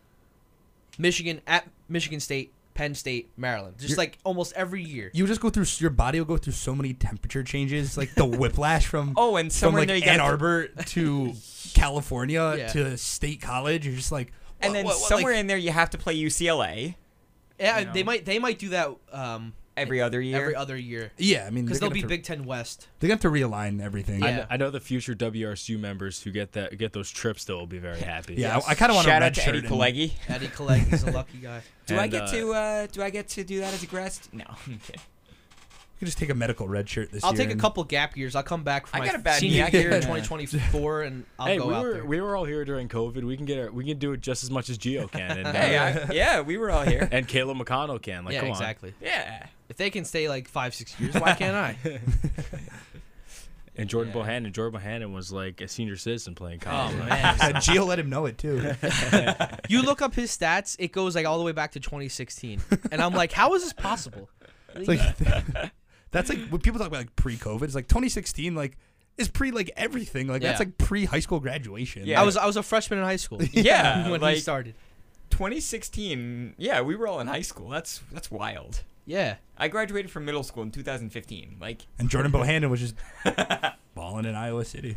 Michigan, 0.99 1.43
at 1.47 1.69
Michigan 1.89 2.21
State, 2.21 2.53
Penn 2.75 2.95
State, 2.95 3.31
Maryland, 3.37 3.77
just 3.79 3.91
You're- 3.91 3.99
like 3.99 4.19
almost 4.25 4.53
every 4.55 4.83
year. 4.83 5.11
You 5.15 5.27
just 5.27 5.41
go 5.41 5.49
through 5.49 5.67
your 5.79 5.91
body 5.91 6.19
will 6.19 6.27
go 6.27 6.37
through 6.37 6.53
so 6.55 6.75
many 6.75 6.93
temperature 6.93 7.43
changes, 7.45 7.97
like 7.97 8.15
the 8.15 8.25
whiplash 8.41 8.87
from 8.87 9.15
Oh, 9.17 9.37
and 9.37 9.47
from 9.47 9.51
somewhere 9.51 9.83
like 9.83 9.89
there 9.89 9.97
you 9.97 10.03
Ann 10.05 10.19
gotta- 10.19 10.31
Arbor 10.33 10.67
to 10.69 11.33
California 11.75 12.55
Yeah. 12.59 12.69
to 12.69 12.97
State 12.97 13.41
College. 13.41 13.87
You're 13.87 13.97
just 13.97 14.13
like, 14.13 14.33
and 14.61 14.75
then 14.75 14.85
what- 14.85 14.97
what, 14.99 15.09
somewhere 15.09 15.33
like- 15.35 15.41
in 15.41 15.47
there 15.47 15.57
you 15.57 15.71
have 15.71 15.91
to 15.91 15.99
play 15.99 16.17
UCLA 16.17 16.97
Yeah, 17.61 17.79
you 17.81 17.91
they 17.93 18.03
might 18.03 18.25
they 18.25 18.39
might 18.39 18.59
do 18.59 18.71
that 18.71 18.91
um, 19.13 19.53
every 19.77 20.01
other 20.01 20.21
year. 20.21 20.41
every 20.41 20.55
other 20.55 20.77
year 20.77 21.11
yeah, 21.19 21.45
I 21.47 21.51
mean, 21.51 21.65
because 21.65 21.81
they're 21.81 21.89
they'll 21.89 21.95
be 21.95 22.03
to- 22.03 22.07
Big 22.09 22.23
Ten 22.23 22.45
West. 22.45 22.89
They're 23.01 23.09
gonna 23.09 23.15
have 23.15 23.21
to 23.23 23.31
realign 23.31 23.83
everything. 23.83 24.21
Yeah. 24.21 24.27
I, 24.27 24.33
kn- 24.33 24.47
I 24.51 24.57
know 24.57 24.71
the 24.71 24.81
future 24.81 25.15
WRSU 25.15 25.79
members 25.79 26.23
who 26.23 26.31
get 26.31 26.53
that 26.53 26.79
get 26.79 26.93
those 26.93 27.11
trips 27.11 27.45
though 27.45 27.59
will 27.59 27.67
be 27.67 27.79
very 27.79 28.01
happy. 28.01 28.35
Yeah, 28.35 28.57
Yes. 28.57 28.65
I, 28.69 28.71
I 28.73 28.75
kind 28.75 28.91
of 28.91 28.97
want 28.97 29.07
Shout 29.07 29.23
out 29.23 29.35
to 29.35 29.41
shirt 29.41 29.57
Eddie 29.57 29.67
and- 29.67 29.69
Kalegi. 29.77 30.13
Eddie 30.29 30.49
Collette, 30.49 30.87
he's 30.89 31.03
a 31.03 31.11
lucky 31.11 31.39
guy. 31.39 31.61
Do 31.87 31.99
I 31.99 32.07
get 32.07 32.23
uh, 32.23 32.27
to 32.33 32.53
uh, 32.55 32.87
do 32.91 33.03
I 33.03 33.11
get 33.11 33.29
to 33.31 33.45
do 33.45 33.61
that 33.61 33.75
as 33.75 33.83
a 33.83 33.87
grad? 33.87 34.13
st- 34.13 34.33
No, 34.35 34.45
I'm 34.67 34.79
kidding. 34.79 35.01
You 35.97 35.99
can 35.99 36.07
just 36.07 36.19
take 36.19 36.31
a 36.31 36.35
medical 36.35 36.67
red 36.67 36.89
shirt 36.89 37.13
this 37.13 37.23
year. 37.23 37.29
I'll 37.31 37.37
take 37.37 37.51
a 37.53 37.57
couple 37.57 37.85
gap 37.85 38.17
years. 38.17 38.35
I'll 38.35 38.43
come 38.43 38.65
back 38.65 38.89
for 38.89 38.97
I 38.97 39.01
my 39.01 39.07
got 39.07 39.15
a 39.15 39.19
bad 39.21 39.39
senior 39.39 39.69
knee. 39.71 39.79
year 39.79 39.91
in 39.93 40.01
2024, 40.03 41.03
and 41.03 41.25
I'll 41.39 41.47
hey, 41.47 41.57
go 41.57 41.69
we 41.69 41.75
out 41.75 41.85
were 41.85 41.93
there. 41.93 42.05
we 42.05 42.21
were 42.21 42.35
all 42.37 42.45
here 42.45 42.65
during 42.65 42.89
COVID. 42.89 43.23
We 43.23 43.37
can 43.37 43.47
get 43.47 43.59
our, 43.61 43.71
we 43.71 43.85
can 43.85 43.99
do 43.99 44.13
it 44.13 44.21
just 44.21 44.43
as 44.43 44.51
much 44.51 44.69
as 44.71 44.77
Geo 44.77 45.07
can, 45.07 45.39
and 45.39 45.47
uh, 45.47 45.53
Hey, 45.53 45.79
I, 45.79 46.11
yeah, 46.13 46.41
we 46.41 46.57
were 46.57 46.71
all 46.73 46.83
here. 46.83 47.09
and 47.13 47.29
Caleb 47.29 47.59
McConnell 47.59 48.03
can. 48.03 48.25
Like, 48.25 48.35
yeah, 48.35 48.41
come 48.41 48.49
exactly. 48.49 48.93
Yeah, 49.01 49.47
If 49.75 49.79
they 49.79 49.91
can 49.91 50.05
stay 50.05 50.29
like 50.29 50.47
five, 50.47 50.73
six 50.73 50.99
years, 51.01 51.15
why 51.15 51.35
can't 51.35 51.57
I? 51.57 51.77
And 53.77 53.89
Jordan 53.89 54.15
Yeah. 54.17 54.23
Bohannon. 54.23 54.53
Jordan 54.53 54.81
Bohannon 54.81 55.13
was 55.13 55.33
like 55.33 55.61
a 55.61 55.67
senior 55.67 55.97
citizen 55.97 56.37
playing 56.37 56.61
college. 56.61 56.95
Oh 56.95 56.99
man. 57.07 57.11
Uh, 57.11 57.35
Gio 57.55 57.85
let 57.85 57.99
him 57.99 58.09
know 58.09 58.27
it 58.27 58.39
too. 58.39 58.73
You 59.69 59.83
look 59.83 60.01
up 60.01 60.15
his 60.15 60.31
stats, 60.31 60.77
it 60.79 60.93
goes 60.93 61.17
like 61.17 61.27
all 61.27 61.39
the 61.39 61.45
way 61.45 61.51
back 61.51 61.73
to 61.73 61.81
2016. 61.81 62.61
And 62.93 63.03
I'm 63.03 63.15
like, 63.15 63.33
how 63.33 63.53
is 63.55 63.65
this 63.65 63.73
possible? 63.73 64.31
It's 64.77 64.87
like 64.87 65.01
that's 66.13 66.29
like 66.29 66.39
when 66.51 66.61
people 66.61 66.79
talk 66.79 66.87
about 66.87 66.99
like 66.99 67.17
pre-COVID. 67.17 67.63
It's 67.63 67.75
like 67.75 67.89
2016, 67.89 68.55
like 68.55 68.77
is 69.19 69.27
pre 69.27 69.51
like 69.51 69.73
everything. 69.77 70.29
Like 70.29 70.43
that's 70.43 70.61
Yeah. 70.61 70.67
like 70.67 70.79
pre 70.79 71.05
high 71.07 71.19
school 71.19 71.41
graduation. 71.41 72.07
Yeah. 72.07 72.21
I 72.21 72.25
was 72.25 72.37
I 72.37 72.47
was 72.47 72.57
a 72.57 72.63
freshman 72.63 73.01
in 73.01 73.05
high 73.05 73.17
school. 73.17 73.43
Yeah, 73.43 74.09
when 74.09 74.21
like- 74.21 74.37
he 74.37 74.41
started. 74.41 74.77
2016. 75.31 76.55
Yeah, 76.59 76.83
we 76.83 76.95
were 76.95 77.09
all 77.09 77.19
in 77.19 77.27
high 77.27 77.41
school. 77.43 77.71
That's 77.71 78.03
that's 78.13 78.31
wild. 78.31 78.85
Yeah. 79.07 79.37
I 79.59 79.69
graduated 79.69 80.11
from 80.11 80.25
middle 80.25 80.43
school 80.43 80.63
in 80.63 80.71
2015. 80.71 81.57
Like, 81.61 81.83
And 81.99 82.09
Jordan 82.09 82.33
Bohannon 82.33 82.71
was 82.71 82.81
just 82.81 82.95
balling 83.95 84.25
in 84.25 84.35
Iowa 84.35 84.65
City. 84.65 84.97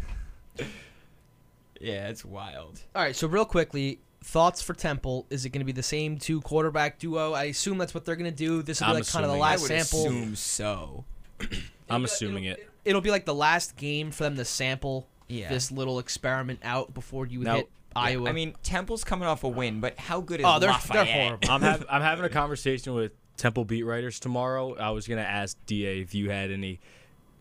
yeah, 1.79 2.07
it's 2.09 2.25
wild. 2.25 2.81
All 2.95 3.03
right, 3.03 3.15
so 3.15 3.27
real 3.27 3.45
quickly, 3.45 3.99
thoughts 4.23 4.61
for 4.61 4.73
Temple. 4.73 5.27
Is 5.29 5.45
it 5.45 5.49
going 5.49 5.59
to 5.59 5.65
be 5.65 5.71
the 5.71 5.83
same 5.83 6.17
two 6.17 6.41
quarterback 6.41 6.97
duo? 6.99 7.33
I 7.33 7.45
assume 7.45 7.77
that's 7.77 7.93
what 7.93 8.05
they're 8.05 8.15
going 8.15 8.29
to 8.31 8.35
do. 8.35 8.63
This 8.63 8.79
will 8.81 8.87
be 8.87 8.91
I'm 8.91 8.95
like 8.95 9.07
kind 9.07 9.25
of 9.25 9.31
the 9.31 9.37
last 9.37 9.59
I 9.59 9.61
would 9.75 9.83
sample. 9.85 10.05
assume 10.07 10.35
so. 10.35 11.05
I'm 11.89 12.03
assuming 12.03 12.45
it'll, 12.45 12.61
it. 12.63 12.69
It'll 12.85 13.01
be 13.01 13.11
like 13.11 13.25
the 13.25 13.35
last 13.35 13.75
game 13.77 14.11
for 14.11 14.23
them 14.23 14.35
to 14.37 14.45
sample 14.45 15.07
Yeah. 15.27 15.49
this 15.49 15.71
little 15.71 15.99
experiment 15.99 16.59
out 16.63 16.93
before 16.93 17.25
you 17.27 17.41
Now- 17.41 17.55
hit 17.57 17.69
Iowa. 17.95 18.29
I 18.29 18.31
mean, 18.31 18.53
Temple's 18.63 19.03
coming 19.03 19.27
off 19.27 19.43
a 19.43 19.47
win, 19.47 19.79
but 19.79 19.97
how 19.97 20.21
good 20.21 20.39
is 20.39 20.45
Oh, 20.47 20.59
they're- 20.59 20.69
Lafayette? 20.69 21.05
they're 21.07 21.13
horrible. 21.25 21.49
I'm 21.51 21.61
hav- 21.61 21.85
I'm 21.89 22.01
having 22.01 22.25
a 22.25 22.29
conversation 22.29 22.93
with 22.93 23.11
Temple 23.37 23.63
beat 23.65 23.83
writers 23.83 24.19
tomorrow. 24.19 24.75
I 24.77 24.89
was 24.91 25.07
gonna 25.07 25.21
ask 25.21 25.55
Da 25.65 26.01
if 26.01 26.13
you 26.15 26.29
had 26.29 26.51
any 26.51 26.79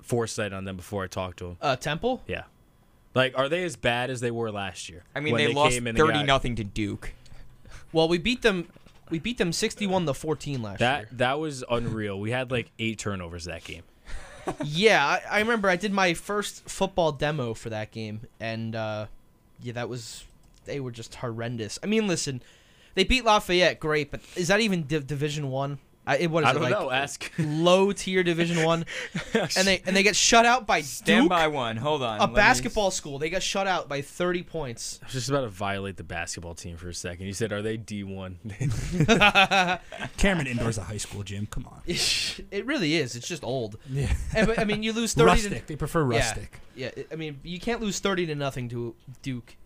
foresight 0.02 0.52
on 0.52 0.64
them 0.64 0.76
before 0.76 1.02
I 1.04 1.06
talked 1.09 1.38
to 1.40 1.46
him. 1.48 1.56
uh, 1.61 1.76
Temple. 1.76 2.22
Yeah, 2.26 2.44
like 3.14 3.37
are 3.37 3.48
they 3.48 3.64
as 3.64 3.76
bad 3.76 4.11
as 4.11 4.20
they 4.20 4.30
were 4.30 4.50
last 4.52 4.88
year? 4.88 5.02
I 5.14 5.20
mean, 5.20 5.32
when 5.32 5.44
they, 5.46 5.52
lost 5.52 5.74
came 5.74 5.87
and 5.87 5.96
30 5.98 6.12
got- 6.12 6.26
nothing 6.26 6.54
to 6.56 6.64
Duke. 6.64 7.12
Well, 7.92 8.09
we 8.09 8.18
beat 8.18 8.42
them. 8.42 8.68
We 9.11 9.18
beat 9.20 9.38
them 9.38 9.52
61 9.52 10.04
to 10.06 10.14
14 10.14 10.62
last 10.62 10.80
That 10.80 10.98
year. 11.02 11.09
that 11.12 11.38
was 11.38 11.62
unreal. 11.70 12.18
We 12.18 12.32
had 12.32 12.50
like 12.50 12.70
eight 12.78 12.98
turnovers 12.98 13.44
that 13.44 13.64
game. 13.64 13.82
Yeah, 14.64 15.04
I, 15.04 15.22
I 15.28 15.38
remember 15.40 15.68
I 15.68 15.74
did 15.74 15.92
my 15.92 16.14
first 16.14 16.68
football 16.70 17.11
demo 17.11 17.52
for 17.52 17.68
that 17.70 17.90
game, 17.90 18.20
and 18.38 18.76
uh, 18.76 19.06
yeah, 19.61 19.72
that 19.72 19.88
was 19.88 20.24
they 20.66 20.78
were 20.78 20.92
just 20.92 21.16
horrendous. 21.16 21.80
I 21.82 21.87
mean, 21.87 22.06
listen, 22.06 22.40
they 22.94 23.02
beat 23.02 23.24
Lafayette, 23.24 23.80
great, 23.80 24.12
but 24.12 24.20
is 24.37 24.46
that 24.46 24.61
even 24.61 24.85
Div- 24.85 25.04
Division 25.06 25.50
One? 25.50 25.78
I, 26.06 26.18
it- 26.18 26.30
what 26.30 26.44
is 26.44 26.48
I 26.48 26.50
it 26.50 26.54
don't 26.54 26.62
like? 26.62 26.70
know. 26.72 26.90
Ask. 26.90 27.30
Low 27.38 27.92
tier 27.92 28.22
Division 28.22 28.64
One, 28.64 28.84
and 29.34 29.66
they 29.66 29.82
and 29.84 29.96
they 29.96 30.02
get 30.02 30.14
shut 30.16 30.46
out 30.46 30.66
by 30.66 30.80
Stand 30.82 31.22
Duke, 31.24 31.30
by 31.30 31.48
one. 31.48 31.76
Hold 31.76 32.02
on. 32.02 32.18
a 32.18 32.20
let 32.20 32.28
me- 32.30 32.34
basketball 32.36 32.90
school. 32.90 33.18
They 33.18 33.28
got 33.30 33.42
shut 33.42 33.66
out 33.66 33.88
by 33.88 34.02
30 34.02 34.42
points. 34.44 35.00
I 35.02 35.06
was 35.06 35.12
just 35.14 35.28
about 35.28 35.40
to 35.42 35.48
violate 35.48 35.96
the 35.96 36.04
basketball 36.04 36.54
team 36.54 36.76
for 36.76 36.88
a 36.88 36.94
second. 36.94 37.26
You 37.26 37.32
said, 37.32 37.52
"Are 37.52 37.62
they 37.62 37.76
D 37.76 38.04
one?" 38.04 38.38
Cameron 40.16 40.46
Indoor's 40.46 40.78
a 40.78 40.84
high 40.84 40.96
school 40.96 41.22
gym. 41.22 41.46
Come 41.50 41.66
on. 41.66 41.82
it 41.86 42.64
really 42.66 42.94
is. 42.96 43.16
It's 43.16 43.28
just 43.28 43.44
old. 43.44 43.76
Yeah. 43.90 44.12
And, 44.34 44.46
but, 44.46 44.58
I 44.58 44.64
mean, 44.64 44.82
you 44.82 44.92
lose 44.92 45.14
30 45.14 45.26
rustic. 45.26 45.62
to 45.62 45.68
They 45.68 45.76
prefer 45.76 46.02
rustic. 46.04 46.60
Yeah, 46.74 46.90
I- 46.96 47.06
I 47.12 47.16
mean, 47.16 47.40
you 47.42 47.58
can't 47.60 47.80
lose 47.80 47.98
30 48.00 48.26
to 48.26 48.34
nothing 48.34 48.68
to 48.70 48.94
Duke. 49.22 49.56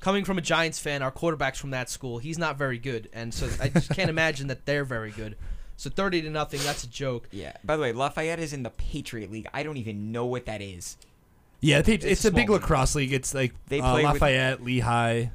Coming 0.00 0.24
from 0.24 0.38
a 0.38 0.40
Giants 0.40 0.78
fan, 0.78 1.02
our 1.02 1.10
quarterback's 1.10 1.58
from 1.58 1.70
that 1.70 1.90
school. 1.90 2.18
He's 2.18 2.38
not 2.38 2.56
very 2.56 2.78
good, 2.78 3.08
and 3.12 3.34
so 3.34 3.48
I 3.60 3.68
just 3.68 3.90
can't 3.90 4.08
imagine 4.16 4.46
that 4.46 4.64
they're 4.64 4.84
very 4.84 5.10
good. 5.10 5.36
So 5.76 5.90
30 5.90 6.22
to 6.22 6.30
nothing, 6.30 6.60
that's 6.62 6.84
a 6.84 6.88
joke. 6.88 7.28
Yeah. 7.32 7.52
By 7.64 7.76
the 7.76 7.82
way, 7.82 7.92
Lafayette 7.92 8.38
is 8.40 8.52
in 8.52 8.62
the 8.62 8.70
Patriot 8.70 9.30
League. 9.30 9.46
I 9.52 9.62
don't 9.62 9.76
even 9.76 10.10
know 10.12 10.26
what 10.26 10.46
that 10.46 10.60
is. 10.62 10.96
Yeah, 11.60 11.82
they, 11.82 11.94
It's 11.94 12.04
it's, 12.04 12.24
a 12.24 12.28
a 12.28 12.30
big 12.30 12.48
league. 12.48 12.60
lacrosse 12.60 12.94
league. 12.94 13.12
It's 13.12 13.34
like 13.34 13.52
They 13.68 13.80
uh, 13.80 13.90
play 13.92 14.04
with- 14.04 14.12
Lafayette, 14.14 14.62
Lehigh, 14.62 15.30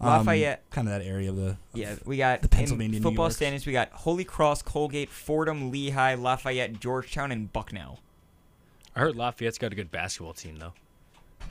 um, 0.00 0.06
Lafayette- 0.26 0.68
kind 0.70 0.86
of 0.88 0.92
that 0.98 1.02
area 1.06 1.30
of 1.30 1.36
the. 1.36 1.56
Yeah, 1.72 1.96
we 2.04 2.18
got 2.18 2.42
The 2.42 2.48
Pennsylvania, 2.48 3.00
football 3.00 3.24
Yorks. 3.26 3.36
standings. 3.36 3.66
We 3.66 3.72
got 3.72 3.90
Holy 3.92 4.24
Cross, 4.24 4.62
Colgate, 4.62 5.08
Fordham, 5.10 5.70
Lehigh, 5.70 6.14
Lafayette, 6.14 6.78
Georgetown, 6.80 7.32
and 7.32 7.50
Bucknell. 7.52 8.00
I 8.94 9.00
heard 9.00 9.16
Lafayette's 9.16 9.58
got 9.58 9.72
a 9.72 9.76
good 9.76 9.90
basketball 9.90 10.32
team 10.34 10.56
though. 10.58 10.72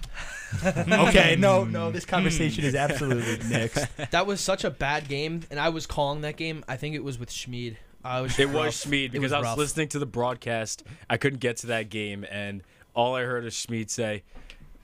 okay, 0.63 1.35
no, 1.37 1.65
mm. 1.65 1.71
no, 1.71 1.91
this 1.91 2.05
conversation 2.05 2.63
is 2.63 2.73
absolutely 2.75 3.37
next. 3.49 3.85
That 4.11 4.25
was 4.25 4.39
such 4.39 4.63
a 4.63 4.69
bad 4.71 5.07
game, 5.07 5.41
and 5.51 5.59
I 5.59 5.69
was 5.69 5.85
calling 5.85 6.21
that 6.21 6.37
game. 6.37 6.63
I 6.67 6.77
think 6.77 6.95
it 6.95 7.03
was 7.03 7.19
with 7.19 7.31
Schmid. 7.31 7.77
I 8.03 8.21
was 8.21 8.37
It 8.39 8.45
rough. 8.45 8.55
was 8.55 8.81
Schmid 8.81 9.05
It 9.05 9.11
because 9.11 9.33
I 9.33 9.39
was 9.39 9.45
rough. 9.47 9.57
listening 9.57 9.89
to 9.89 9.99
the 9.99 10.05
broadcast. 10.05 10.83
I 11.09 11.17
couldn't 11.17 11.39
get 11.39 11.57
to 11.57 11.67
that 11.67 11.89
game, 11.89 12.25
and 12.31 12.63
all 12.93 13.15
I 13.15 13.23
heard 13.23 13.43
is 13.45 13.53
Schmid 13.53 13.89
say, 13.91 14.23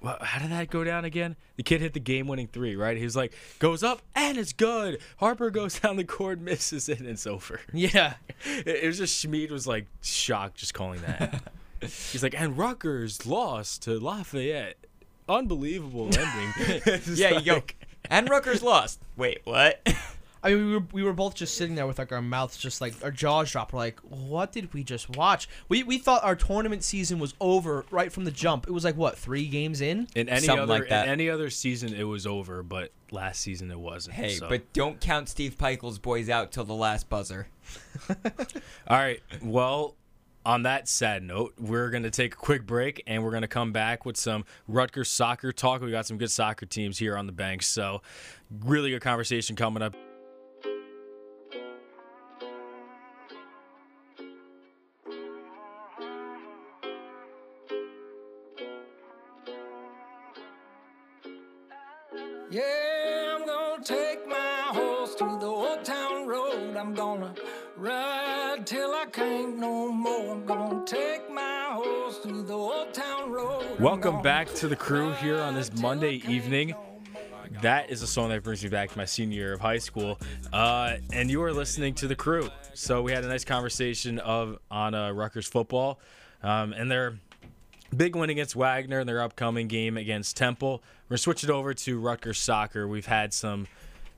well, 0.01 0.17
"How 0.19 0.39
did 0.41 0.51
that 0.51 0.69
go 0.69 0.83
down 0.83 1.05
again?" 1.05 1.37
The 1.55 1.63
kid 1.63 1.79
hit 1.79 1.93
the 1.93 1.99
game-winning 2.01 2.47
three, 2.47 2.75
right? 2.75 2.97
He 2.97 3.03
was 3.05 3.15
like, 3.15 3.33
"Goes 3.59 3.83
up 3.83 4.01
and 4.15 4.37
it's 4.37 4.51
good." 4.51 4.99
Harper 5.17 5.49
goes 5.49 5.79
down 5.79 5.95
the 5.95 6.03
court, 6.03 6.39
misses 6.41 6.89
it, 6.89 6.99
and 6.99 7.07
it's 7.07 7.25
over. 7.25 7.61
Yeah. 7.71 8.15
It, 8.45 8.67
it 8.67 8.87
was 8.87 8.97
just 8.97 9.17
Schmid 9.17 9.49
was 9.49 9.65
like 9.65 9.87
shocked 10.01 10.57
just 10.57 10.73
calling 10.73 10.99
that. 11.03 11.41
He's 11.79 12.21
like, 12.21 12.35
"And 12.37 12.57
Rutgers 12.57 13.25
lost 13.25 13.83
to 13.83 13.97
Lafayette." 13.97 14.75
Unbelievable 15.27 16.05
ending. 16.17 17.01
Yeah, 17.15 17.39
you 17.39 17.41
go. 17.41 17.63
And 18.09 18.29
Rutgers 18.29 18.61
lost. 18.61 19.01
Wait, 19.15 19.41
what? 19.43 19.81
I 20.45 20.49
mean, 20.53 20.67
we 20.67 20.73
were, 20.73 20.83
we 20.91 21.03
were 21.03 21.13
both 21.13 21.35
just 21.35 21.55
sitting 21.55 21.75
there 21.75 21.87
with 21.87 21.97
like 21.97 22.11
our 22.11 22.21
mouths 22.21 22.57
just 22.57 22.81
like 22.81 22.93
our 23.01 23.11
jaws 23.11 23.49
dropped. 23.49 23.71
We're 23.71 23.79
like, 23.79 24.01
what 24.01 24.51
did 24.51 24.73
we 24.73 24.83
just 24.83 25.15
watch? 25.15 25.47
We 25.69 25.83
we 25.83 25.97
thought 25.99 26.21
our 26.25 26.35
tournament 26.35 26.83
season 26.83 27.17
was 27.17 27.33
over 27.39 27.85
right 27.91 28.11
from 28.11 28.25
the 28.25 28.31
jump. 28.31 28.67
It 28.67 28.71
was 28.71 28.83
like 28.83 28.97
what 28.97 29.17
three 29.17 29.47
games 29.47 29.79
in? 29.79 30.05
In 30.15 30.27
any 30.27 30.41
Something 30.41 30.63
other 30.63 30.73
like 30.79 30.89
that. 30.89 31.05
in 31.05 31.13
any 31.13 31.29
other 31.29 31.49
season, 31.49 31.93
it 31.93 32.03
was 32.03 32.27
over, 32.27 32.61
but 32.61 32.91
last 33.09 33.39
season 33.39 33.71
it 33.71 33.79
wasn't. 33.79 34.15
hey, 34.15 34.33
so. 34.33 34.49
but 34.49 34.73
don't 34.73 34.99
count 34.99 35.29
Steve 35.29 35.57
Pikiell's 35.57 35.97
boys 35.97 36.29
out 36.29 36.51
till 36.51 36.65
the 36.65 36.73
last 36.73 37.07
buzzer. 37.07 37.47
All 38.09 38.97
right. 38.97 39.21
Well, 39.41 39.95
on 40.45 40.63
that 40.63 40.87
sad 40.87 41.23
note, 41.23 41.53
we're 41.57 41.89
going 41.89 42.03
to 42.03 42.11
take 42.11 42.33
a 42.33 42.37
quick 42.37 42.65
break 42.65 43.01
and 43.07 43.23
we're 43.23 43.31
going 43.31 43.43
to 43.43 43.47
come 43.47 43.71
back 43.71 44.05
with 44.05 44.17
some 44.17 44.45
Rutgers 44.67 45.09
soccer 45.09 45.51
talk. 45.51 45.81
We 45.81 45.91
got 45.91 46.05
some 46.05 46.17
good 46.17 46.31
soccer 46.31 46.65
teams 46.65 46.97
here 46.97 47.17
on 47.17 47.25
the 47.25 47.31
banks, 47.31 47.67
So, 47.67 48.01
really 48.63 48.91
good 48.91 49.01
conversation 49.01 49.55
coming 49.55 49.81
up. 49.81 49.95
Yeah, 62.51 63.35
I'm 63.35 63.47
gonna 63.47 63.83
take 63.83 64.27
my 64.27 64.61
horse 64.67 65.15
to 65.15 65.23
the 65.39 65.47
old 65.47 65.83
town 65.83 66.27
road. 66.27 66.77
I'm 66.77 66.93
gonna 66.93 67.33
ride 67.75 68.12
till 68.65 68.91
I 68.91 69.05
can't 69.11 69.57
no 69.57 69.91
more. 69.91 70.31
I'm 70.31 70.45
gonna 70.45 70.85
take 70.85 71.29
my 71.29 71.71
horse 71.71 72.19
to 72.19 72.43
the 72.43 72.53
old 72.53 72.93
town 72.93 73.29
road. 73.29 73.77
Welcome 73.77 74.21
back 74.21 74.53
to 74.55 74.69
the 74.69 74.75
crew 74.75 75.11
here 75.13 75.37
on 75.37 75.53
this 75.53 75.73
Monday 75.81 76.21
evening. 76.29 76.73
That 77.61 77.89
is 77.89 78.01
a 78.03 78.07
song 78.07 78.29
that 78.29 78.41
brings 78.41 78.63
me 78.63 78.69
back 78.69 78.91
to 78.91 78.97
my 78.97 79.03
senior 79.03 79.35
year 79.35 79.53
of 79.53 79.59
high 79.59 79.79
school. 79.79 80.17
Uh, 80.53 80.95
and 81.11 81.29
you 81.29 81.43
are 81.43 81.51
listening 81.51 81.93
to 81.95 82.07
the 82.07 82.15
crew. 82.15 82.49
So 82.73 83.01
we 83.01 83.11
had 83.11 83.25
a 83.25 83.27
nice 83.27 83.43
conversation 83.43 84.19
of 84.19 84.59
on 84.71 84.93
uh, 84.93 85.11
Rutgers 85.11 85.47
football, 85.47 85.99
um, 86.41 86.71
and 86.71 86.89
their 86.89 87.19
big 87.95 88.15
win 88.15 88.29
against 88.29 88.55
Wagner 88.55 88.99
and 88.99 89.09
their 89.09 89.21
upcoming 89.21 89.67
game 89.67 89.97
against 89.97 90.37
Temple. 90.37 90.81
We're 91.09 91.15
gonna 91.15 91.17
switch 91.17 91.43
it 91.43 91.49
over 91.49 91.73
to 91.73 91.99
Rutgers 91.99 92.39
soccer. 92.39 92.87
We've 92.87 93.07
had 93.07 93.33
some 93.33 93.67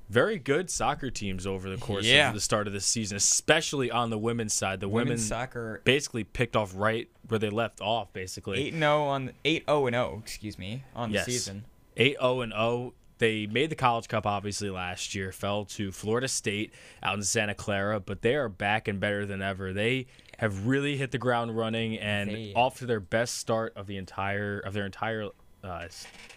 very 0.10 0.38
good 0.38 0.70
soccer 0.70 1.10
teams 1.10 1.46
over 1.48 1.70
the 1.70 1.78
course 1.78 2.06
Yeah. 2.06 2.30
of 2.30 2.34
the 2.36 2.42
start 2.42 2.68
of 2.68 2.74
the 2.74 2.80
season, 2.82 3.18
especially 3.18 3.90
on 3.92 4.10
the 4.10 4.18
women's 4.18 4.54
side. 4.54 4.80
The 4.80 4.88
women 4.88 5.10
Women's 5.10 5.28
soccer 5.28 5.82
basically 5.84 6.24
picked 6.24 6.56
off 6.56 6.74
right 6.76 7.10
where 7.28 7.40
they 7.40 7.50
left 7.50 7.82
off, 7.82 8.14
basically. 8.14 8.60
eight 8.68 8.74
and 8.74 8.82
zero 8.82 9.04
on 9.06 9.32
eight 9.44 9.66
zero 9.68 9.88
and 9.88 9.94
zero. 9.96 10.20
Excuse 10.24 10.58
me 10.60 10.84
on 10.96 11.12
Yes. 11.12 11.26
the 11.26 11.32
season. 11.32 11.66
8 11.98 12.18
0 12.20 12.42
and 12.42 12.52
0. 12.52 12.94
They 13.18 13.48
made 13.48 13.70
the 13.70 13.76
College 13.76 14.10
Cup 14.10 14.26
obviously 14.26 14.70
last 14.70 15.16
year, 15.16 15.32
fell 15.32 15.64
to 15.66 15.94
Florida 15.94 16.28
State 16.28 16.74
out 17.02 17.16
in 17.16 17.24
Santa 17.24 17.54
Clara, 17.56 18.02
but 18.02 18.22
they 18.22 18.36
are 18.36 18.50
back 18.50 18.90
and 18.90 19.00
better 19.00 19.26
than 19.26 19.42
ever. 19.42 19.72
They 19.72 20.08
have 20.40 20.68
really 20.68 20.98
hit 20.98 21.12
the 21.12 21.18
ground 21.18 21.56
running 21.56 21.98
and 21.98 22.30
They- 22.30 22.54
off 22.54 22.80
to 22.80 22.86
their 22.86 23.00
best 23.00 23.36
start 23.36 23.72
of 23.78 23.88
the 23.88 23.96
entire 23.96 24.60
of 24.60 24.74
their 24.74 24.86
entire 24.86 25.30
uh, 25.66 25.88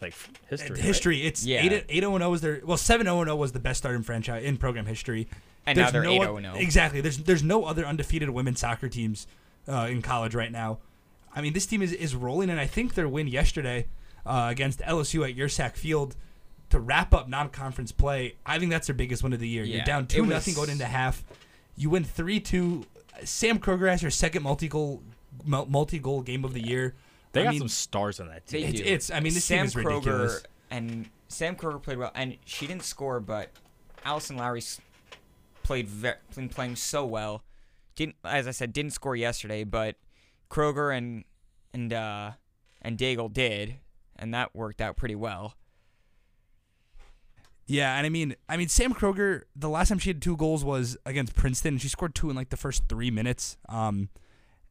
like 0.00 0.14
history. 0.48 0.70
right? 0.76 0.78
history. 0.84 1.26
It's 1.26 1.44
Yeah. 1.44 1.62
eight 1.64 1.84
eight 1.88 2.00
zero 2.00 2.14
and 2.14 2.22
zero 2.22 2.30
was 2.30 2.40
their 2.40 2.60
well 2.64 2.76
seven 2.76 3.06
zero 3.06 3.20
and 3.20 3.28
zero 3.28 3.36
was 3.36 3.52
the 3.52 3.60
best 3.60 3.78
start 3.78 3.94
in 3.94 4.02
franchise 4.02 4.44
in 4.44 4.56
program 4.56 4.86
history. 4.86 5.28
And 5.66 5.76
now 5.76 5.90
they're 5.90 6.02
no 6.02 6.18
8-0 6.18 6.36
and 6.38 6.46
0. 6.46 6.54
Exactly. 6.56 7.00
There's 7.02 7.18
there's 7.18 7.42
no 7.42 7.64
other 7.64 7.84
undefeated 7.84 8.30
women's 8.30 8.58
soccer 8.60 8.88
teams 8.88 9.26
uh, 9.68 9.86
in 9.90 10.00
college 10.00 10.34
right 10.34 10.50
now. 10.50 10.78
I 11.36 11.42
mean, 11.42 11.52
this 11.52 11.66
team 11.66 11.82
is, 11.82 11.92
is 11.92 12.14
rolling, 12.16 12.48
and 12.48 12.58
I 12.58 12.66
think 12.66 12.94
their 12.94 13.06
win 13.08 13.28
yesterday 13.28 13.86
uh, 14.24 14.48
against 14.50 14.80
LSU 14.80 15.28
at 15.28 15.36
Yurcak 15.36 15.76
Field 15.76 16.16
to 16.70 16.80
wrap 16.80 17.12
up 17.14 17.28
non-conference 17.28 17.92
play. 17.92 18.36
I 18.46 18.58
think 18.58 18.70
that's 18.70 18.86
their 18.86 18.94
biggest 18.96 19.22
win 19.22 19.32
of 19.34 19.40
the 19.40 19.48
year. 19.48 19.62
Yeah, 19.64 19.76
You're 19.76 19.84
down 19.84 20.06
two 20.06 20.22
was- 20.22 20.30
nothing 20.30 20.54
going 20.54 20.70
into 20.70 20.86
half. 20.86 21.22
You 21.76 21.90
win 21.90 22.02
three 22.04 22.40
two. 22.40 22.86
Sam 23.24 23.58
Kroeger 23.58 23.88
has 23.90 24.00
your 24.00 24.10
second 24.10 24.42
multi-goal 24.42 25.02
multi-goal 25.44 26.22
game 26.22 26.44
of 26.44 26.54
the 26.54 26.66
year. 26.66 26.94
They 27.32 27.42
I 27.42 27.44
got 27.44 27.50
mean, 27.50 27.58
some 27.60 27.68
stars 27.68 28.20
on 28.20 28.28
that 28.28 28.46
team. 28.46 28.62
They 28.62 28.68
It's- 28.68 28.82
do. 28.82 28.86
it's- 28.88 29.10
I 29.10 29.20
mean, 29.20 29.34
this 29.34 29.44
Sam 29.44 29.58
team 29.58 29.66
is 29.66 29.76
ridiculous. 29.76 30.40
Kroeger 30.40 30.44
and 30.70 31.10
Sam 31.28 31.56
Kroeger 31.56 31.82
played 31.82 31.98
well, 31.98 32.10
and 32.14 32.38
she 32.44 32.66
didn't 32.66 32.84
score, 32.84 33.20
but 33.20 33.50
Allison 34.04 34.36
Lowry 34.36 34.62
played 35.62 35.88
ve- 35.88 36.12
been 36.34 36.48
playing 36.48 36.76
so 36.76 37.04
well. 37.04 37.42
Didn't, 37.96 38.16
as 38.24 38.46
I 38.46 38.52
said, 38.52 38.72
didn't 38.72 38.92
score 38.92 39.14
yesterday, 39.16 39.64
but 39.64 39.96
Kroeger 40.50 40.96
and 40.96 41.24
and 41.74 41.92
uh, 41.92 42.32
and 42.80 42.96
Daigle 42.96 43.30
did, 43.32 43.76
and 44.16 44.32
that 44.32 44.54
worked 44.54 44.80
out 44.80 44.96
pretty 44.96 45.14
well. 45.16 45.54
Yeah, 47.66 47.96
and 47.98 48.06
I 48.06 48.08
mean, 48.08 48.34
I 48.48 48.56
mean, 48.56 48.68
Sam 48.68 48.94
Kroeger. 48.94 49.42
The 49.54 49.68
last 49.68 49.88
time 49.90 49.98
she 49.98 50.08
had 50.08 50.22
two 50.22 50.36
goals 50.36 50.64
was 50.64 50.96
against 51.04 51.34
Princeton, 51.34 51.74
and 51.74 51.82
she 51.82 51.88
scored 51.88 52.14
two 52.14 52.30
in 52.30 52.36
like 52.36 52.48
the 52.48 52.56
first 52.56 52.84
three 52.88 53.10
minutes. 53.10 53.58
Um, 53.68 54.08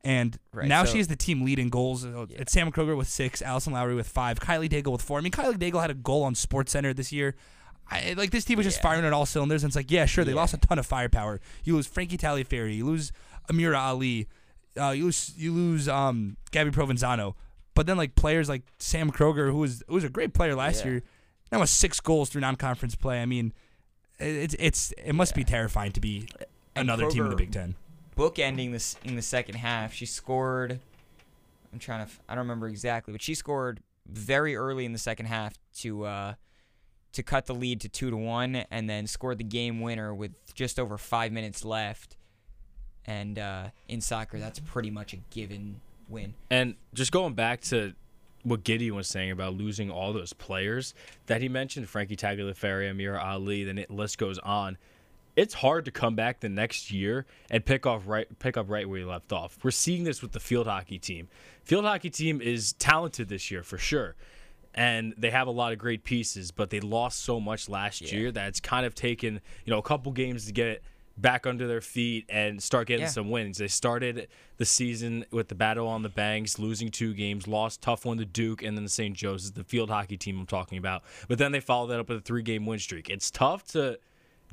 and 0.04 0.38
Right, 0.54 0.68
now 0.68 0.84
so- 0.86 0.94
she's 0.94 1.08
the 1.08 1.16
team 1.16 1.44
lead 1.44 1.60
in 1.60 1.70
goals. 1.70 2.06
Yeah. 2.06 2.26
It's 2.30 2.52
Sam 2.54 2.72
Kroeger 2.72 2.96
with 2.98 3.08
six, 3.08 3.42
Allison 3.42 3.74
Lowry 3.74 3.96
with 3.96 4.08
five, 4.08 4.40
Kylie 4.40 4.70
Daigle 4.70 4.92
with 4.94 5.02
four. 5.02 5.17
I 5.19 5.21
mean, 5.21 5.32
Kylie 5.32 5.58
Daigle 5.58 5.82
had 5.82 5.92
a 5.92 5.96
goal 5.96 6.24
on 6.24 6.36
Sports 6.36 6.71
Center 6.71 6.94
this 6.94 7.12
year. 7.12 7.36
I, 7.90 8.13
like 8.17 8.32
this 8.32 8.44
team 8.46 8.58
was 8.58 8.65
just 8.65 8.78
Yeah. 8.80 8.84
firing 8.84 9.06
at 9.06 9.13
all 9.13 9.26
cylinders. 9.26 9.63
And 9.63 9.69
it's 9.69 9.76
like, 9.76 9.90
yeah, 9.92 10.06
sure, 10.06 10.24
they 10.26 10.32
Yeah. 10.32 10.38
lost 10.38 10.54
a 10.54 10.58
ton 10.58 10.78
of 10.80 10.86
firepower. 10.86 11.40
You 11.63 11.76
lose 11.76 11.88
Frankie 11.88 12.17
Tagliaferri, 12.17 12.76
you 12.78 12.86
lose 12.86 13.12
Amirah 13.50 13.80
Ali, 13.80 14.28
uh, 14.80 14.90
you 14.92 15.06
lose 15.06 15.34
you 15.38 15.54
lose 15.54 15.88
um, 15.88 16.38
Gabby 16.52 16.71
Provenzano. 16.71 17.36
But 17.74 17.86
then 17.88 17.96
like 17.96 18.15
players 18.15 18.50
like 18.50 18.63
Sam 18.80 19.12
Kroeger, 19.12 19.52
who 19.52 19.58
was 19.60 19.84
who 19.88 19.94
was 19.96 20.04
a 20.04 20.10
great 20.10 20.34
player 20.34 20.54
last 20.56 20.84
year, 20.84 21.02
now 21.52 21.60
has 21.60 21.69
six 21.69 22.00
goals 22.02 22.30
through 22.30 22.42
non-conference 22.42 22.96
play. 22.96 23.21
I 23.21 23.26
mean, 23.26 23.54
it's 24.19 24.56
it's 24.60 24.92
it 24.98 25.13
must 25.13 25.34
be 25.36 25.44
terrifying 25.44 25.92
to 25.94 26.02
be 26.02 26.28
And 26.76 26.90
another 26.90 27.10
team 27.10 27.24
in 27.24 27.30
the 27.30 27.36
Big 27.36 27.52
Ten. 27.52 27.76
Bookending 28.18 28.72
this 28.72 28.98
in 29.04 29.15
the 29.15 29.22
second 29.22 29.56
half. 29.56 29.94
She 29.94 30.06
scored. 30.06 30.80
I'm 31.72 31.80
trying 31.80 32.06
to. 32.06 32.12
I 32.28 32.36
don't 32.36 32.44
remember 32.44 32.68
exactly, 32.68 33.12
but 33.12 33.22
she 33.22 33.36
scored 33.36 33.80
very 34.06 34.56
early 34.56 34.86
in 34.86 34.94
the 34.94 35.00
second 35.00 35.28
half 35.28 35.54
to 35.80 36.06
uh, 36.06 36.34
to 37.13 37.24
cut 37.24 37.46
the 37.46 37.56
lead 37.56 37.82
to 37.82 37.90
two 37.90 38.10
to 38.10 38.18
one, 38.18 38.56
and 38.72 38.90
then 38.90 39.08
scored 39.08 39.38
the 39.38 39.44
game 39.44 39.82
winner 39.82 40.13
with 40.13 40.54
just 40.54 40.80
over 40.80 40.98
five 40.98 41.32
minutes 41.32 41.63
left. 41.63 42.18
And 43.06 43.40
uh, 43.40 43.68
in 43.88 44.02
soccer, 44.02 44.38
that's 44.38 44.60
pretty 44.60 44.92
much 44.92 45.13
a 45.13 45.18
given 45.30 45.80
win. 46.10 46.34
And 46.50 46.76
just 46.94 47.13
going 47.13 47.36
back 47.36 47.62
to 47.62 47.94
what 48.44 48.63
Gideon 48.63 48.96
was 48.96 49.08
saying 49.08 49.32
about 49.32 49.54
losing 49.54 49.90
all 49.90 50.13
those 50.13 50.34
players 50.34 50.94
that 51.28 51.42
he 51.42 51.50
mentioned, 51.50 51.88
Frankie 51.88 52.15
Tagliaferri, 52.15 52.90
Amir 52.90 53.18
Ali, 53.18 53.63
then 53.63 53.78
it 53.78 53.90
list 53.90 54.18
goes 54.18 54.40
on. 54.40 54.78
It's 55.38 55.54
hard 55.54 55.85
to 55.85 55.92
come 55.92 56.15
back 56.15 56.40
the 56.42 56.50
next 56.50 56.92
year 56.92 57.25
and 57.52 57.63
pick 57.63 57.85
off 57.85 58.08
right 58.08 58.27
pick 58.40 58.58
up 58.58 58.69
right 58.69 58.90
where 58.90 59.00
you 59.00 59.08
left 59.08 59.31
off. 59.31 59.58
We're 59.63 59.71
seeing 59.71 60.04
this 60.04 60.21
with 60.21 60.31
the 60.31 60.40
field 60.40 60.65
hockey 60.67 60.98
team. 60.98 61.29
Field 61.63 61.85
hockey 61.85 62.10
team 62.10 62.42
is 62.42 62.73
talented 62.73 63.29
this 63.29 63.50
year 63.52 63.62
for 63.63 63.77
sure. 63.77 64.15
And 64.73 65.13
they 65.17 65.29
have 65.29 65.48
a 65.48 65.52
lot 65.52 65.71
of 65.73 65.79
great 65.79 66.04
pieces, 66.04 66.52
but 66.52 66.69
they 66.71 66.79
lost 66.79 67.23
so 67.23 67.40
much 67.40 67.69
last 67.69 68.12
year 68.12 68.31
that 68.31 68.48
it's 68.48 68.60
kind 68.60 68.85
of 68.85 68.94
taken, 68.96 69.40
you 69.65 69.71
know, 69.71 69.79
a 69.79 69.83
couple 69.83 70.12
games 70.12 70.46
to 70.48 70.52
get 70.52 70.67
it 70.67 70.83
back 71.17 71.48
under 71.48 71.67
their 71.67 71.81
feet 71.81 72.25
and 72.29 72.62
start 72.62 72.88
getting 72.88 73.04
Yeah. 73.06 73.10
some 73.10 73.29
wins. 73.31 73.58
They 73.58 73.67
started 73.67 74.27
the 74.58 74.65
season 74.65 75.25
with 75.31 75.48
the 75.48 75.56
battle 75.56 75.88
on 75.88 76.04
the 76.04 76.10
banks, 76.10 76.60
losing 76.60 76.90
two 76.92 77.13
games, 77.15 77.48
lost 77.48 77.81
tough 77.81 78.06
one 78.06 78.17
to 78.19 78.25
Duke, 78.25 78.62
and 78.62 78.77
then 78.77 78.83
the 78.83 78.90
St. 78.90 79.15
Joe's, 79.15 79.52
the 79.52 79.63
field 79.63 79.90
hockey 79.90 80.17
team 80.17 80.40
I'm 80.40 80.46
talking 80.46 80.77
about. 80.77 81.04
But 81.27 81.40
then 81.40 81.52
they 81.52 81.60
followed 81.60 81.88
that 81.88 82.00
up 82.00 82.10
with 82.10 82.19
a 82.19 82.21
three 82.21 82.44
game 82.44 82.65
win 82.67 82.77
streak. 82.77 83.10
It's 83.10 83.31
tough 83.31 83.65
to 83.69 83.98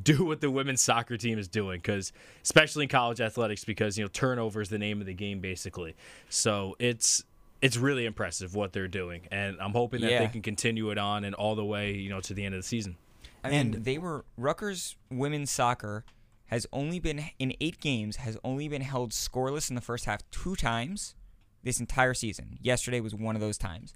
do 0.03 0.24
what 0.24 0.40
the 0.40 0.51
women's 0.51 0.80
soccer 0.80 1.16
team 1.16 1.38
is 1.38 1.49
doing 1.49 1.78
because 1.78 2.12
especially 2.42 2.84
in 2.84 2.88
college 2.88 3.20
athletics 3.20 3.64
because 3.64 3.97
you 3.97 4.05
know 4.05 4.09
turnover 4.09 4.61
is 4.61 4.68
the 4.68 4.78
name 4.78 5.01
of 5.01 5.07
the 5.07 5.14
game 5.14 5.40
basically 5.40 5.95
so 6.28 6.74
it's 6.78 7.22
it's 7.62 7.76
really 7.76 8.05
impressive 8.05 8.55
what 8.55 8.72
they're 8.72 8.88
doing 8.88 9.22
and 9.30 9.57
i'm 9.61 9.72
hoping 9.72 10.01
that 10.01 10.18
they 10.18 10.26
can 10.26 10.42
continue 10.42 10.90
it 10.90 10.99
on 10.99 11.24
and 11.24 11.34
all 11.34 11.55
the 11.55 11.64
way 11.64 11.92
you 11.92 12.11
know 12.11 12.20
to 12.20 12.34
the 12.34 12.45
end 12.45 12.55
of 12.55 12.61
the 12.61 12.66
season 12.66 12.97
I 13.45 13.51
mean, 13.51 13.82
they 13.82 13.99
were 13.99 14.24
Rutgers 14.38 14.97
women's 15.11 15.51
soccer 15.51 16.05
has 16.47 16.66
only 16.72 16.99
been 16.99 17.24
in 17.38 17.53
eight 17.61 17.78
games 17.78 18.16
has 18.16 18.38
only 18.42 18.68
been 18.68 18.82
held 18.82 19.12
scoreless 19.12 19.68
in 19.68 19.74
the 19.74 19.82
first 19.82 20.07
half 20.07 20.22
two 20.30 20.57
times 20.57 21.14
this 21.62 21.78
entire 21.78 22.14
season. 22.14 22.59
Yesterday 22.62 23.01
was 23.01 23.14
one 23.14 23.34
of 23.34 23.40
those 23.40 23.59
times. 23.59 23.92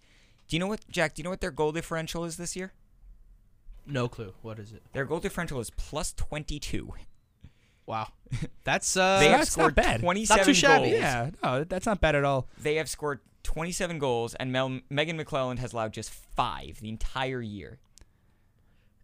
Do 0.49 0.57
you 0.57 0.61
know 0.61 0.67
what, 0.67 0.81
Jack? 0.91 1.15
Do 1.15 1.21
you 1.21 1.25
know 1.25 1.31
what 1.31 1.41
their 1.41 1.51
goal 1.51 1.73
differential 1.73 2.25
is 2.25 2.37
this 2.37 2.57
year? 2.57 2.73
No 3.89 4.07
clue. 4.09 4.35
What 4.43 4.59
is 4.59 4.73
it? 4.73 4.83
Their 4.93 5.05
goal 5.05 5.19
differential 5.21 5.59
is 5.61 5.71
plus 5.71 6.13
twenty 6.13 6.59
two. 6.61 6.93
Wow. 7.87 8.09
That's 8.65 8.97
uh. 8.97 9.19
They 9.19 9.29
have 9.29 9.39
that's 9.41 9.57
not 9.57 9.63
scored 9.63 9.75
bad. 9.75 10.01
twenty 10.01 10.21
Not 10.21 10.27
seven 10.29 10.45
too 10.47 10.55
shabby. 10.55 10.91
goals. 10.91 11.01
Yeah, 11.01 11.31
no, 11.43 11.65
that's 11.65 11.87
not 11.87 12.01
bad 12.01 12.15
at 12.15 12.25
all. 12.25 12.47
They 12.61 12.75
have 12.77 12.89
scored 12.89 13.21
twenty 13.43 13.73
seven 13.73 13.99
goals, 13.99 14.35
and 14.35 14.53
Mel- 14.53 14.81
Megan 14.91 15.19
McClelland 15.19 15.59
has 15.61 15.73
allowed 15.73 15.95
just 15.95 16.11
five 16.11 16.81
the 16.83 16.91
entire 16.91 17.41
year. 17.41 17.79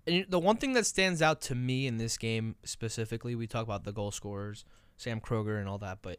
And 0.06 0.26
the 0.28 0.38
one 0.38 0.56
thing 0.56 0.74
that 0.74 0.84
stands 0.84 1.22
out 1.22 1.40
to 1.42 1.54
me 1.54 1.86
in 1.86 1.96
this 1.96 2.18
game 2.18 2.56
specifically, 2.62 3.34
we 3.34 3.46
talk 3.46 3.62
about 3.62 3.84
the 3.84 3.92
goal 3.92 4.10
scorers, 4.10 4.66
Sam 4.98 5.18
Kroeger 5.18 5.58
and 5.58 5.66
all 5.66 5.78
that, 5.78 6.00
but 6.02 6.18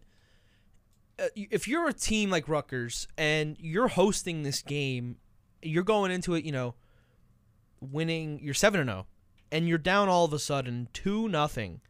uh, 1.20 1.28
if 1.36 1.68
you're 1.68 1.88
a 1.88 1.94
team 1.94 2.32
like 2.32 2.50
Rutgers 2.50 3.08
and 3.16 3.56
you're 3.60 3.90
hosting 3.90 4.42
this 4.42 4.64
game, 4.64 5.18
you're 5.62 5.84
going 5.84 6.10
into 6.12 6.34
it, 6.34 6.44
you 6.44 6.52
know, 6.52 6.74
winning, 7.82 8.40
you're 8.42 8.54
7 8.54 8.80
and 8.80 8.90
0 8.90 9.08
and 9.52 9.68
you're 9.68 9.78
down 9.78 10.10
all 10.10 10.26
of 10.26 10.34
a 10.34 10.40
sudden 10.40 10.88
2 10.94 11.30
nothing 11.30 11.82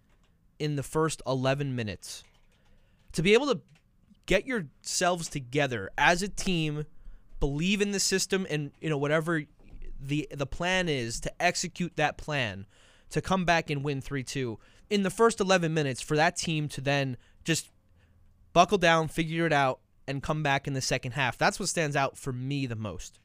in 0.59 0.75
the 0.75 0.83
first 0.83 1.21
11 1.25 1.75
minutes. 1.75 2.23
To 3.13 3.21
be 3.21 3.33
able 3.33 3.47
to 3.47 3.61
get 4.25 4.45
yourselves 4.45 5.29
together 5.29 5.89
as 5.97 6.21
a 6.21 6.27
team, 6.27 6.85
believe 7.39 7.81
in 7.81 7.91
the 7.91 7.99
system 7.99 8.45
and 8.49 8.71
you 8.81 8.89
know 8.89 8.97
whatever 8.97 9.43
the 10.01 10.27
the 10.33 10.45
plan 10.45 10.89
is 10.89 11.19
to 11.21 11.41
execute 11.41 11.95
that 11.95 12.17
plan 12.17 12.65
to 13.09 13.21
come 13.21 13.45
back 13.45 13.69
and 13.69 13.83
win 13.83 14.01
3-2 14.01 14.57
in 14.89 15.03
the 15.03 15.09
first 15.09 15.39
11 15.39 15.73
minutes 15.73 16.01
for 16.01 16.15
that 16.15 16.35
team 16.35 16.67
to 16.69 16.81
then 16.81 17.17
just 17.43 17.71
buckle 18.53 18.77
down, 18.77 19.07
figure 19.07 19.45
it 19.45 19.53
out 19.53 19.79
and 20.07 20.21
come 20.21 20.43
back 20.43 20.67
in 20.67 20.73
the 20.73 20.81
second 20.81 21.11
half. 21.11 21.37
That's 21.37 21.59
what 21.59 21.69
stands 21.69 21.95
out 21.95 22.17
for 22.17 22.31
me 22.31 22.65
the 22.65 22.75
most. 22.75 23.19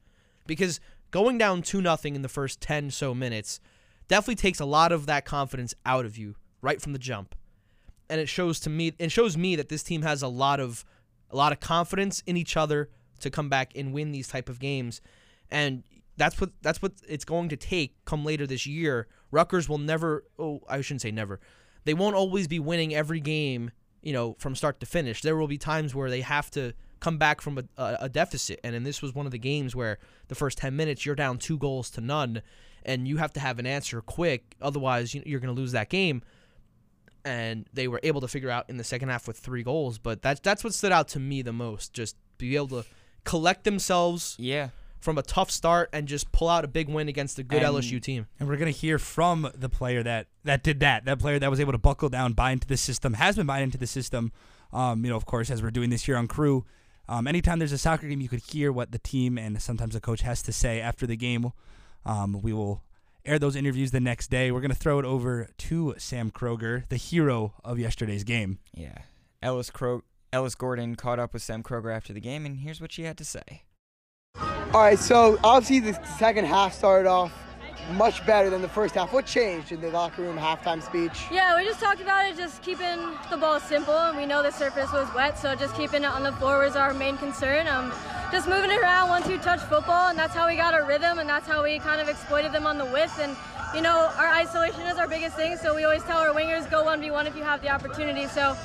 Because 0.47 0.81
going 1.11 1.39
down 1.39 1.63
2 1.63 1.81
nothing 1.81 2.15
in 2.15 2.23
the 2.23 2.29
first 2.29 2.61
10 2.61 2.91
so 2.91 3.15
minutes 3.15 3.61
definitely 4.09 4.35
takes 4.35 4.61
a 4.61 4.65
lot 4.65 4.93
of 4.93 5.07
that 5.07 5.25
confidence 5.25 5.75
out 5.87 6.05
of 6.05 6.19
you 6.19 6.35
right 6.63 6.81
from 6.81 6.93
the 6.93 6.99
jump. 6.99 7.35
And 8.09 8.21
it 8.21 8.29
shows 8.29 8.59
to 8.61 8.71
me 8.71 8.93
it 8.99 9.13
shows 9.13 9.37
me 9.37 9.57
that 9.57 9.69
this 9.69 9.83
team 9.83 10.03
has 10.03 10.23
a 10.23 10.29
lot 10.29 10.61
of 10.61 10.85
a 11.31 11.37
lot 11.37 11.53
of 11.53 11.61
confidence 11.61 12.23
in 12.27 12.37
each 12.37 12.57
other 12.57 12.91
to 13.21 13.31
come 13.31 13.49
back 13.49 13.73
and 13.77 13.93
win 13.93 14.11
these 14.11 14.29
type 14.29 14.49
of 14.49 14.59
games. 14.59 15.01
And 15.51 15.85
that's 16.17 16.41
what 16.41 16.51
that's 16.61 16.83
what 16.83 16.93
it's 17.09 17.25
going 17.25 17.49
to 17.51 17.57
take 17.57 18.05
come 18.05 18.25
later 18.25 18.47
this 18.47 18.67
year. 18.67 19.07
Rutgers 19.31 19.69
will 19.69 19.79
never 19.79 20.25
oh 20.39 20.61
I 20.69 20.81
shouldn't 20.81 21.03
say 21.03 21.13
never. 21.13 21.41
They 21.85 21.95
won't 21.95 22.17
always 22.17 22.49
be 22.49 22.59
winning 22.59 22.95
every 22.95 23.21
game, 23.21 23.71
you 24.03 24.13
know, 24.13 24.35
from 24.39 24.55
start 24.57 24.81
to 24.81 24.87
finish. 24.87 25.23
There 25.23 25.37
will 25.37 25.49
be 25.49 25.57
times 25.57 25.95
where 25.95 26.11
they 26.11 26.21
have 26.21 26.51
to 26.51 26.75
come 27.01 27.19
back 27.19 27.41
from 27.41 27.59
a, 27.59 27.65
a, 28.01 28.09
deficit. 28.09 28.61
And 28.63 28.75
then 28.75 28.83
this 28.85 29.01
was 29.03 29.15
one 29.15 29.27
of 29.27 29.33
the 29.33 29.39
games 29.39 29.75
where 29.75 29.99
the 30.29 30.35
first 30.35 30.59
10 30.59 30.77
minutes 30.77 31.05
you're 31.07 31.15
down 31.15 31.39
2 31.39 31.59
goals 31.59 31.91
to 31.91 32.01
none 32.01 32.43
and 32.85 33.09
you 33.09 33.17
have 33.17 33.33
to 33.35 33.41
have 33.41 33.59
an 33.59 33.67
answer 33.67 34.01
quick 34.01 34.55
otherwise 34.63 35.15
you- 35.15 35.23
you're 35.27 35.41
going 35.41 35.55
to 35.55 35.61
lose 35.61 35.73
that 35.73 35.89
game 35.89 36.23
and 37.25 37.69
they 37.73 37.89
were 37.89 38.01
able 38.03 38.21
to 38.21 38.29
figure 38.29 38.51
out 38.51 38.69
in 38.71 38.77
the 38.77 38.85
second 38.85 39.09
half 39.11 39.27
with 39.29 39.37
three 39.39 39.63
goals. 39.63 39.99
But 39.99 40.23
that's 40.23 40.41
that's 40.41 40.65
what 40.65 40.73
stood 40.75 40.93
out 40.93 41.09
to 41.09 41.21
me 41.21 41.43
the 41.43 41.53
most. 41.53 41.93
Just 41.93 42.17
be 42.39 42.57
able 42.57 42.83
to 42.83 42.85
collect 43.25 43.65
themselves 43.65 44.37
Yeah. 44.39 44.71
from 45.01 45.19
a 45.19 45.23
tough 45.23 45.51
start 45.51 45.91
and 45.93 46.09
just 46.09 46.33
pull 46.33 46.49
out 46.49 46.65
a 46.65 46.69
big 46.69 46.89
win 46.89 47.09
against 47.09 47.39
a 47.39 47.43
good 47.43 47.63
And- 47.63 47.75
LSU 47.77 48.01
team. 48.01 48.27
And 48.39 48.49
we're 48.49 48.57
gonna 48.57 48.71
hear 48.71 48.99
from 48.99 49.51
the 49.55 49.69
player 49.69 50.03
that 50.03 50.29
that 50.45 50.63
did 50.63 50.81
that. 50.81 51.05
That 51.05 51.19
player 51.19 51.39
that 51.39 51.51
was 51.51 51.61
able 51.61 51.73
to 51.73 51.79
buckle 51.79 52.09
down, 52.09 52.33
buy 52.33 52.53
into 52.53 52.67
the 52.67 52.77
system, 52.79 53.15
has 53.15 53.37
been 53.37 53.47
buying 53.47 53.65
into 53.65 53.79
the 53.79 53.87
system. 53.87 54.33
Um, 54.73 55.05
you 55.05 55.11
know, 55.11 55.17
of 55.17 55.27
course, 55.27 55.51
as 55.51 55.63
we're 55.63 55.71
doing 55.71 55.91
this 55.91 56.05
here 56.05 56.17
on 56.17 56.27
Crew. 56.29 56.65
Um, 57.11 57.27
anytime 57.27 57.59
there's 57.59 57.73
a 57.73 57.79
soccer 57.79 58.07
game, 58.07 58.21
you 58.21 58.29
could 58.29 58.41
hear 58.41 58.71
what 58.71 58.93
the 58.93 58.99
team 58.99 59.37
and 59.37 59.61
sometimes 59.61 59.95
the 59.95 60.01
coach 60.01 60.21
has 60.21 60.43
to 60.43 60.53
say 60.53 60.81
after 60.81 61.09
the 61.09 61.17
game. 61.17 61.51
Um, 62.07 62.41
we 62.41 62.53
will 62.53 62.85
air 63.27 63.37
those 63.37 63.57
interviews 63.57 63.91
the 63.91 63.99
next 63.99 64.29
day. 64.31 64.53
We're 64.53 64.61
gonna 64.61 64.77
throw 64.77 65.01
it 65.01 65.05
over 65.05 65.49
to 65.59 65.95
Sam 65.99 66.31
Kroeger, 66.31 66.89
the 66.89 66.97
hero 66.97 67.55
of 67.65 67.81
yesterday's 67.81 68.23
game. 68.23 68.61
Yeah. 68.73 68.99
Ellis 69.43 69.71
Cro- 69.71 70.05
Ellis 70.33 70.55
Gordon 70.55 70.95
caught 70.95 71.19
up 71.19 71.33
with 71.35 71.43
Sam 71.43 71.65
Kroeger 71.65 71.93
after 71.95 72.13
the 72.13 72.21
game, 72.21 72.47
and 72.47 72.61
here's 72.61 72.81
what 72.81 72.93
she 72.93 73.03
had 73.03 73.19
to 73.19 73.25
say. 73.25 73.65
All 74.73 74.81
right, 74.81 74.99
so 74.99 75.37
obviously 75.43 75.81
the 75.81 76.01
second 76.17 76.45
half 76.45 76.73
started 76.75 77.09
off 77.09 77.33
much 77.93 78.25
better 78.25 78.51
than 78.51 78.63
the 78.63 78.69
first 78.69 78.95
half. 78.95 79.13
What 79.13 79.27
changed 79.27 79.73
in 79.73 79.81
the 79.81 79.91
locker 79.91 80.23
room 80.23 80.37
halftime 80.37 80.83
speech? 80.83 81.27
Yeah, 81.31 81.57
we 81.57 81.65
just 81.65 81.81
talked 81.81 82.01
about 82.01 82.27
it, 82.27 82.37
just 82.37 82.63
keeping 82.63 82.99
the 83.31 83.37
ball 83.37 83.61
simple, 83.61 83.97
and 83.97 84.17
we 84.17 84.27
know 84.27 84.43
the 84.43 84.51
surface 84.51 84.93
was 84.93 85.09
wet, 85.15 85.39
so 85.39 85.55
just 85.55 85.75
keeping 85.75 86.03
it 86.03 86.11
on 86.11 86.23
the 86.23 86.33
floor 86.33 86.65
was 86.65 86.77
our 86.77 86.95
main 86.95 87.17
concern. 87.19 87.67
Um, 87.67 87.93
just 88.31 88.49
moving 88.49 88.71
it 88.71 88.81
around, 88.81 89.09
one-two 89.09 89.39
touch 89.39 89.61
football, 89.61 90.09
and 90.09 90.19
that's 90.19 90.35
how 90.35 90.47
we 90.47 90.57
got 90.57 90.73
our 90.73 90.87
rhythm, 90.87 91.19
and 91.19 91.29
that's 91.29 91.49
how 91.49 91.65
we 91.65 91.79
kind 91.81 92.01
of 92.01 92.09
exploited 92.09 92.53
them 92.53 92.67
on 92.67 92.79
the 92.79 92.87
width. 92.87 93.19
And 93.21 93.37
you 93.75 93.81
know, 93.81 94.11
our 94.17 94.29
isolation 94.29 94.83
is 94.83 94.99
our 94.99 95.09
biggest 95.09 95.37
thing, 95.37 95.57
so 95.57 95.75
we 95.75 95.85
always 95.85 96.03
tell 96.03 96.19
our 96.19 96.35
wingers 96.35 96.69
go 96.71 96.85
one 96.85 97.01
v 97.01 97.11
one 97.11 97.27
if 97.27 97.37
you 97.37 97.43
have 97.43 97.61
the 97.63 97.71
opportunity. 97.71 98.27
So 98.27 98.57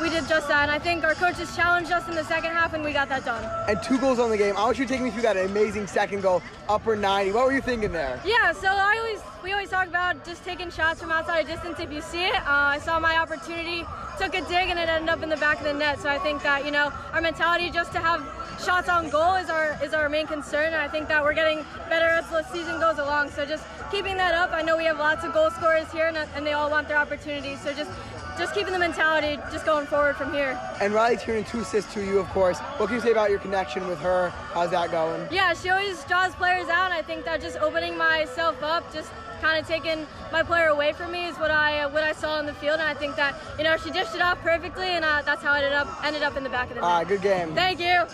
we 0.00 0.10
did 0.10 0.28
just 0.28 0.48
that, 0.48 0.62
and 0.62 0.70
I 0.70 0.78
think 0.78 1.04
our 1.04 1.14
coaches 1.14 1.54
challenged 1.56 1.90
us 1.90 2.06
in 2.08 2.14
the 2.14 2.24
second 2.24 2.52
half, 2.52 2.74
and 2.74 2.84
we 2.84 2.92
got 2.92 3.08
that 3.08 3.24
done. 3.24 3.44
And 3.68 3.82
two 3.82 3.98
goals 3.98 4.18
on 4.18 4.30
the 4.30 4.36
game. 4.36 4.56
I 4.56 4.64
want 4.64 4.78
you 4.78 4.86
to 4.86 4.92
take 4.92 5.02
me 5.02 5.10
through 5.10 5.22
that 5.22 5.36
amazing 5.36 5.86
second 5.86 6.22
goal, 6.22 6.42
upper 6.68 6.96
90. 6.96 7.32
What 7.32 7.46
were 7.46 7.52
you 7.52 7.60
thinking 7.60 7.92
there? 7.92 8.20
Yeah, 8.24 8.52
so 8.52 8.68
I 8.68 8.96
always 8.98 9.20
we 9.46 9.52
always 9.52 9.70
talk 9.70 9.86
about 9.86 10.24
just 10.24 10.44
taking 10.44 10.68
shots 10.72 11.00
from 11.00 11.12
outside 11.12 11.42
of 11.42 11.46
distance 11.46 11.78
if 11.78 11.92
you 11.92 12.00
see 12.00 12.24
it. 12.24 12.34
Uh, 12.34 12.74
I 12.74 12.80
saw 12.80 12.98
my 12.98 13.16
opportunity, 13.16 13.86
took 14.18 14.34
a 14.34 14.40
dig, 14.40 14.70
and 14.70 14.76
it 14.76 14.88
ended 14.88 15.08
up 15.08 15.22
in 15.22 15.28
the 15.28 15.36
back 15.36 15.58
of 15.58 15.64
the 15.64 15.72
net. 15.72 16.00
So 16.00 16.08
I 16.08 16.18
think 16.18 16.42
that 16.42 16.64
you 16.64 16.72
know 16.72 16.92
our 17.12 17.20
mentality 17.20 17.70
just 17.70 17.92
to 17.92 18.00
have 18.00 18.26
shots 18.60 18.88
on 18.88 19.08
goal 19.08 19.36
is 19.36 19.48
our 19.48 19.78
is 19.84 19.94
our 19.94 20.08
main 20.08 20.26
concern, 20.26 20.72
and 20.72 20.82
I 20.82 20.88
think 20.88 21.06
that 21.06 21.22
we're 21.22 21.32
getting 21.32 21.64
better 21.88 22.06
as 22.06 22.28
the 22.28 22.42
season 22.52 22.80
goes 22.80 22.98
along. 22.98 23.30
So 23.30 23.46
just 23.46 23.64
keeping 23.92 24.16
that 24.16 24.34
up. 24.34 24.50
I 24.52 24.62
know 24.62 24.76
we 24.76 24.84
have 24.86 24.98
lots 24.98 25.22
of 25.24 25.32
goal 25.32 25.50
scorers 25.52 25.92
here, 25.92 26.08
and, 26.08 26.16
and 26.34 26.44
they 26.44 26.54
all 26.54 26.68
want 26.68 26.88
their 26.88 26.98
opportunities. 26.98 27.60
So 27.60 27.72
just 27.72 27.92
just 28.36 28.52
keeping 28.52 28.72
the 28.72 28.80
mentality, 28.80 29.40
just 29.52 29.64
going 29.64 29.86
forward 29.86 30.16
from 30.16 30.32
here. 30.32 30.60
And 30.80 30.92
Riley 30.92 31.18
Tiernan, 31.18 31.44
two 31.44 31.60
assists 31.60 31.94
to 31.94 32.04
you, 32.04 32.18
of 32.18 32.28
course. 32.30 32.58
What 32.78 32.88
can 32.88 32.96
you 32.96 33.00
say 33.00 33.12
about 33.12 33.30
your 33.30 33.38
connection 33.38 33.86
with 33.86 34.00
her? 34.00 34.30
How's 34.52 34.72
that 34.72 34.90
going? 34.90 35.26
Yeah, 35.30 35.54
she 35.54 35.70
always 35.70 36.02
draws 36.04 36.34
players 36.34 36.68
out. 36.68 36.90
I 36.90 37.00
think 37.00 37.24
that 37.24 37.40
just 37.40 37.56
opening 37.58 37.96
myself 37.96 38.60
up, 38.62 38.92
just 38.92 39.10
kind 39.40 39.60
of 39.60 39.66
taking 39.66 40.06
my 40.32 40.42
player 40.42 40.68
away 40.68 40.92
from 40.92 41.12
me, 41.12 41.26
is 41.26 41.36
what 41.36 41.50
I 41.50 41.80
uh, 41.80 41.90
what 41.90 42.02
I 42.02 42.12
saw 42.12 42.34
on 42.38 42.46
the 42.46 42.54
field. 42.54 42.80
And 42.80 42.88
I 42.88 42.94
think 42.94 43.16
that 43.16 43.34
you 43.58 43.64
know 43.64 43.76
she 43.76 43.90
dished 43.90 44.14
it 44.14 44.20
off 44.20 44.38
perfectly, 44.40 44.88
and 44.88 45.04
uh, 45.04 45.22
that's 45.24 45.42
how 45.42 45.54
it 45.54 45.58
ended 45.58 45.72
up 45.72 46.04
ended 46.04 46.22
up 46.22 46.36
in 46.36 46.44
the 46.44 46.50
back 46.50 46.68
of 46.68 46.76
the 46.76 46.80
net. 46.80 46.84
All 46.84 46.98
right, 46.98 47.08
good 47.08 47.22
game. 47.22 47.54
Thank 47.54 47.80
you. 47.80 48.04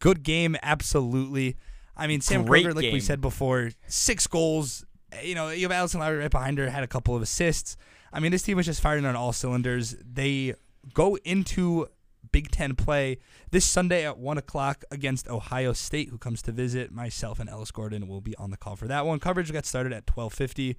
Good 0.00 0.22
game, 0.22 0.56
absolutely. 0.62 1.56
I 1.96 2.06
mean, 2.06 2.22
Sam 2.22 2.46
Great 2.46 2.64
Kroeger, 2.64 2.74
like 2.74 2.92
we 2.92 3.00
said 3.00 3.20
before, 3.20 3.70
six 3.86 4.26
goals. 4.26 4.86
You 5.22 5.34
know, 5.34 5.50
you 5.50 5.62
have 5.62 5.72
Allison 5.72 6.00
Lowry 6.00 6.18
right 6.18 6.30
behind 6.30 6.56
her, 6.58 6.70
had 6.70 6.82
a 6.82 6.86
couple 6.86 7.14
of 7.14 7.20
assists. 7.20 7.76
I 8.12 8.20
mean, 8.20 8.32
this 8.32 8.42
team 8.42 8.56
was 8.56 8.66
just 8.66 8.80
firing 8.80 9.04
on 9.04 9.16
all 9.16 9.32
cylinders. 9.32 9.96
They 10.02 10.54
go 10.94 11.16
into 11.24 11.88
Big 12.32 12.50
Ten 12.50 12.74
play 12.74 13.18
this 13.50 13.64
Sunday 13.64 14.06
at 14.06 14.18
one 14.18 14.38
o'clock 14.38 14.84
against 14.90 15.28
Ohio 15.28 15.72
State, 15.72 16.10
who 16.10 16.18
comes 16.18 16.42
to 16.42 16.52
visit. 16.52 16.92
Myself 16.92 17.40
and 17.40 17.48
Ellis 17.48 17.70
Gordon 17.70 18.08
will 18.08 18.20
be 18.20 18.36
on 18.36 18.50
the 18.50 18.56
call 18.56 18.76
for 18.76 18.86
that 18.88 19.06
one. 19.06 19.18
Coverage 19.18 19.52
got 19.52 19.66
started 19.66 19.92
at 19.92 20.06
twelve 20.06 20.32
fifty. 20.32 20.76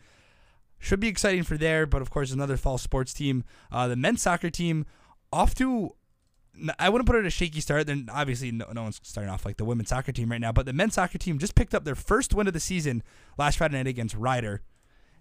Should 0.79 0.99
be 0.99 1.07
exciting 1.07 1.43
for 1.43 1.57
there, 1.57 1.85
but 1.85 2.01
of 2.01 2.09
course, 2.09 2.31
another 2.31 2.57
fall 2.57 2.77
sports 2.77 3.13
team. 3.13 3.43
Uh, 3.71 3.87
the 3.87 3.95
men's 3.95 4.21
soccer 4.21 4.49
team 4.49 4.85
off 5.31 5.53
to 5.55 5.95
I 6.79 6.89
wouldn't 6.89 7.07
put 7.07 7.15
it 7.15 7.25
a 7.25 7.29
shaky 7.29 7.61
start. 7.61 7.87
Then 7.87 8.09
obviously 8.11 8.51
no, 8.51 8.65
no 8.73 8.83
one's 8.83 8.99
starting 9.03 9.31
off 9.31 9.45
like 9.45 9.57
the 9.57 9.65
women's 9.65 9.89
soccer 9.89 10.11
team 10.11 10.31
right 10.31 10.41
now, 10.41 10.51
but 10.51 10.65
the 10.65 10.73
men's 10.73 10.95
soccer 10.95 11.17
team 11.17 11.37
just 11.37 11.55
picked 11.55 11.73
up 11.73 11.85
their 11.85 11.95
first 11.95 12.33
win 12.33 12.47
of 12.47 12.53
the 12.53 12.59
season 12.59 13.03
last 13.37 13.57
Friday 13.57 13.77
night 13.77 13.87
against 13.87 14.15
Rider, 14.15 14.61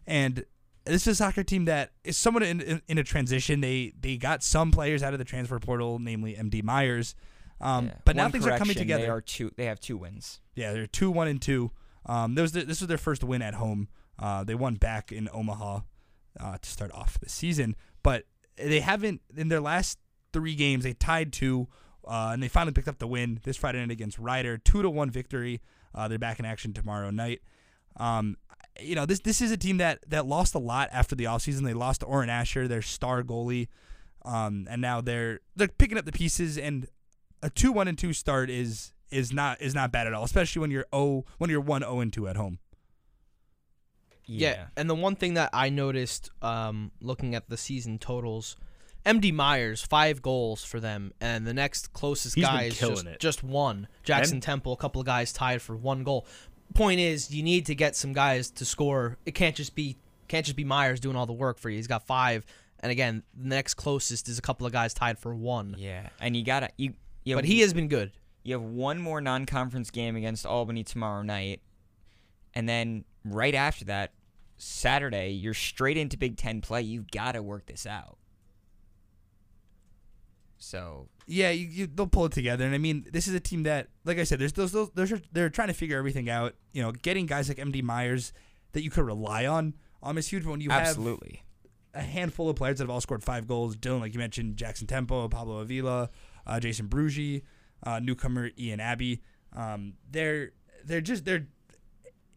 and 0.07 0.45
this 0.85 1.03
is 1.07 1.09
a 1.09 1.15
soccer 1.15 1.43
team 1.43 1.67
that 1.67 1.93
is 2.05 2.17
somewhat 2.17 2.43
in, 2.43 2.61
in, 2.61 2.83
in 2.89 2.99
a 2.99 3.05
transition. 3.05 3.61
They 3.61 3.93
they 4.01 4.17
got 4.17 4.43
some 4.43 4.71
players 4.71 5.03
out 5.03 5.13
of 5.13 5.19
the 5.19 5.25
transfer 5.25 5.59
portal, 5.59 5.99
namely 5.99 6.35
MD 6.35 6.63
Myers, 6.63 7.15
um, 7.61 7.87
Yeah. 7.87 7.93
but 8.05 8.17
now 8.17 8.29
things 8.29 8.47
are 8.47 8.57
coming 8.59 8.77
together. 8.77 9.05
They 9.05 9.09
are 9.11 9.21
two. 9.21 9.51
They 9.57 9.67
have 9.67 9.81
two 9.81 9.97
wins. 9.97 10.41
Yeah, 10.55 10.73
they're 10.73 10.87
two 10.87 11.11
one 11.11 11.29
and 11.29 11.41
two. 11.41 11.71
Um, 12.07 12.35
was 12.35 12.53
the, 12.53 12.65
this 12.65 12.81
was 12.81 12.89
their 12.89 12.99
first 12.99 13.23
win 13.23 13.43
at 13.43 13.55
home. 13.55 13.89
Uh, 14.19 14.45
they 14.45 14.55
won 14.55 14.75
back 14.75 15.13
in 15.13 15.29
Omaha 15.33 15.81
uh, 16.39 16.59
to 16.61 16.71
start 16.71 16.93
off 16.93 17.19
the 17.21 17.29
season, 17.29 17.77
but 18.03 18.25
they 18.57 18.81
haven't 18.81 19.21
in 19.37 19.49
their 19.49 19.61
last 19.61 19.99
three 20.33 20.55
games. 20.55 20.85
They 20.85 20.93
tied 20.95 21.33
two, 21.33 21.69
uh, 22.07 22.31
and 22.33 22.43
they 22.43 22.49
finally 22.49 22.73
picked 22.73 22.89
up 22.89 22.99
the 22.99 23.07
win 23.07 23.41
this 23.45 23.57
Friday 23.57 23.79
night 23.81 23.91
against 23.91 24.19
Rider, 24.19 24.57
two 24.59 24.83
to 24.83 24.91
one 24.91 25.11
victory. 25.11 25.61
Uh, 25.95 26.09
they're 26.09 26.19
back 26.19 26.39
in 26.39 26.45
action 26.45 26.73
tomorrow 26.73 27.11
night. 27.11 27.41
Um, 27.97 28.37
you 28.79 28.95
know 28.95 29.07
this 29.07 29.21
this 29.21 29.41
is 29.41 29.51
a 29.51 29.57
team 29.57 29.79
that 29.79 29.99
that 30.09 30.27
lost 30.27 30.55
a 30.55 30.59
lot 30.59 30.89
after 30.93 31.15
the 31.15 31.25
offseason. 31.25 31.65
They 31.65 31.75
lost 31.75 32.05
Oren 32.07 32.31
Asher, 32.31 32.69
their 32.69 32.83
star 32.83 33.23
goalie, 33.23 33.69
um, 34.25 34.67
and 34.71 34.81
now 34.81 35.01
they're 35.01 35.41
they're 35.57 35.69
picking 35.69 35.99
up 35.99 36.05
the 36.05 36.13
pieces. 36.13 36.57
And 36.57 36.87
a 37.43 37.51
two 37.51 37.73
one 37.73 37.89
and 37.89 37.99
two 37.99 38.13
start 38.13 38.51
is 38.51 38.93
is 39.11 39.33
not 39.33 39.61
is 39.61 39.75
not 39.75 39.91
bad 39.93 40.07
at 40.07 40.15
all, 40.15 40.25
especially 40.25 40.61
when 40.61 40.71
you're 40.71 40.87
oh 40.93 41.25
when 41.39 41.51
you're 41.51 41.61
one 41.61 41.83
zero 41.83 42.01
and 42.01 42.13
two 42.13 42.29
at 42.29 42.37
home. 42.37 42.59
Yeah. 44.27 44.67
And 44.77 44.89
the 44.89 44.95
one 44.95 45.17
thing 45.17 45.35
that 45.35 45.51
I 45.53 45.71
noticed 45.71 46.31
um, 46.41 46.93
looking 47.01 47.35
at 47.35 47.49
the 47.49 47.57
season 47.57 47.99
totals, 47.99 48.57
MD 49.05 49.33
Myers, 49.35 49.83
five 49.83 50.23
goals 50.23 50.63
for 50.63 50.79
them, 50.79 51.13
and 51.21 51.47
the 51.47 51.55
next 51.55 51.93
closest 51.93 52.37
He's 52.37 52.45
guy 52.45 52.65
is 52.65 52.79
just, 52.79 53.07
just 53.19 53.43
one. 53.43 53.89
Jackson 54.05 54.37
And- 54.37 54.43
Temple, 54.43 54.73
a 54.73 54.77
couple 54.77 55.01
of 55.01 55.07
guys 55.07 55.33
tied 55.33 55.63
for 55.63 55.77
one 55.77 56.05
goal. 56.05 56.27
Point 56.75 57.01
is, 57.01 57.31
you 57.35 57.43
need 57.43 57.67
to 57.67 57.75
get 57.75 57.97
some 57.97 58.13
guys 58.13 58.51
to 58.53 58.65
score. 58.65 59.19
It 59.27 59.35
can't 59.35 59.57
just 59.57 59.75
be 59.75 59.97
can't 60.29 60.47
just 60.47 60.57
be 60.57 60.65
Myers 60.65 61.01
doing 61.01 61.17
all 61.17 61.27
the 61.27 61.33
work 61.33 61.59
for 61.59 61.69
you. 61.69 61.77
He's 61.77 61.89
got 61.89 62.07
five, 62.07 62.47
and 62.79 62.93
again, 62.93 63.23
the 63.37 63.49
next 63.49 63.75
closest 63.75 64.29
is 64.29 64.39
a 64.39 64.43
couple 64.43 64.67
of 64.67 64.73
guys 64.73 64.95
tied 64.95 65.19
for 65.19 65.35
one. 65.35 65.75
Yeah, 65.77 66.09
and 66.21 66.37
you 66.37 66.45
gotta 66.45 66.71
you. 66.77 66.95
you 67.25 67.35
But 67.35 67.45
have- 67.45 67.53
he 67.53 67.61
has 67.61 67.73
been 67.75 67.89
good. 67.89 68.13
You 68.45 68.55
have 68.55 68.63
one 68.63 68.99
more 69.01 69.21
non-conference 69.21 69.91
game 69.91 70.17
against 70.17 70.47
Albany 70.47 70.85
tomorrow 70.85 71.23
night, 71.23 71.61
and 72.55 72.69
then 72.69 73.05
right 73.25 73.55
after 73.55 73.85
that, 73.87 74.13
Saturday, 74.57 75.31
you're 75.31 75.53
straight 75.55 75.97
into 75.97 76.17
Big 76.17 76.37
Ten 76.37 76.61
play. 76.61 76.83
You've 76.83 77.11
got 77.11 77.33
to 77.33 77.43
work 77.43 77.67
this 77.67 77.85
out. 77.85 78.17
So 80.59 81.09
Yeah, 81.33 81.51
you, 81.51 81.69
you, 81.69 81.87
they'll 81.87 82.09
pull 82.09 82.27
it 82.27 82.33
together. 82.33 82.65
And 82.65 82.75
I 82.75 82.79
mean, 82.79 83.07
this 83.13 83.29
is 83.29 83.35
a 83.35 83.41
team 83.41 83.63
that, 83.63 83.87
like 84.05 84.19
I 84.19 84.25
said, 84.25 84.41
there's 84.41 84.53
those, 84.53 84.73
those, 84.73 84.91
those 84.91 85.13
are, 85.13 85.21
they're 85.31 85.49
trying 85.49 85.69
to 85.69 85.75
figure 85.75 85.97
everything 85.97 86.29
out. 86.29 86.57
You 86.73 86.83
know, 86.83 86.91
getting 86.91 87.27
guys 87.27 87.49
like 87.49 87.59
MD 87.59 87.85
Myers 87.85 88.33
that 88.73 88.83
you 88.83 88.91
could 88.91 89.05
rely 89.05 89.47
on 89.47 89.75
um, 90.03 90.19
is 90.19 90.27
huge. 90.27 90.45
When 90.45 90.61
you 90.61 90.73
absolutely, 90.73 91.45
have 91.95 92.03
a 92.03 92.05
handful 92.05 92.51
of 92.51 92.57
players 92.57 92.79
that 92.79 92.85
have 92.85 92.91
all 92.91 93.01
scored 93.01 93.23
five 93.23 93.47
goals, 93.47 93.77
Dylan, 93.77 94.01
like 94.01 94.13
you 94.13 94.19
mentioned, 94.19 94.57
Jackson 94.57 94.89
Tempo, 94.89 95.29
Pablo 95.29 95.59
Avila, 95.59 96.11
uh, 96.49 96.59
Jason 96.59 96.89
Brugi, 96.89 97.43
uh, 97.85 98.01
newcomer 98.01 98.51
Ian 98.59 98.81
Abbey. 98.81 99.23
Um, 99.55 99.95
they're 100.11 100.51
they're 100.85 101.01
just 101.01 101.25
they're. 101.25 101.47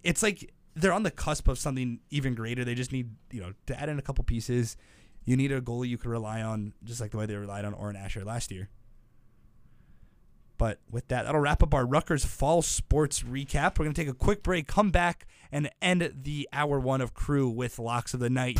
It's 0.04 0.22
like 0.22 0.54
they're 0.76 0.94
on 0.94 1.02
the 1.02 1.12
cusp 1.12 1.48
of 1.48 1.58
something 1.58 2.00
even 2.12 2.36
greater. 2.36 2.64
They 2.64 2.76
just 2.76 2.91
need 2.91 3.10
you 3.32 3.41
know 3.41 3.54
to 3.66 3.80
add 3.80 3.89
in 3.89 3.98
a 3.98 4.04
couple 4.04 4.24
pieces. 4.24 4.78
You 5.26 5.36
need 5.36 5.52
a 5.52 5.62
goalie 5.62 5.88
you 5.88 5.98
can 5.98 6.12
rely 6.12 6.44
on, 6.44 6.74
just 6.84 7.02
like 7.02 7.10
the 7.10 7.18
way 7.18 7.26
they 7.26 7.36
relied 7.36 7.66
on 7.66 7.74
Oren 7.74 7.96
Asher 7.96 8.24
last 8.24 8.52
year. 8.52 8.70
But 10.58 10.80
with 10.89 11.08
that, 11.08 11.26
that'll 11.26 11.41
wrap 11.41 11.64
up 11.64 11.74
our 11.74 11.86
Rutgers 11.86 12.26
fall 12.26 12.62
sports 12.62 13.24
recap. 13.24 13.78
We're 13.78 13.86
going 13.86 13.93
to 13.93 14.01
take 14.01 14.10
a 14.10 14.14
quick 14.14 14.43
break, 14.43 14.68
come 14.68 14.91
back, 14.91 15.28
and 15.51 15.70
end 15.82 16.14
the 16.24 16.47
hour 16.54 16.80
one 16.80 17.01
of 17.01 17.14
crew 17.14 17.49
with 17.49 17.80
locks 17.80 18.14
of 18.14 18.20
the 18.20 18.30
night. 18.30 18.60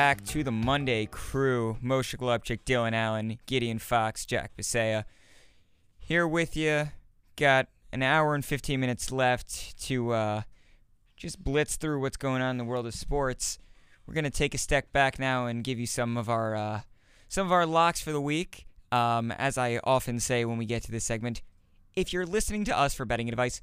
Back 0.00 0.24
to 0.28 0.42
the 0.42 0.50
Monday 0.50 1.04
crew. 1.04 1.76
Moshe 1.84 2.16
Golubtchik, 2.16 2.60
Dylan 2.64 2.94
Allen, 2.94 3.38
Gideon 3.44 3.78
Fox, 3.78 4.24
Jack 4.24 4.56
Bisaha. 4.56 5.04
Here 5.98 6.26
with 6.26 6.56
you. 6.56 6.88
Got 7.36 7.68
an 7.92 8.02
hour 8.02 8.34
and 8.34 8.42
15 8.42 8.80
minutes 8.80 9.12
left 9.12 9.78
to 9.82 10.12
uh, 10.12 10.42
just 11.18 11.44
blitz 11.44 11.76
through 11.76 12.00
what's 12.00 12.16
going 12.16 12.40
on 12.40 12.52
in 12.52 12.56
the 12.56 12.64
world 12.64 12.86
of 12.86 12.94
sports. 12.94 13.58
We're 14.06 14.14
gonna 14.14 14.30
take 14.30 14.54
a 14.54 14.58
step 14.58 14.90
back 14.90 15.18
now 15.18 15.44
and 15.44 15.62
give 15.62 15.78
you 15.78 15.86
some 15.86 16.16
of 16.16 16.30
our 16.30 16.54
uh, 16.54 16.80
some 17.28 17.46
of 17.46 17.52
our 17.52 17.66
locks 17.66 18.00
for 18.00 18.10
the 18.10 18.22
week. 18.22 18.66
Um, 18.90 19.30
as 19.32 19.58
I 19.58 19.80
often 19.84 20.18
say 20.18 20.46
when 20.46 20.56
we 20.56 20.64
get 20.64 20.82
to 20.84 20.90
this 20.90 21.04
segment, 21.04 21.42
if 21.94 22.10
you're 22.10 22.24
listening 22.24 22.64
to 22.64 22.78
us 22.78 22.94
for 22.94 23.04
betting 23.04 23.28
advice, 23.28 23.60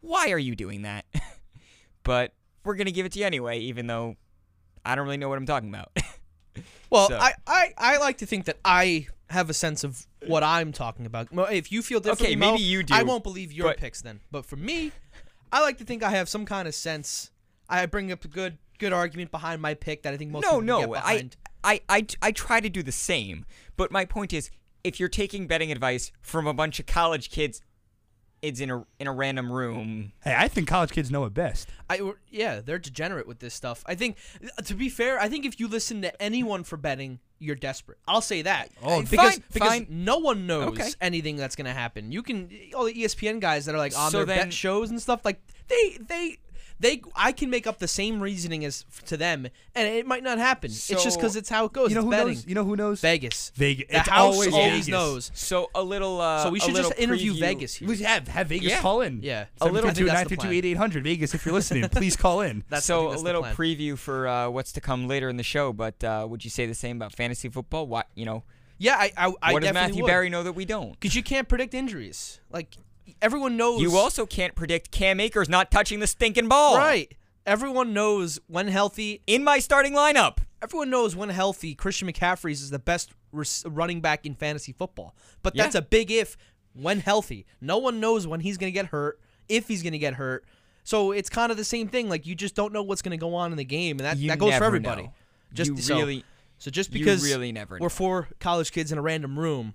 why 0.00 0.30
are 0.30 0.38
you 0.38 0.54
doing 0.54 0.82
that? 0.82 1.06
but 2.04 2.34
we're 2.62 2.76
gonna 2.76 2.92
give 2.92 3.04
it 3.04 3.10
to 3.12 3.18
you 3.18 3.26
anyway, 3.26 3.58
even 3.58 3.88
though 3.88 4.14
I 4.86 4.94
don't 4.94 5.04
really 5.04 5.16
know 5.16 5.28
what 5.28 5.38
I'm 5.38 5.46
talking 5.46 5.68
about. 5.68 5.90
Well, 6.88 7.08
So- 7.08 7.18
I, 7.18 7.32
I, 7.46 7.74
I 7.76 7.96
like 7.98 8.18
to 8.18 8.26
think 8.26 8.44
that 8.44 8.58
I 8.64 9.08
have 9.28 9.50
a 9.50 9.54
sense 9.54 9.82
of 9.82 10.06
what 10.26 10.44
I'm 10.44 10.72
talking 10.72 11.04
about. 11.04 11.28
If 11.52 11.72
you 11.72 11.82
feel 11.82 11.98
differently, 11.98 12.28
Okay, 12.28 12.36
maybe 12.36 12.52
Mo, 12.52 12.58
you 12.58 12.82
do, 12.84 12.94
I 12.94 13.02
won't 13.02 13.24
believe 13.24 13.52
your 13.52 13.68
but- 13.68 13.78
picks 13.78 14.02
then. 14.02 14.20
But 14.30 14.46
for 14.46 14.56
me, 14.56 14.92
I 15.52 15.60
like 15.62 15.78
to 15.78 15.84
think 15.84 16.02
I 16.02 16.10
have 16.10 16.28
some 16.28 16.46
kind 16.46 16.68
of 16.68 16.74
sense. 16.74 17.30
I 17.68 17.84
bring 17.86 18.12
up 18.12 18.24
a 18.24 18.28
good 18.28 18.58
good 18.78 18.92
argument 18.92 19.30
behind 19.30 19.60
my 19.60 19.74
pick 19.74 20.02
that 20.02 20.12
I 20.14 20.16
think 20.16 20.30
most 20.30 20.42
no, 20.42 20.60
people 20.60 20.62
no, 20.62 20.78
get 20.80 20.88
I, 21.04 21.14
behind. 21.14 21.36
I, 21.64 21.80
I, 21.88 22.06
I 22.22 22.30
try 22.32 22.60
to 22.60 22.68
do 22.68 22.82
the 22.82 22.92
same. 22.92 23.46
But 23.76 23.90
my 23.90 24.04
point 24.04 24.32
is, 24.32 24.50
if 24.84 25.00
you're 25.00 25.08
taking 25.08 25.46
betting 25.46 25.72
advice 25.72 26.12
from 26.22 26.46
a 26.46 26.54
bunch 26.54 26.78
of 26.78 26.86
college 26.86 27.30
kids, 27.30 27.62
it's 28.42 28.60
in 28.60 28.70
a 28.70 28.84
in 28.98 29.06
a 29.06 29.12
random 29.12 29.50
room. 29.50 30.12
Hey, 30.22 30.34
I 30.36 30.48
think 30.48 30.68
college 30.68 30.90
kids 30.90 31.10
know 31.10 31.24
it 31.24 31.34
best. 31.34 31.68
I 31.90 32.12
yeah, 32.30 32.60
they're 32.60 32.78
degenerate 32.78 33.26
with 33.26 33.38
this 33.40 33.54
stuff. 33.54 33.82
I 33.86 33.94
think 33.94 34.16
uh, 34.58 34.62
to 34.62 34.74
be 34.74 34.88
fair, 34.88 35.18
I 35.18 35.28
think 35.28 35.44
if 35.46 35.58
you 35.60 35.68
listen 35.68 36.02
to 36.02 36.22
anyone 36.22 36.62
for 36.64 36.76
betting, 36.76 37.18
you're 37.38 37.56
desperate. 37.56 37.98
I'll 38.06 38.20
say 38.20 38.42
that. 38.42 38.70
Oh, 38.82 39.02
because 39.02 39.18
fine, 39.34 39.44
because 39.52 39.68
fine. 39.68 39.86
no 39.90 40.18
one 40.18 40.46
knows 40.46 40.68
Okay. 40.78 40.88
anything 41.00 41.36
that's 41.36 41.56
gonna 41.56 41.72
happen. 41.74 42.12
You 42.12 42.22
can 42.22 42.50
all 42.74 42.84
the 42.84 42.94
ESPN 42.94 43.40
guys 43.40 43.66
that 43.66 43.74
are 43.74 43.78
like 43.78 43.96
on 43.98 44.10
So 44.10 44.18
their 44.18 44.26
then- 44.26 44.38
bet 44.46 44.52
shows 44.52 44.90
and 44.90 45.00
stuff 45.00 45.24
like 45.24 45.40
they 45.68 45.98
they. 46.06 46.38
They, 46.78 47.00
I 47.14 47.32
can 47.32 47.48
make 47.48 47.66
up 47.66 47.78
the 47.78 47.88
same 47.88 48.20
reasoning 48.20 48.62
as 48.64 48.84
to 49.06 49.16
them, 49.16 49.46
and 49.74 49.88
it 49.88 50.06
might 50.06 50.22
not 50.22 50.36
happen. 50.36 50.70
it's 50.70 50.86
just 50.88 51.16
because 51.18 51.34
it's 51.34 51.48
how 51.48 51.64
it 51.64 51.72
goes. 51.72 51.88
You 51.88 51.94
know 51.94 52.00
it's 52.02 52.04
who 52.04 52.10
betting. 52.10 52.26
knows? 52.34 52.46
You 52.46 52.54
know 52.54 52.64
who 52.64 52.76
knows? 52.76 53.00
Vegas. 53.00 53.50
Vegas. 53.54 53.86
The 53.88 53.96
It's 53.96 54.08
house 54.08 54.34
always 54.34 54.52
always 54.52 54.70
Vegas. 54.72 54.88
knows. 54.88 55.30
So 55.34 55.70
a 55.74 55.82
little. 55.82 56.20
Uh, 56.20 56.42
So 56.42 56.50
we 56.50 56.60
should 56.60 56.74
just 56.74 56.92
interview 56.98 57.32
preview- 57.32 57.40
Vegas 57.40 57.74
here. 57.76 57.88
We 57.88 57.96
have 57.98 58.28
have 58.28 58.48
Vegas 58.48 58.68
Yeah. 58.70 58.80
call 58.82 59.00
in. 59.00 59.20
Yeah. 59.22 59.46
A 59.60 59.64
little- 59.64 59.88
I 59.88 59.94
think 59.94 60.06
that's 60.08 60.28
the 60.28 60.36
952 60.36 60.52
8800 60.52 61.04
Vegas. 61.04 61.34
If 61.34 61.46
you're 61.46 61.54
listening, 61.54 61.88
please 61.90 62.14
call 62.16 62.42
in. 62.42 62.62
That's, 62.68 62.84
so 62.84 63.06
a 63.06 63.10
that's 63.10 63.22
the 63.22 63.24
little 63.26 63.42
preview 63.44 63.96
for 63.96 64.28
uh, 64.28 64.48
what's 64.50 64.72
to 64.72 64.80
come 64.82 65.08
later 65.08 65.28
in 65.30 65.38
the 65.38 65.42
show. 65.42 65.72
But 65.72 66.04
uh, 66.04 66.26
would 66.28 66.44
you 66.44 66.50
say 66.50 66.66
the 66.66 66.74
same 66.74 66.96
about 66.96 67.14
fantasy 67.14 67.48
football? 67.48 67.86
What 67.86 68.08
you 68.14 68.26
know? 68.26 68.44
Yeah, 68.78 68.96
I, 68.98 69.10
I, 69.16 69.32
I 69.40 69.52
what 69.54 69.62
does 69.62 69.72
Matthew 69.72 70.02
would. 70.02 70.08
Berry 70.08 70.28
know 70.28 70.42
that 70.42 70.52
we 70.52 70.66
don't? 70.66 70.92
Because 70.92 71.16
you 71.16 71.22
can't 71.22 71.48
predict 71.48 71.72
injuries. 71.72 72.40
Like 72.50 72.76
everyone 73.22 73.56
knows. 73.56 73.80
You 73.80 73.96
also 73.96 74.26
can't 74.26 74.54
predict 74.54 74.90
Cam 74.90 75.20
Akers 75.20 75.48
not 75.48 75.70
touching 75.70 76.00
the 76.00 76.06
stinking 76.06 76.48
ball. 76.48 76.76
right. 76.76 77.12
Everyone 77.44 77.92
knows 77.92 78.40
when 78.48 78.66
healthy. 78.68 79.22
In 79.26 79.44
my 79.44 79.60
starting 79.60 79.92
lineup. 79.92 80.38
Everyone 80.62 80.90
knows 80.90 81.14
when 81.14 81.28
healthy. 81.28 81.74
Christian 81.76 82.08
McCaffrey 82.10 82.50
is 82.50 82.70
the 82.70 82.78
best 82.80 83.12
running 83.64 84.00
back 84.00 84.26
in 84.26 84.34
fantasy 84.34 84.72
football. 84.72 85.14
But 85.42 85.54
Yeah. 85.54 85.62
that's 85.64 85.74
a 85.76 85.82
big 85.82 86.10
if. 86.10 86.36
When 86.72 86.98
healthy, 87.00 87.46
no 87.60 87.78
one 87.78 88.00
knows 88.00 88.26
when 88.26 88.40
he's 88.40 88.58
gonna 88.58 88.70
get 88.72 88.86
hurt. 88.86 89.20
If 89.48 89.68
he's 89.68 89.82
gonna 89.82 89.96
get 89.98 90.14
hurt. 90.14 90.44
So 90.84 91.12
it's 91.12 91.28
kind 91.30 91.50
of 91.52 91.56
the 91.56 91.64
same 91.64 91.88
thing. 91.88 92.08
Like 92.08 92.26
you 92.26 92.34
just 92.34 92.54
don't 92.54 92.72
know 92.72 92.82
what's 92.82 93.00
gonna 93.00 93.16
go 93.16 93.34
on 93.34 93.50
in 93.52 93.56
the 93.56 93.64
game, 93.64 93.98
and 93.98 94.06
that, 94.06 94.16
You 94.18 94.28
that 94.28 94.38
goes 94.38 94.54
for 94.56 94.64
everybody. 94.64 95.04
know. 95.04 95.12
Just 95.52 95.70
You 95.70 95.76
so, 95.78 95.96
really- 95.98 96.24
so 96.58 96.70
just 96.70 96.90
because 96.90 97.22
really 97.24 97.52
never 97.52 97.76
we're 97.80 97.86
know. 97.86 97.88
four 97.88 98.28
college 98.40 98.72
kids 98.72 98.90
in 98.92 98.98
a 98.98 99.02
random 99.02 99.38
room, 99.38 99.74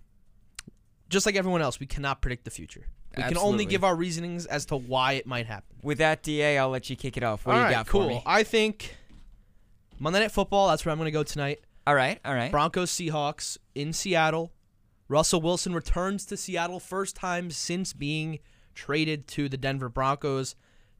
just 1.10 1.26
like 1.26 1.36
everyone 1.36 1.62
else, 1.62 1.80
we 1.80 1.86
cannot 1.86 2.22
predict 2.22 2.44
the 2.46 2.52
future. 2.52 2.88
We 3.18 3.24
can 3.24 3.38
only 3.38 3.66
give 3.66 3.84
our 3.84 3.95
reasonings 3.95 4.45
as 4.45 4.66
to 4.68 4.76
why 4.78 5.14
it 5.14 5.28
might 5.28 5.45
happen. 5.45 5.76
With 5.84 5.97
that, 5.97 6.24
Da, 6.24 6.57
I'll 6.57 6.70
let 6.70 6.89
you 6.89 6.95
kick 6.95 7.18
it 7.18 7.24
off. 7.24 7.45
What 7.45 7.53
All 7.53 7.57
do 7.57 7.62
you 7.62 7.66
right, 7.66 7.72
got 7.74 7.88
cool. 7.88 8.03
for 8.03 8.07
me? 8.09 8.24
I 8.26 8.43
think 8.43 8.95
Monday 9.99 10.20
Night 10.20 10.32
Football. 10.32 10.70
That's 10.70 10.86
where 10.86 10.91
I'm 10.91 10.97
going 10.97 11.05
to 11.07 11.12
go 11.12 11.24
tonight. 11.24 11.59
All 11.86 11.95
right, 11.95 12.20
all 12.24 12.34
right. 12.34 12.51
Broncos 12.51 12.91
Seahawks 12.91 13.57
in 13.76 13.91
Seattle. 13.91 14.51
Russell 15.07 15.41
Wilson 15.41 15.74
returns 15.74 16.26
to 16.28 16.38
Seattle 16.38 16.80
first 16.80 17.16
time 17.16 17.51
since 17.51 17.91
being 17.91 18.39
traded 18.76 19.28
to 19.30 19.49
the 19.49 19.57
Denver 19.57 19.89
Broncos. 19.89 20.55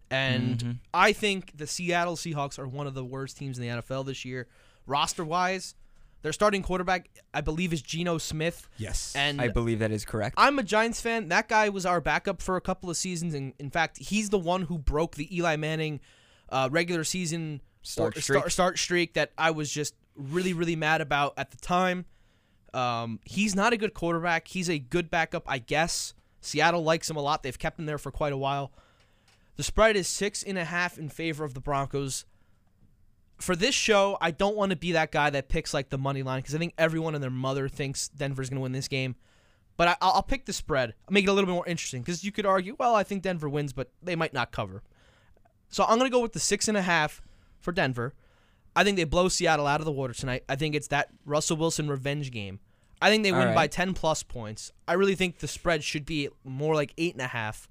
And 0.10 0.58
Mm-hmm. 0.58 0.72
I 0.94 1.14
think 1.14 1.56
the 1.58 1.66
Seattle 1.68 2.18
Seahawks 2.18 2.60
are 2.60 2.68
one 2.68 2.88
of 2.88 2.94
the 2.94 3.06
worst 3.06 3.38
teams 3.38 3.58
in 3.58 3.64
the 3.66 3.82
NFL 3.82 4.06
this 4.06 4.26
year. 4.26 4.48
Roster 4.86 5.24
wise, 5.24 5.76
Their 6.22 6.34
starting 6.34 6.62
quarterback, 6.62 7.10
I 7.34 7.42
believe, 7.42 7.74
is 7.74 7.82
Geno 7.82 8.18
Smith. 8.18 8.70
Yes. 8.78 9.14
And 9.16 9.42
I 9.42 9.48
believe 9.48 9.80
that 9.80 9.92
is 9.92 10.06
correct. 10.06 10.36
I'm 10.38 10.60
a 10.60 10.64
Giants 10.64 11.02
fan. 11.02 11.30
That 11.30 11.48
guy 11.50 11.70
was 11.70 11.86
our 11.86 12.00
backup 12.00 12.42
for 12.42 12.56
a 12.56 12.62
couple 12.62 12.90
of 12.90 12.98
seasons, 12.98 13.34
and 13.34 13.54
in 13.60 13.72
fact, 13.72 13.98
he's 13.98 14.30
the 14.30 14.40
one 14.40 14.64
who 14.64 14.78
broke 14.78 15.16
the 15.16 15.36
Eli 15.36 15.56
Manning 15.56 16.00
uh, 16.50 16.70
regular 16.72 17.04
season 17.04 17.62
Start 17.84 18.18
streak. 18.18 18.38
Start, 18.38 18.52
start 18.52 18.80
streak 18.80 19.14
that 19.16 19.32
I 19.38 19.52
was 19.52 19.72
just 19.72 19.96
really, 20.16 20.54
really 20.54 20.76
mad 20.76 21.02
about 21.02 21.34
at 21.38 21.52
the 21.52 21.58
time. 21.58 22.06
Um, 22.74 23.20
he's 23.26 23.56
not 23.56 23.74
a 23.74 23.78
good 23.78 23.94
quarterback. 23.94 24.48
He's 24.48 24.70
a 24.70 24.80
good 24.80 25.10
backup, 25.10 25.44
I 25.48 25.58
guess. 25.58 26.14
Seattle 26.42 26.84
likes 26.84 27.10
him 27.10 27.18
a 27.18 27.22
lot. 27.22 27.44
They've 27.44 27.58
kept 27.58 27.80
him 27.80 27.86
there 27.86 27.98
for 27.98 28.12
quite 28.12 28.34
a 28.34 28.38
while. 28.38 28.72
The 29.58 29.64
spread 29.64 29.96
is 29.96 30.08
six 30.08 30.44
and 30.44 30.58
a 30.58 30.66
half 30.66 30.98
in 30.98 31.10
favor 31.10 31.44
of 31.44 31.54
the 31.54 31.60
Broncos. 31.60 32.26
For 33.42 33.56
this 33.56 33.74
show, 33.74 34.18
I 34.22 34.32
don't 34.32 34.56
want 34.56 34.70
to 34.70 34.76
be 34.76 34.92
that 34.94 35.12
guy 35.12 35.30
that 35.32 35.50
picks 35.50 35.74
like 35.74 35.90
the 35.90 35.98
money 35.98 36.24
line 36.24 36.40
because 36.40 36.56
I 36.56 36.60
think 36.60 36.74
everyone 36.78 37.16
and 37.16 37.24
their 37.24 37.32
mother 37.32 37.68
thinks 37.68 38.08
Denver's 38.10 38.50
going 38.50 38.58
to 38.58 38.62
win 38.62 38.72
this 38.72 38.88
game. 38.88 39.16
But 39.78 39.88
I, 39.88 39.96
I'll 40.02 40.24
pick 40.24 40.46
the 40.46 40.54
spread. 40.54 40.94
I'll 41.08 41.14
make 41.14 41.26
it 41.26 41.30
a 41.30 41.34
little 41.34 41.48
bit 41.48 41.54
more 41.54 41.68
interesting 41.68 42.02
because 42.02 42.24
you 42.24 42.32
could 42.32 42.46
argue, 42.46 42.76
well, 42.78 42.94
I 42.94 43.04
think 43.04 43.24
Denver 43.24 43.50
wins, 43.50 43.74
but 43.74 43.90
they 44.02 44.16
might 44.16 44.34
not 44.34 44.52
cover. 44.52 44.84
So 45.70 45.84
I'm 45.84 45.98
going 45.98 46.10
to 46.10 46.16
go 46.16 46.22
with 46.22 46.34
the 46.34 46.40
six 46.40 46.68
and 46.68 46.78
a 46.78 46.82
half 46.82 47.22
for 47.60 47.72
Denver. 47.72 48.14
I 48.76 48.84
think 48.84 48.98
they 48.98 49.06
blow 49.06 49.28
Seattle 49.28 49.68
out 49.68 49.82
of 49.82 49.86
the 49.86 49.92
water 49.92 50.14
tonight. 50.14 50.44
I 50.48 50.56
think 50.56 50.76
it's 50.76 50.90
that 50.90 51.10
Russell 51.26 51.58
Wilson 51.58 51.90
revenge 51.90 52.32
game. 52.32 52.60
I 53.02 53.10
think 53.10 53.24
they 53.24 53.32
All 53.32 53.40
win 53.40 53.56
by 53.56 53.68
10 53.68 53.94
plus 53.94 54.22
points. 54.22 54.72
I 54.88 54.94
really 54.94 55.16
think 55.16 55.40
the 55.40 55.48
spread 55.48 55.84
should 55.84 56.06
be 56.06 56.30
more 56.44 56.76
like 56.76 56.94
eight 56.98 57.14
and 57.14 57.22
a 57.22 57.28
half. 57.28 57.68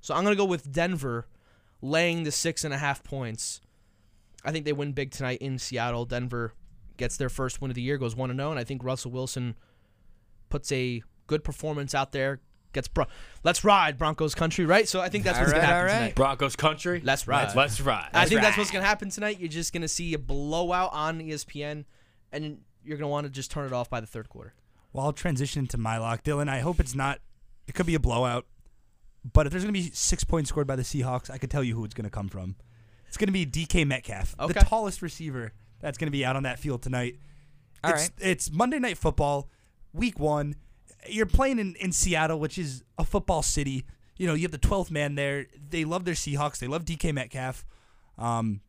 So 0.00 0.14
I'm 0.14 0.22
going 0.22 0.36
to 0.36 0.40
go 0.40 0.44
with 0.44 0.70
Denver 0.70 1.26
laying 1.82 2.22
the 2.22 2.30
six 2.30 2.64
and 2.64 2.72
a 2.72 2.78
half 2.78 3.02
points. 3.02 3.60
I 4.44 4.52
think 4.52 4.64
they 4.64 4.72
win 4.72 4.92
big 4.92 5.10
tonight 5.10 5.38
in 5.40 5.58
Seattle. 5.58 6.04
Denver 6.04 6.54
gets 6.96 7.16
their 7.16 7.28
first 7.28 7.60
win 7.60 7.70
of 7.70 7.74
the 7.74 7.82
year, 7.82 7.98
goes 7.98 8.14
1 8.16 8.34
0, 8.34 8.50
and 8.50 8.58
I 8.58 8.64
think 8.64 8.84
Russell 8.84 9.10
Wilson 9.10 9.54
puts 10.48 10.70
a 10.72 11.02
good 11.26 11.44
performance 11.44 11.94
out 11.94 12.12
there. 12.12 12.40
Gets 12.72 12.86
bro- 12.88 13.06
let's 13.42 13.64
ride 13.64 13.98
Broncos 13.98 14.34
country, 14.34 14.64
right? 14.64 14.88
So 14.88 15.00
I 15.00 15.08
think 15.08 15.24
that's 15.24 15.38
what's 15.38 15.50
All 15.52 15.56
gonna 15.58 15.66
happen 15.66 15.80
all 15.80 15.86
right. 15.86 15.92
tonight. 15.98 16.14
Broncos 16.14 16.54
country. 16.54 17.00
Let's 17.04 17.26
ride. 17.26 17.54
Let's 17.56 17.80
ride. 17.80 18.10
I 18.14 18.26
think 18.26 18.42
that's 18.42 18.56
what's 18.56 18.70
gonna 18.70 18.84
happen 18.84 19.10
tonight. 19.10 19.40
You're 19.40 19.48
just 19.48 19.72
gonna 19.72 19.88
see 19.88 20.14
a 20.14 20.18
blowout 20.18 20.90
on 20.92 21.18
ESPN, 21.20 21.84
and 22.30 22.58
you're 22.84 22.96
gonna 22.96 23.08
want 23.08 23.24
to 23.24 23.30
just 23.30 23.50
turn 23.50 23.66
it 23.66 23.72
off 23.72 23.90
by 23.90 24.00
the 24.00 24.06
third 24.06 24.28
quarter. 24.28 24.54
Well, 24.92 25.06
I'll 25.06 25.12
transition 25.12 25.66
to 25.68 25.78
my 25.78 25.98
lock, 25.98 26.22
Dylan. 26.22 26.48
I 26.48 26.60
hope 26.60 26.80
it's 26.80 26.94
not. 26.94 27.20
It 27.66 27.74
could 27.74 27.86
be 27.86 27.94
a 27.94 28.00
blowout, 28.00 28.46
but 29.32 29.46
if 29.46 29.52
there's 29.52 29.62
going 29.64 29.74
to 29.74 29.80
be 29.80 29.90
six 29.94 30.24
points 30.24 30.48
scored 30.50 30.66
by 30.66 30.74
the 30.74 30.82
Seahawks, 30.82 31.30
I 31.30 31.38
could 31.38 31.50
tell 31.50 31.62
you 31.62 31.76
who 31.76 31.84
it's 31.84 31.94
going 31.94 32.04
to 32.04 32.10
come 32.10 32.28
from. 32.28 32.56
It's 33.10 33.16
going 33.16 33.26
to 33.26 33.32
be 33.32 33.44
DK 33.44 33.84
Metcalf, 33.84 34.36
Okay. 34.38 34.52
the 34.52 34.60
tallest 34.60 35.02
receiver 35.02 35.52
that's 35.80 35.98
going 35.98 36.06
to 36.06 36.12
be 36.12 36.24
out 36.24 36.36
on 36.36 36.44
that 36.44 36.60
field 36.60 36.80
tonight. 36.80 37.16
All 37.82 37.90
it's, 37.90 38.02
right. 38.02 38.10
it's 38.20 38.52
Monday 38.52 38.78
Night 38.78 38.96
Football, 38.96 39.48
Week 39.92 40.20
One. 40.20 40.54
You're 41.08 41.26
playing 41.26 41.58
in, 41.58 41.74
in 41.80 41.90
Seattle, 41.90 42.38
which 42.38 42.56
is 42.56 42.84
a 42.98 43.04
football 43.04 43.42
city. 43.42 43.84
You 44.16 44.28
know, 44.28 44.34
you 44.34 44.42
have 44.42 44.52
the 44.52 44.58
12th 44.58 44.92
man 44.92 45.16
there. 45.16 45.46
They 45.70 45.84
love 45.84 46.04
their 46.04 46.14
Seahawks. 46.14 46.60
They 46.60 46.68
love 46.68 46.84
DK 46.84 47.12
Metcalf. 47.12 47.64
Um, 48.16 48.60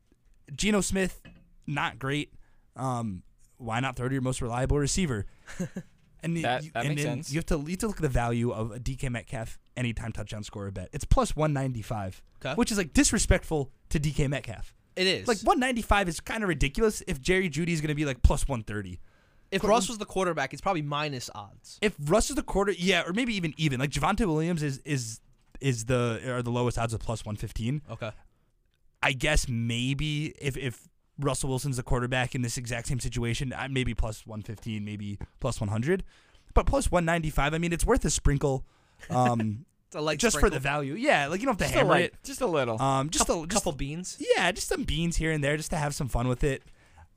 Geno 0.55 0.81
Smith, 0.81 1.21
not 1.67 1.99
great. 1.99 2.33
Um, 2.75 3.21
why 3.57 3.79
not 3.79 3.95
throw 3.95 4.07
to 4.07 4.13
your 4.13 4.23
most 4.23 4.41
reliable 4.41 4.79
receiver? 4.79 5.27
And 6.23 6.37
That- 6.43 6.63
you, 6.63 6.71
that 6.71 6.85
and 6.85 6.89
makes 6.89 7.03
then 7.03 7.17
sense. 7.17 7.31
You 7.31 7.39
have 7.39 7.45
to 7.47 7.57
you 7.59 7.69
have 7.71 7.79
to 7.79 7.87
look 7.87 7.95
at 7.97 8.01
the 8.03 8.09
value 8.09 8.51
of 8.51 8.71
a 8.71 8.79
DK 8.79 9.09
Metcalf 9.09 9.57
anytime 9.75 10.11
touchdown 10.11 10.43
scorer 10.43 10.69
bet. 10.71 10.89
It's 10.93 11.05
plus 11.05 11.35
195, 11.35 12.21
Okay. 12.43 12.53
which 12.55 12.71
is 12.71 12.77
like 12.77 12.93
disrespectful 12.93 13.71
to 13.89 13.99
DK 13.99 14.27
Metcalf. 14.29 14.73
It 14.95 15.07
is 15.07 15.27
Like 15.27 15.39
195 15.39 16.09
is 16.09 16.19
kind 16.19 16.43
of 16.43 16.49
ridiculous 16.49 17.01
if 17.07 17.21
Jerry 17.21 17.49
Jeudy 17.49 17.69
is 17.69 17.81
going 17.81 17.89
to 17.89 17.95
be 17.95 18.05
like 18.05 18.21
plus 18.21 18.47
130. 18.47 18.99
if 19.51 19.63
Russ 19.63 19.89
was 19.89 19.97
the 19.97 20.05
quarterback, 20.05 20.53
it's 20.53 20.61
probably 20.61 20.81
minus 20.81 21.29
odds. 21.33 21.77
If 21.81 21.95
Russ 21.99 22.29
is 22.29 22.35
the 22.35 22.43
quarter, 22.43 22.71
yeah, 22.73 23.03
or 23.05 23.13
maybe 23.13 23.33
even 23.35 23.53
even. 23.57 23.79
Like 23.79 23.89
Javonte 23.91 24.25
Williams 24.25 24.61
is 24.63 24.77
is 24.85 25.21
is 25.59 25.85
the 25.85 26.21
are 26.33 26.41
the 26.43 26.51
lowest 26.51 26.77
odds 26.77 26.93
of 26.93 26.99
plus 26.99 27.25
115. 27.25 27.81
Okay. 27.89 28.11
I 29.03 29.13
guess 29.13 29.47
maybe 29.49 30.33
if 30.39 30.55
if 30.57 30.87
Russell 31.21 31.49
Wilson's 31.49 31.77
the 31.77 31.83
quarterback 31.83 32.35
in 32.35 32.41
this 32.41 32.57
exact 32.57 32.87
same 32.87 32.99
situation, 32.99 33.53
maybe 33.69 33.93
plus 33.93 34.25
115, 34.25 34.83
maybe 34.83 35.17
plus 35.39 35.59
100. 35.59 36.03
But 36.53 36.65
plus 36.65 36.91
195, 36.91 37.53
I 37.53 37.57
mean, 37.57 37.73
it's 37.73 37.85
worth 37.85 38.03
a 38.05 38.09
sprinkle. 38.09 38.65
Um, 39.09 39.65
a 39.95 40.15
just 40.15 40.39
for 40.39 40.49
the 40.49 40.59
value. 40.59 40.93
Yeah, 40.93 41.27
like 41.27 41.39
you 41.39 41.45
don't 41.45 41.59
have 41.59 41.59
to 41.59 41.63
Just 41.65 41.75
a, 41.75 41.77
hammer 41.79 41.89
light, 41.91 42.05
it. 42.05 42.13
just 42.23 42.41
a 42.41 42.47
little. 42.47 42.81
Um, 42.81 43.09
just 43.09 43.27
couple, 43.27 43.43
a 43.43 43.47
just, 43.47 43.63
couple 43.63 43.71
beans. 43.73 44.17
yeah, 44.35 44.51
just 44.51 44.67
some 44.67 44.83
beans 44.83 45.17
here 45.17 45.31
and 45.31 45.43
there, 45.43 45.57
just 45.57 45.71
to 45.71 45.77
have 45.77 45.93
some 45.95 46.07
fun 46.07 46.27
with 46.27 46.43
it. 46.43 46.63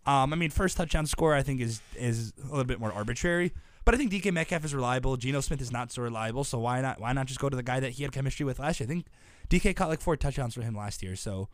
Um, 0.06 0.32
I 0.32 0.36
mean, 0.36 0.50
first 0.50 0.76
touchdown 0.76 1.06
score 1.06 1.34
I 1.34 1.42
think 1.42 1.60
is 1.60 1.80
is 1.96 2.32
a 2.42 2.48
little 2.48 2.64
bit 2.64 2.78
more 2.78 2.92
arbitrary, 2.92 3.52
but 3.84 3.94
I 3.94 3.98
think 3.98 4.12
DK 4.12 4.32
Metcalf 4.32 4.64
is 4.64 4.74
reliable. 4.74 5.16
Geno 5.16 5.40
Smith 5.40 5.60
is 5.60 5.72
not 5.72 5.92
so 5.92 6.02
reliable, 6.02 6.44
so 6.44 6.58
why 6.58 6.80
not 6.80 7.00
why 7.00 7.12
not 7.12 7.26
just 7.26 7.40
go 7.40 7.48
to 7.48 7.56
the 7.56 7.62
guy 7.62 7.80
that 7.80 7.92
he 7.92 8.02
had 8.02 8.12
chemistry 8.12 8.44
with 8.44 8.58
last 8.58 8.80
year? 8.80 8.86
I 8.86 8.88
think 8.88 9.06
DK 9.48 9.74
caught 9.74 9.88
like 9.88 10.00
four 10.00 10.16
touchdowns 10.16 10.54
for 10.54 10.62
him 10.62 10.76
last 10.76 11.02
year, 11.02 11.16
so 11.16 11.48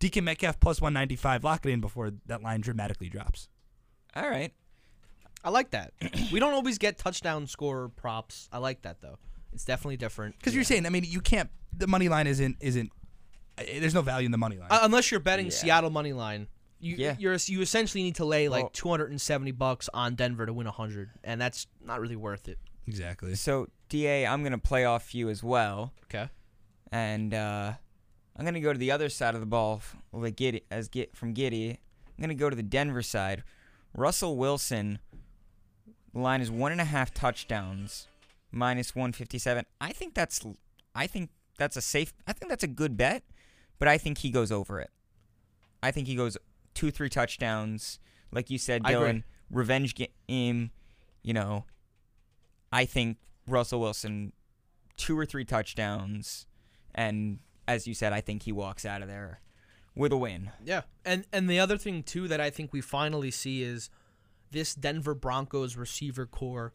DK 0.00 0.22
Metcalf 0.22 0.60
plus 0.60 0.80
one 0.80 0.92
ninety 0.92 1.16
five. 1.16 1.44
Lock 1.44 1.66
it 1.66 1.70
in 1.70 1.80
before 1.80 2.12
that 2.26 2.42
line 2.42 2.60
dramatically 2.60 3.08
drops. 3.08 3.48
All 4.14 4.28
right. 4.28 4.52
I 5.44 5.50
like 5.50 5.70
that. 5.70 5.92
we 6.32 6.40
don't 6.40 6.52
always 6.52 6.78
get 6.78 6.98
touchdown 6.98 7.46
score 7.46 7.88
props. 7.90 8.48
I 8.52 8.58
like 8.58 8.82
that 8.82 9.00
though. 9.00 9.18
It's 9.52 9.64
definitely 9.64 9.96
different. 9.96 10.36
Because 10.38 10.54
you're 10.54 10.64
saying, 10.64 10.84
I 10.86 10.90
mean, 10.90 11.04
you 11.06 11.20
can't. 11.20 11.50
The 11.76 11.86
money 11.86 12.08
line 12.08 12.26
isn't 12.26 12.56
isn't. 12.60 12.90
uh, 13.58 13.62
There's 13.80 13.94
no 13.94 14.02
value 14.02 14.26
in 14.26 14.32
the 14.32 14.38
money 14.38 14.58
line. 14.58 14.68
Uh, 14.70 14.80
unless 14.82 15.10
you're 15.10 15.20
betting 15.20 15.46
Yeah. 15.46 15.52
Seattle 15.52 15.90
money 15.90 16.12
line. 16.12 16.48
You, 16.80 16.94
Yeah. 16.96 17.16
you're 17.18 17.36
you 17.46 17.60
essentially 17.60 18.04
need 18.04 18.16
to 18.16 18.24
lay 18.24 18.48
like 18.48 18.62
Well- 18.64 18.70
270 18.70 19.50
bucks 19.52 19.88
on 19.92 20.14
Denver 20.14 20.46
to 20.46 20.52
win 20.52 20.66
100, 20.66 21.10
and 21.24 21.40
that's 21.40 21.66
not 21.84 22.00
really 22.00 22.14
worth 22.14 22.46
it. 22.48 22.58
exactly. 22.86 23.34
So 23.34 23.66
Da, 23.88 24.26
I'm 24.26 24.42
gonna 24.44 24.58
play 24.58 24.84
off 24.84 25.12
you 25.14 25.28
as 25.28 25.42
well, 25.42 25.92
Okay. 26.04 26.28
and 26.92 27.34
uh, 27.34 27.72
I'm 28.38 28.44
gonna 28.44 28.60
go 28.60 28.72
to 28.72 28.78
the 28.78 28.90
other 28.90 29.08
side 29.08 29.34
of 29.34 29.40
the 29.40 29.46
ball, 29.46 29.82
like 30.12 30.36
Giddy, 30.36 30.62
as 30.70 30.88
get 30.88 31.16
from 31.16 31.32
Giddy. 31.32 31.70
I'm 31.70 32.22
gonna 32.22 32.34
go 32.34 32.48
to 32.48 32.56
the 32.56 32.62
Denver 32.62 33.02
side. 33.02 33.42
Russell 33.94 34.36
Wilson. 34.36 35.00
Line 36.14 36.40
is 36.40 36.50
one 36.50 36.72
and 36.72 36.80
a 36.80 36.84
half 36.84 37.12
touchdowns, 37.12 38.08
minus 38.50 38.94
157. 38.94 39.66
I 39.80 39.92
think 39.92 40.14
that's, 40.14 40.44
I 40.94 41.06
think 41.06 41.30
that's 41.58 41.76
a 41.76 41.82
safe. 41.82 42.14
I 42.26 42.32
think 42.32 42.48
that's 42.48 42.64
a 42.64 42.68
good 42.68 42.96
bet, 42.96 43.22
but 43.78 43.88
I 43.88 43.98
think 43.98 44.18
he 44.18 44.30
goes 44.30 44.50
over 44.50 44.80
it. 44.80 44.90
I 45.82 45.90
think 45.90 46.06
he 46.06 46.16
goes 46.16 46.36
two, 46.74 46.90
three 46.90 47.10
touchdowns, 47.10 47.98
like 48.32 48.50
you 48.50 48.58
said, 48.58 48.82
Dylan. 48.82 49.22
Revenge 49.50 49.94
game. 49.94 50.70
You 51.22 51.34
know, 51.34 51.66
I 52.72 52.84
think 52.84 53.18
Russell 53.46 53.80
Wilson 53.80 54.32
two 54.96 55.16
or 55.18 55.24
three 55.24 55.44
touchdowns, 55.44 56.46
and 56.94 57.38
as 57.68 57.86
you 57.86 57.94
said, 57.94 58.12
I 58.12 58.20
think 58.20 58.42
he 58.42 58.50
walks 58.52 58.84
out 58.84 59.02
of 59.02 59.08
there 59.08 59.40
with 59.94 60.10
a 60.10 60.16
win. 60.16 60.50
Yeah, 60.64 60.82
and 61.04 61.24
and 61.32 61.48
the 61.48 61.60
other 61.60 61.76
thing 61.78 62.02
too 62.02 62.26
that 62.28 62.40
I 62.40 62.50
think 62.50 62.72
we 62.72 62.80
finally 62.80 63.30
see 63.30 63.62
is 63.62 63.90
this 64.50 64.74
Denver 64.74 65.14
Broncos 65.14 65.76
receiver 65.76 66.26
core 66.26 66.72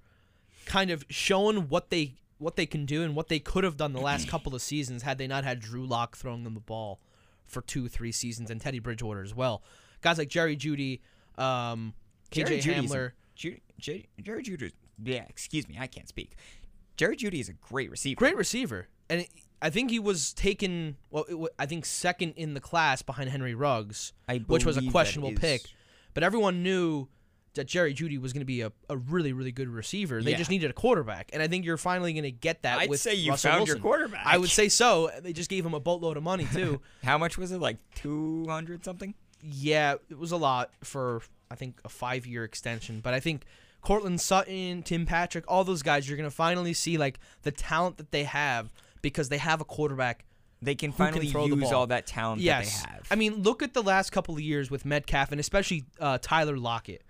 kind 0.65 0.91
of 0.91 1.03
showing 1.09 1.67
what 1.67 1.89
they 1.89 2.13
what 2.37 2.55
they 2.55 2.65
can 2.65 2.85
do 2.85 3.03
and 3.03 3.15
what 3.15 3.27
they 3.29 3.39
could 3.39 3.63
have 3.63 3.75
done 3.77 3.93
the 3.93 3.99
last 4.01 4.27
couple 4.27 4.53
of 4.53 4.61
seasons 4.61 5.01
had 5.03 5.17
they 5.17 5.27
not 5.27 5.43
had 5.43 5.59
Drew 5.59 5.85
Lock 5.85 6.15
throwing 6.15 6.43
them 6.43 6.53
the 6.53 6.59
ball 6.59 6.99
for 7.45 7.61
two 7.61 7.87
three 7.89 8.11
seasons 8.11 8.49
and 8.51 8.61
Teddy 8.61 8.79
Bridgewater 8.79 9.23
as 9.23 9.33
well. 9.33 9.63
Guys 10.01 10.17
like 10.17 10.27
Jerry 10.29 10.55
Jeudy, 10.55 10.99
um, 11.37 11.93
Jerry 12.31 12.57
KJ 12.59 12.61
Jeudy's 12.61 12.91
Hamler. 12.91 13.11
Ju- 13.35 13.57
J- 13.79 14.05
Jerry 14.21 14.43
Jeudy. 14.43 14.71
Yeah, 15.03 15.25
excuse 15.27 15.67
me, 15.67 15.77
I 15.79 15.87
can't 15.87 16.07
speak. 16.07 16.35
Jerry 16.97 17.15
Jeudy 17.15 17.39
is 17.39 17.49
a 17.49 17.53
great 17.53 17.89
receiver. 17.89 18.19
Great 18.19 18.37
receiver, 18.37 18.87
and 19.09 19.25
I 19.63 19.69
think 19.69 19.89
he 19.89 19.97
was 19.99 20.33
taken. 20.33 20.97
Well, 21.09 21.25
it, 21.29 21.33
wa- 21.35 21.47
I 21.57 21.65
think 21.65 21.85
second 21.85 22.33
in 22.35 22.53
the 22.53 22.59
class 22.59 23.01
behind 23.01 23.29
Henry 23.29 23.55
Ruggs, 23.55 24.13
I 24.27 24.37
which 24.39 24.65
was 24.65 24.77
a 24.77 24.85
questionable 24.91 25.33
pick. 25.33 25.61
But 26.13 26.21
everyone 26.23 26.61
knew 26.61 27.07
that 27.55 27.65
Jerry 27.67 27.93
Jeudy 27.93 28.19
was 28.19 28.33
going 28.33 28.41
to 28.41 28.45
be 28.45 28.61
a, 28.61 28.71
a 28.89 28.97
really 28.97 29.31
really 29.31 29.51
good 29.51 29.69
receiver. 29.69 30.21
They 30.21 30.31
Yeah. 30.31 30.37
just 30.37 30.49
needed 30.49 30.69
a 30.69 30.73
quarterback, 30.73 31.29
and 31.33 31.41
I 31.41 31.47
think 31.47 31.65
you're 31.65 31.77
finally 31.77 32.13
going 32.13 32.23
to 32.23 32.31
get 32.31 32.63
that. 32.63 32.79
I'd 32.79 32.89
with 32.89 32.99
say 32.99 33.13
you 33.15 33.31
Russell 33.31 33.51
found 33.51 33.67
your 33.67 33.77
quarterback. 33.77 34.25
I 34.25 34.37
would 34.37 34.49
say 34.49 34.69
so. 34.69 35.09
They 35.21 35.33
just 35.33 35.49
gave 35.49 35.65
him 35.65 35.73
a 35.73 35.79
boatload 35.79 36.17
of 36.17 36.23
money 36.23 36.45
too. 36.53 36.81
How 37.03 37.17
much 37.17 37.37
was 37.37 37.51
it? 37.51 37.59
Like 37.61 37.77
two 37.95 38.45
hundred 38.47 38.83
something. 38.83 39.13
yeah, 39.41 39.95
it 40.09 40.17
was 40.17 40.31
a 40.31 40.37
lot 40.37 40.71
for 40.83 41.21
I 41.49 41.55
think 41.55 41.79
a 41.85 41.89
five 41.89 42.25
year 42.27 42.43
extension, 42.43 42.99
but 43.01 43.13
I 43.13 43.19
think. 43.19 43.45
Courtland 43.81 44.21
Sutton, 44.21 44.81
Tim 44.83 45.05
Patrick, 45.05 45.43
all 45.45 45.65
those 45.65 45.81
guys, 45.83 46.07
you're 46.07 46.15
gonna 46.15 46.31
finally 46.31 46.71
see 46.73 46.97
like 46.97 47.19
the 47.41 47.51
talent 47.51 47.97
that 47.97 48.11
they 48.11 48.23
have 48.23 48.71
because 49.03 49.29
they 49.29 49.37
have 49.37 49.61
a 49.61 49.65
quarterback 49.65 50.25
They 50.63 50.73
can 50.73 50.91
can 50.91 50.97
finally 50.97 51.27
throw 51.27 51.47
the 51.47 51.55
use 51.55 51.69
ball. 51.69 51.81
all 51.81 51.87
that 51.87 52.07
talent 52.07 52.41
yes. 52.41 52.81
that 52.81 52.87
they 52.87 52.93
have. 52.95 53.07
I 53.11 53.15
mean, 53.15 53.43
look 53.43 53.61
at 53.61 53.75
the 53.75 53.83
last 53.83 54.11
couple 54.11 54.33
of 54.33 54.41
years 54.41 54.71
with 54.71 54.83
Metcalf 54.85 55.31
and 55.31 55.39
especially 55.39 55.83
uh, 55.99 56.17
Tyler 56.19 56.57
Lockett. 56.57 57.03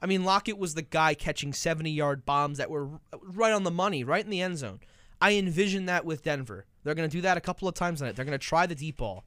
I 0.00 0.06
mean, 0.06 0.22
Lockett 0.24 0.58
was 0.58 0.74
the 0.74 0.82
guy 0.82 1.14
catching 1.14 1.52
70 1.52 1.90
yard 1.90 2.24
bombs 2.24 2.58
that 2.58 2.70
were 2.70 2.88
right 3.20 3.52
on 3.52 3.64
the 3.64 3.72
money, 3.72 4.04
right 4.04 4.24
in 4.24 4.30
the 4.30 4.40
end 4.40 4.58
zone. 4.58 4.78
I 5.20 5.34
envision 5.34 5.86
that 5.86 6.04
with 6.04 6.22
Denver. 6.22 6.66
They're 6.84 6.94
going 6.94 7.08
to 7.08 7.16
do 7.16 7.22
that 7.22 7.36
a 7.36 7.40
couple 7.40 7.66
of 7.66 7.74
times 7.74 8.00
on 8.00 8.06
it. 8.06 8.14
They're 8.14 8.24
going 8.24 8.38
to 8.38 8.46
try 8.46 8.66
the 8.66 8.76
deep 8.76 8.98
ball. 8.98 9.24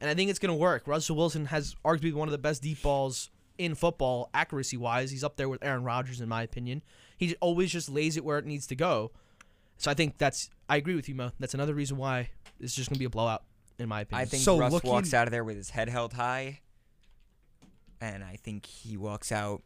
And 0.00 0.08
I 0.08 0.14
think 0.14 0.30
it's 0.30 0.38
going 0.38 0.54
to 0.54 0.58
work. 0.58 0.86
Russell 0.86 1.16
Wilson 1.16 1.46
has 1.46 1.76
arguably 1.84 2.14
one 2.14 2.28
of 2.28 2.32
the 2.32 2.38
best 2.38 2.62
deep 2.62 2.80
balls 2.80 3.30
in 3.58 3.74
football 3.74 4.30
accuracy 4.32 4.76
wise. 4.76 5.10
He's 5.10 5.24
up 5.24 5.36
there 5.36 5.48
with 5.48 5.62
Aaron 5.62 5.84
Rodgers 5.84 6.20
in 6.20 6.28
my 6.28 6.42
opinion. 6.42 6.82
He 7.16 7.34
always 7.40 7.72
just 7.72 7.90
lays 7.90 8.16
it 8.16 8.24
where 8.24 8.38
it 8.38 8.46
needs 8.46 8.66
to 8.68 8.76
go. 8.76 9.10
So 9.78 9.90
I 9.90 9.94
think 9.94 10.18
that's 10.18 10.50
I 10.68 10.76
agree 10.76 10.94
with 10.94 11.08
you, 11.08 11.14
Mo. 11.14 11.30
That's 11.40 11.54
another 11.54 11.74
reason 11.74 11.96
why 11.96 12.28
it's 12.60 12.74
just 12.74 12.90
gonna 12.90 12.98
be 12.98 13.04
a 13.06 13.10
blowout 13.10 13.44
in 13.78 13.88
my 13.88 14.02
opinion. 14.02 14.22
I 14.22 14.24
think 14.28 14.42
So 14.42 14.58
Russ 14.58 14.72
looking- 14.72 14.90
walks 14.90 15.14
out 15.14 15.26
of 15.28 15.30
there 15.32 15.44
with 15.44 15.56
his 15.56 15.70
head 15.70 15.88
held 15.88 16.12
high, 16.14 16.60
and 18.00 18.22
I 18.24 18.36
think 18.36 18.66
he 18.66 18.96
walks 18.96 19.32
out 19.32 19.62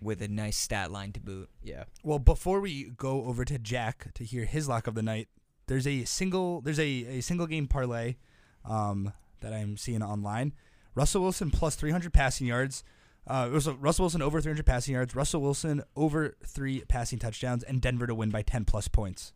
with 0.00 0.20
a 0.20 0.28
nice 0.28 0.58
stat 0.58 0.90
line 0.90 1.12
to 1.12 1.20
boot. 1.20 1.48
yeah. 1.62 1.84
Well, 2.02 2.18
before 2.18 2.60
we 2.60 2.90
go 2.96 3.24
over 3.24 3.44
to 3.46 3.58
Jack 3.58 4.12
to 4.14 4.24
hear 4.24 4.44
his 4.44 4.68
lock 4.68 4.86
of 4.86 4.94
the 4.94 5.02
night, 5.02 5.28
there's 5.68 5.86
a 5.86 6.04
single 6.04 6.60
there's 6.60 6.78
a, 6.78 6.84
a 7.18 7.20
single 7.22 7.46
game 7.46 7.66
parlay 7.66 8.16
um, 8.64 9.12
that 9.40 9.52
I'm 9.52 9.76
seeing 9.76 10.02
online. 10.02 10.52
Russell 10.94 11.22
Wilson 11.22 11.50
plus 11.50 11.76
300 11.76 12.12
passing 12.12 12.46
yards. 12.46 12.84
Uh, 13.26 13.48
it 13.50 13.52
was 13.52 13.68
Russell 13.68 14.04
Wilson 14.04 14.22
over 14.22 14.40
300 14.40 14.64
passing 14.64 14.94
yards. 14.94 15.14
Russell 15.16 15.40
Wilson 15.40 15.82
over 15.96 16.36
three 16.46 16.82
passing 16.88 17.18
touchdowns, 17.18 17.62
and 17.64 17.80
Denver 17.80 18.06
to 18.06 18.14
win 18.14 18.30
by 18.30 18.42
10 18.42 18.64
plus 18.64 18.86
points. 18.88 19.32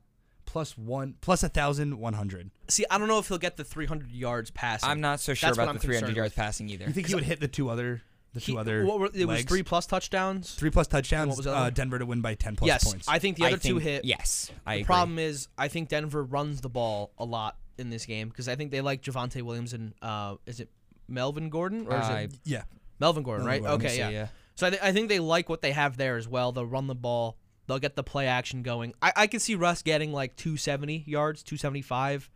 Plus 0.51 0.77
one 0.77 1.15
plus 1.21 1.43
a 1.45 1.49
thousand 1.49 1.99
one 2.01 2.15
hundred. 2.15 2.51
See, 2.69 2.85
I 2.91 2.99
don't 2.99 3.07
know 3.07 3.19
if 3.21 3.29
he'll 3.29 3.39
get 3.39 3.57
the 3.57 3.63
300 3.65 4.11
yards 4.11 4.51
passing. 4.51 4.89
I'm 4.89 5.01
not 5.01 5.21
so 5.21 5.33
sure 5.35 5.49
That's 5.49 5.59
what 5.59 5.63
about 5.65 5.71
I'm 5.71 5.77
the 5.77 5.81
300 5.83 6.01
concerned 6.01 6.17
yards 6.17 6.35
passing 6.35 6.69
either. 6.71 6.87
You 6.87 6.93
think 6.93 7.07
he 7.07 7.15
would 7.15 7.23
hit 7.25 7.39
the 7.41 7.47
two 7.49 7.69
other 7.69 8.03
the 8.35 8.41
two 8.41 8.53
He- 8.53 8.59
other 8.59 8.85
what 8.85 8.99
were, 8.99 9.07
it 9.07 9.27
was 9.27 9.39
legs? 9.39 9.45
three 9.49 9.63
plus 9.63 9.87
touchdowns. 9.87 10.55
three 10.55 10.71
plus 10.71 10.89
touchdowns. 10.89 11.29
what 11.29 11.37
was 11.37 11.45
the 11.45 11.53
other 11.53 11.61
Uh, 11.61 11.65
one? 11.67 11.73
Denver 11.75 11.99
to 12.01 12.07
win 12.07 12.21
by 12.21 12.35
10 12.35 12.57
plus 12.57 12.67
yes, 12.67 12.85
points. 12.85 13.09
I 13.09 13.19
think 13.21 13.37
the 13.37 13.45
I 13.45 13.49
other 13.49 13.57
two 13.59 13.75
think- 13.79 13.83
hit. 13.83 14.05
Yes, 14.05 14.51
I 14.67 14.75
the 14.75 14.81
agree. 14.81 14.87
problem 14.87 15.19
is, 15.21 15.47
I 15.57 15.69
think 15.69 15.89
Denver 15.89 16.23
runs 16.25 16.61
the 16.61 16.69
ball 16.69 17.13
a 17.19 17.25
lot 17.25 17.57
in 17.79 17.91
this 17.91 18.05
game 18.07 18.29
because 18.29 18.49
I 18.49 18.57
think 18.57 18.71
they 18.73 18.81
like 18.81 19.03
Javonte 19.03 19.43
Williams 19.43 19.73
and 19.73 19.95
uh, 20.03 20.35
is 20.47 20.59
it 20.61 20.69
Melvin 21.09 21.49
Gordon 21.49 21.87
or 21.87 21.97
is 21.99 22.07
Uh, 22.09 22.13
it 22.25 22.35
yeah. 22.45 22.63
Melvin 22.99 23.23
Gordon? 23.23 23.47
Melvin 23.47 23.63
right? 23.65 23.69
Gordon. 23.69 23.87
Okay, 23.87 24.01
Let 24.03 24.09
me 24.11 24.15
yeah. 24.17 24.27
So 24.57 24.67
I, 24.67 24.71
th- 24.71 24.83
I 24.83 24.93
think 24.93 25.09
they 25.09 25.21
like 25.21 25.49
what 25.49 25.63
they 25.63 25.73
have 25.73 25.97
there 25.97 26.17
as 26.17 26.27
well. 26.29 26.51
They'll 26.53 26.67
run 26.67 26.87
the 26.89 26.95
ball. 26.95 27.37
They'll 27.71 27.79
get 27.79 27.95
the 27.95 28.03
play 28.03 28.27
action 28.27 28.65
going. 28.65 28.95
I, 29.01 29.13
I 29.15 29.27
could 29.29 29.41
see 29.41 29.55
Russ 29.55 29.81
getting 29.83 30.13
like 30.13 30.35
270 30.35 31.05
yards, 31.07 31.45
275, 31.45 32.29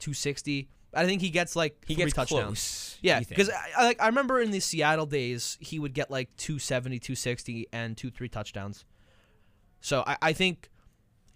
260. 0.00 0.68
I 0.92 1.06
think 1.06 1.22
he 1.22 1.30
gets 1.30 1.56
like 1.56 1.82
He 1.86 1.94
three 1.94 2.04
gets 2.04 2.12
touchdowns. 2.14 2.44
close. 2.44 2.98
Yeah, 3.00 3.20
because 3.20 3.48
I, 3.48 3.54
I, 3.74 3.84
like, 3.86 4.02
I 4.02 4.06
remember 4.08 4.38
in 4.38 4.50
the 4.50 4.60
Seattle 4.60 5.06
days, 5.06 5.56
he 5.62 5.78
would 5.78 5.94
get 5.94 6.10
like 6.10 6.28
270, 6.36 6.98
260, 6.98 7.66
and 7.72 7.96
two, 7.96 8.10
three 8.10 8.28
touchdowns. 8.28 8.84
So 9.80 10.04
I, 10.06 10.18
I 10.20 10.32
think, 10.34 10.68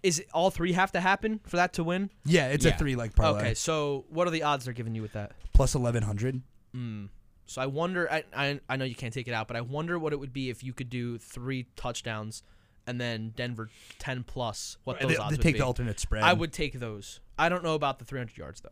is 0.03 0.19
it 0.19 0.27
all 0.35 0.51
three 0.51 0.73
have 0.73 0.91
to 0.91 0.99
happen 1.01 1.39
for 1.47 1.55
that 1.57 1.73
to 1.73 1.83
win? 1.83 2.11
Yeah, 2.23 2.49
it's 2.49 2.63
Yeah. 2.63 2.75
a 2.75 2.77
three 2.77 2.95
like 2.95 3.15
parlay. 3.15 3.39
Okay, 3.41 3.53
so 3.55 4.05
what 4.09 4.27
are 4.27 4.31
the 4.31 4.43
odds 4.43 4.65
they're 4.65 4.73
giving 4.75 4.93
you 4.93 5.01
with 5.01 5.13
that? 5.13 5.31
Plus 5.51 5.73
1100. 5.73 6.43
Mm. 6.75 7.09
So 7.47 7.59
I 7.59 7.65
wonder. 7.65 8.07
I, 8.11 8.23
I 8.35 8.59
I 8.69 8.75
know 8.77 8.85
you 8.85 8.93
can't 8.95 9.13
take 9.15 9.27
it 9.27 9.33
out, 9.33 9.47
but 9.47 9.57
I 9.57 9.61
wonder 9.61 9.97
what 9.97 10.13
it 10.13 10.19
would 10.19 10.31
be 10.31 10.51
if 10.51 10.63
you 10.63 10.73
could 10.73 10.91
do 10.91 11.17
three 11.17 11.65
touchdowns 11.75 12.43
and 12.87 12.99
then 12.99 13.33
Denver 13.35 13.69
ten 13.99 14.23
plus. 14.23 14.77
What 14.83 14.99
those 14.99 15.11
They, 15.11 15.17
odds 15.17 15.29
they 15.31 15.33
would 15.37 15.41
take 15.43 15.53
be. 15.55 15.59
the 15.59 15.65
alternate 15.65 15.99
spread. 15.99 16.23
I 16.23 16.33
would 16.33 16.51
take 16.53 16.79
those. 16.79 17.19
I 17.37 17.49
don't 17.49 17.63
know 17.63 17.75
about 17.75 17.99
the 17.99 18.05
300 18.05 18.37
yards 18.37 18.61
though. 18.61 18.69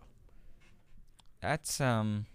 That's 1.41 1.79
um 1.81 2.25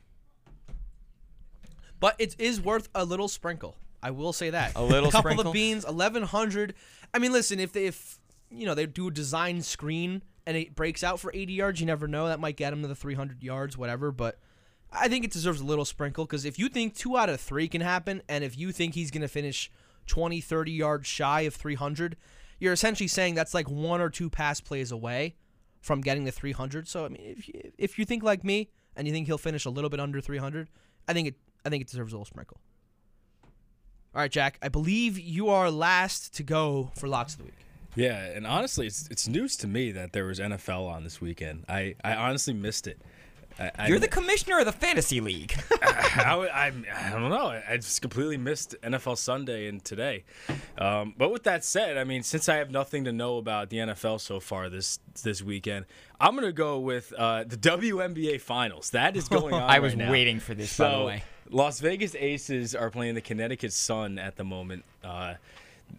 But 2.01 2.17
it 2.19 2.35
is 2.39 2.61
worth 2.61 2.89
a 2.95 3.05
little 3.05 3.29
sprinkle. 3.29 3.77
I 4.03 4.11
will 4.11 4.33
say 4.33 4.51
that. 4.51 4.73
A 4.77 4.83
little 4.83 5.11
couple 5.13 5.31
sprinkle? 5.31 5.49
of 5.49 5.53
beans, 5.55 5.85
eleven 5.85 6.23
hundred. 6.23 6.75
I 7.13 7.19
mean, 7.19 7.33
listen, 7.33 7.59
if 7.61 7.73
they 7.73 7.87
if 7.87 8.19
you 8.51 8.67
know 8.67 8.75
they 8.75 8.87
do 8.87 9.09
a 9.09 9.11
design 9.11 9.63
screen 9.63 10.23
and 10.47 10.57
it 10.57 10.75
breaks 10.75 11.03
out 11.03 11.21
for 11.21 11.31
eighty 11.35 11.55
yards, 11.55 11.81
you 11.81 11.87
never 11.87 12.07
know. 12.07 12.27
That 12.29 12.41
might 12.41 12.57
get 12.57 12.73
him 12.73 12.83
to 12.83 12.89
the 12.89 12.95
three 12.95 13.15
hundred 13.15 13.43
yards, 13.43 13.79
whatever. 13.79 14.11
But 14.13 14.39
I 14.93 15.09
think 15.09 15.25
it 15.25 15.31
deserves 15.33 15.61
a 15.61 15.65
little 15.65 15.85
sprinkle 15.87 16.25
because 16.25 16.45
if 16.45 16.59
you 16.59 16.69
think 16.69 16.95
two 16.95 17.17
out 17.17 17.29
of 17.29 17.41
three 17.41 17.67
can 17.69 17.81
happen, 17.81 18.23
and 18.29 18.45
if 18.45 18.59
you 18.59 18.73
think 18.73 18.95
he's 18.95 19.11
gonna 19.11 19.29
finish 19.29 19.71
20, 20.07 20.41
30 20.41 20.73
yards 20.73 21.07
shy 21.07 21.43
of 21.43 21.55
three 21.55 21.75
hundred, 21.75 22.17
you're 22.59 22.73
essentially 22.73 23.09
saying 23.09 23.35
that's 23.35 23.55
like 23.55 23.69
one 23.69 24.01
or 24.01 24.11
two 24.11 24.31
pass 24.31 24.61
plays 24.61 24.93
away 24.93 25.37
from 25.81 26.01
getting 26.01 26.25
the 26.25 26.33
300. 26.33 26.89
So 26.89 27.05
I 27.05 27.09
mean, 27.09 27.23
if 27.23 27.49
you, 27.49 27.73
if 27.77 27.99
you 27.99 28.05
think 28.05 28.23
like 28.23 28.43
me 28.43 28.71
and 28.97 29.07
you 29.07 29.13
think 29.13 29.27
he'll 29.27 29.39
finish 29.39 29.65
a 29.65 29.71
little 29.71 29.91
bit 29.91 30.01
under 30.01 30.21
300, 30.21 30.69
I 31.07 31.13
think 31.13 31.29
it 31.29 31.35
I 31.65 31.71
think 31.71 31.83
it 31.83 31.89
deserves 31.89 32.13
a 32.13 32.17
little 32.17 32.27
sprinkle. 32.27 32.59
All 34.15 34.21
right, 34.21 34.31
Jack. 34.31 34.59
I 34.63 34.69
believe 34.69 35.19
you 35.19 35.49
are 35.49 35.71
last 35.71 36.35
to 36.35 36.43
go 36.43 36.93
for 36.97 37.09
locks 37.09 37.33
of 37.33 37.39
the 37.39 37.45
week. 37.45 37.55
Yeah, 37.97 38.25
and 38.25 38.47
honestly, 38.47 38.87
it's 38.87 39.09
it's 39.09 39.29
news 39.29 39.57
to 39.59 39.67
me 39.67 39.93
that 39.93 40.13
there 40.13 40.25
was 40.25 40.39
NFL 40.39 40.89
on 40.89 41.05
this 41.05 41.21
weekend. 41.21 41.65
I, 41.69 41.95
I 42.03 42.15
honestly 42.15 42.55
missed 42.55 42.87
it. 42.87 43.01
I, 43.59 43.87
you're 43.89 43.99
the 43.99 44.09
commissioner 44.09 44.59
of 44.59 44.67
the 44.67 44.73
fantasy 44.73 45.21
league. 45.21 45.55
I, 45.83 46.49
I, 46.53 47.07
I 47.07 47.11
don't 47.11 47.31
know. 47.31 47.61
I, 47.69 47.77
just 47.77 48.03
completely 48.03 48.37
missed 48.37 48.75
NFL 48.83 49.17
Sunday 49.17 49.69
and 49.69 49.85
today. 49.85 50.25
Um, 50.77 51.15
but 51.17 51.31
with 51.31 51.45
that 51.45 51.65
said, 51.65 51.97
I 51.97 52.05
mean, 52.05 52.23
since 52.23 52.49
I 52.49 52.57
have 52.57 52.71
nothing 52.71 53.05
to 53.05 53.13
know 53.13 53.39
about 53.39 53.71
the 53.71 53.79
NFL 53.79 54.21
so 54.21 54.41
far 54.41 54.69
this 54.69 54.99
this 55.23 55.43
weekend, 55.43 55.87
I'm 56.21 56.35
gonna 56.35 56.53
go 56.53 56.81
with 56.81 57.13
uh, 57.17 57.45
the 57.45 57.57
WNBA 57.57 58.41
Finals. 58.41 58.91
That 58.91 59.17
is 59.17 59.29
going 59.29 59.55
on. 59.55 59.63
I 59.63 59.79
was 59.79 59.95
right 59.95 60.11
waiting 60.11 60.41
for 60.41 60.55
this, 60.55 60.77
by 60.77 60.89
the 60.89 60.95
So, 60.95 61.07
way. 61.07 61.25
Las 61.51 61.79
Vegas 61.81 62.15
Aces 62.17 62.75
are 62.75 62.91
playing 62.91 63.15
the 63.15 63.21
Connecticut 63.21 63.73
Sun 63.73 64.19
at 64.19 64.37
the 64.37 64.45
moment. 64.45 64.85
Uh, 65.05 65.35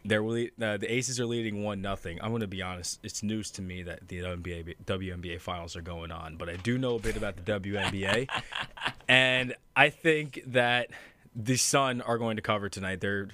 they're 0.04 0.24
le- 0.24 0.50
uh, 0.62 0.78
the 0.78 0.92
Aces 0.92 1.20
are 1.20 1.26
leading 1.26 1.64
one 1.64 1.82
nothing. 1.82 2.20
I'm 2.22 2.30
going 2.30 2.42
to 2.42 2.48
be 2.48 2.62
honest; 2.62 3.00
it's 3.04 3.24
news 3.24 3.52
to 3.52 3.62
me 3.62 3.84
that 3.84 4.08
the 4.08 4.20
WNBA 4.20 4.76
WNBA 4.86 5.40
finals 5.40 5.76
are 5.76 5.82
going 5.82 6.12
on, 6.12 6.36
but 6.36 6.50
I 6.50 6.56
do 6.58 6.78
know 6.78 6.96
a 6.96 7.00
bit 7.00 7.16
about 7.16 7.38
the 7.38 7.60
WNBA, 7.60 8.28
and 9.08 9.56
I 9.76 9.90
think 9.90 10.42
that 10.48 10.90
the 11.36 11.58
Sun 11.58 12.02
are 12.02 12.18
going 12.18 12.38
to 12.38 12.42
cover 12.42 12.70
tonight. 12.70 13.02
They're 13.02 13.30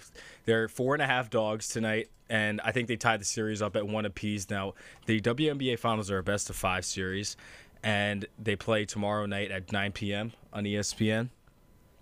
they're 0.45 0.67
four 0.67 0.93
and 0.93 1.01
a 1.01 1.07
half 1.07 1.29
dogs 1.29 1.67
tonight, 1.67 2.09
and 2.29 2.59
I 2.61 2.71
think 2.71 2.87
they 2.87 2.97
tied 2.97 3.21
the 3.21 3.25
series 3.25 3.61
up 3.61 3.75
at 3.75 3.87
one 3.87 4.05
apiece. 4.05 4.49
Now 4.49 4.73
the 5.05 5.21
WNBA 5.21 5.79
finals 5.79 6.09
are 6.11 6.17
a 6.17 6.23
best 6.23 6.49
of 6.49 6.55
five 6.55 6.85
series, 6.85 7.37
and 7.83 8.25
they 8.37 8.55
play 8.55 8.85
tomorrow 8.85 9.25
night 9.25 9.51
at 9.51 9.71
9 9.71 9.91
p.m. 9.91 10.33
on 10.53 10.63
ESPN. 10.63 11.29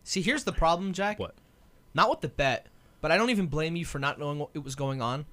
See, 0.04 0.22
here's 0.22 0.44
the 0.44 0.52
problem, 0.52 0.94
Jack. 0.94 1.20
What? 1.20 1.36
Not 1.94 2.10
with 2.10 2.22
the 2.22 2.30
bet, 2.30 2.68
but 3.02 3.12
I 3.12 3.18
don't 3.18 3.30
even 3.30 3.48
blame 3.48 3.76
you 3.76 3.86
for 3.86 4.00
not 4.00 4.20
knowing 4.20 4.40
what 4.40 4.50
it 4.54 4.64
was 4.64 4.76
going 4.76 5.02
on. 5.02 5.26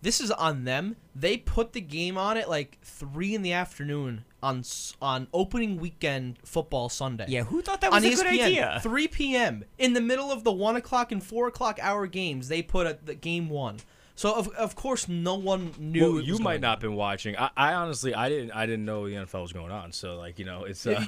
This 0.00 0.20
is 0.20 0.32
on 0.32 0.64
them. 0.64 0.96
They 1.14 1.36
put 1.36 1.72
the 1.74 1.80
game 1.80 2.18
on 2.18 2.36
at 2.36 2.48
like 2.50 2.78
three 2.82 3.34
in 3.34 3.42
the 3.42 3.52
afternoon 3.52 4.24
on 4.42 4.64
on 5.00 5.28
opening 5.32 5.76
weekend 5.76 6.38
football 6.44 6.88
Sunday. 6.88 7.26
yeah, 7.28 7.44
who 7.44 7.62
thought 7.62 7.80
that 7.82 7.92
on 7.92 8.02
was 8.02 8.20
a 8.20 8.24
ESPN, 8.24 8.30
good 8.32 8.40
idea? 8.40 8.80
3 8.82 9.08
p.m. 9.08 9.64
in 9.78 9.92
the 9.92 10.00
middle 10.00 10.32
of 10.32 10.42
the 10.42 10.50
one 10.50 10.74
o'clock 10.74 11.12
and 11.12 11.22
four 11.22 11.46
o'clock 11.46 11.78
hour 11.80 12.08
games. 12.08 12.48
They 12.48 12.62
put 12.62 12.88
at 12.88 13.06
the 13.06 13.14
game 13.14 13.48
one. 13.48 13.78
So 14.22 14.32
of, 14.32 14.46
of 14.50 14.76
course 14.76 15.08
no 15.08 15.34
one 15.34 15.74
knew. 15.80 16.00
Well, 16.12 16.18
it 16.18 16.26
you 16.26 16.34
was 16.34 16.40
might 16.40 16.50
going 16.52 16.60
not 16.60 16.76
on. 16.76 16.80
been 16.82 16.94
watching. 16.94 17.36
I, 17.36 17.50
I 17.56 17.72
honestly, 17.74 18.14
I 18.14 18.28
didn't, 18.28 18.52
I 18.52 18.66
didn't 18.66 18.84
know 18.84 19.08
the 19.08 19.16
NFL 19.16 19.42
was 19.42 19.52
going 19.52 19.72
on. 19.72 19.90
So 19.90 20.16
like, 20.16 20.38
you 20.38 20.44
know, 20.44 20.62
it's. 20.62 20.86
Uh, 20.86 21.04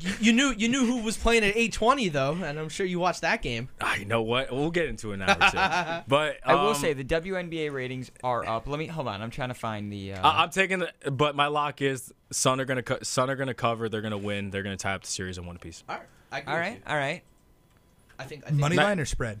You, 0.00 0.12
you 0.18 0.32
knew 0.32 0.54
you 0.56 0.68
knew 0.68 0.86
who 0.86 1.02
was 1.02 1.18
playing 1.18 1.44
at 1.44 1.54
8:20 1.56 2.10
though, 2.10 2.32
and 2.42 2.58
I'm 2.58 2.70
sure 2.70 2.86
you 2.86 2.98
watched 2.98 3.20
that 3.20 3.42
game. 3.42 3.68
I 3.82 4.04
know 4.04 4.22
what. 4.22 4.50
We'll 4.50 4.70
get 4.70 4.86
into 4.86 5.12
it 5.12 5.18
now 5.18 5.32
or 5.34 5.50
two. 5.50 6.02
But 6.08 6.38
I 6.42 6.54
will 6.54 6.68
um, 6.70 6.74
say 6.74 6.94
the 6.94 7.04
WNBA 7.04 7.70
ratings 7.70 8.10
are 8.22 8.46
up. 8.48 8.66
Let 8.66 8.78
me 8.78 8.86
hold 8.86 9.08
on. 9.08 9.20
I'm 9.20 9.30
trying 9.30 9.48
to 9.50 9.54
find 9.54 9.92
the. 9.92 10.14
Uh, 10.14 10.26
I, 10.26 10.42
I'm 10.44 10.48
taking. 10.48 10.78
The, 10.78 11.10
but 11.10 11.36
my 11.36 11.48
lock 11.48 11.82
is 11.82 12.14
Sun 12.30 12.60
are 12.60 12.64
gonna, 12.64 12.82
co- 12.82 13.02
Sun 13.02 13.28
are 13.28 13.36
gonna 13.36 13.52
cover. 13.52 13.90
They're 13.90 14.00
gonna 14.00 14.16
win. 14.16 14.48
They're 14.48 14.62
gonna 14.62 14.78
tie 14.78 14.94
up 14.94 15.02
the 15.02 15.08
series 15.08 15.36
in 15.36 15.44
one 15.44 15.58
piece. 15.58 15.84
All 15.86 15.96
right, 15.98 16.06
I 16.32 16.38
agree 16.38 16.50
all 16.50 16.58
with 16.58 16.66
right, 16.66 16.76
you. 16.76 16.82
all 16.86 16.96
right. 16.96 17.22
I 18.18 18.24
think 18.24 18.44
I 18.44 18.48
think 18.48 18.60
Money 18.60 18.76
Not- 18.76 18.84
line 18.86 19.00
or 19.00 19.04
spread? 19.04 19.40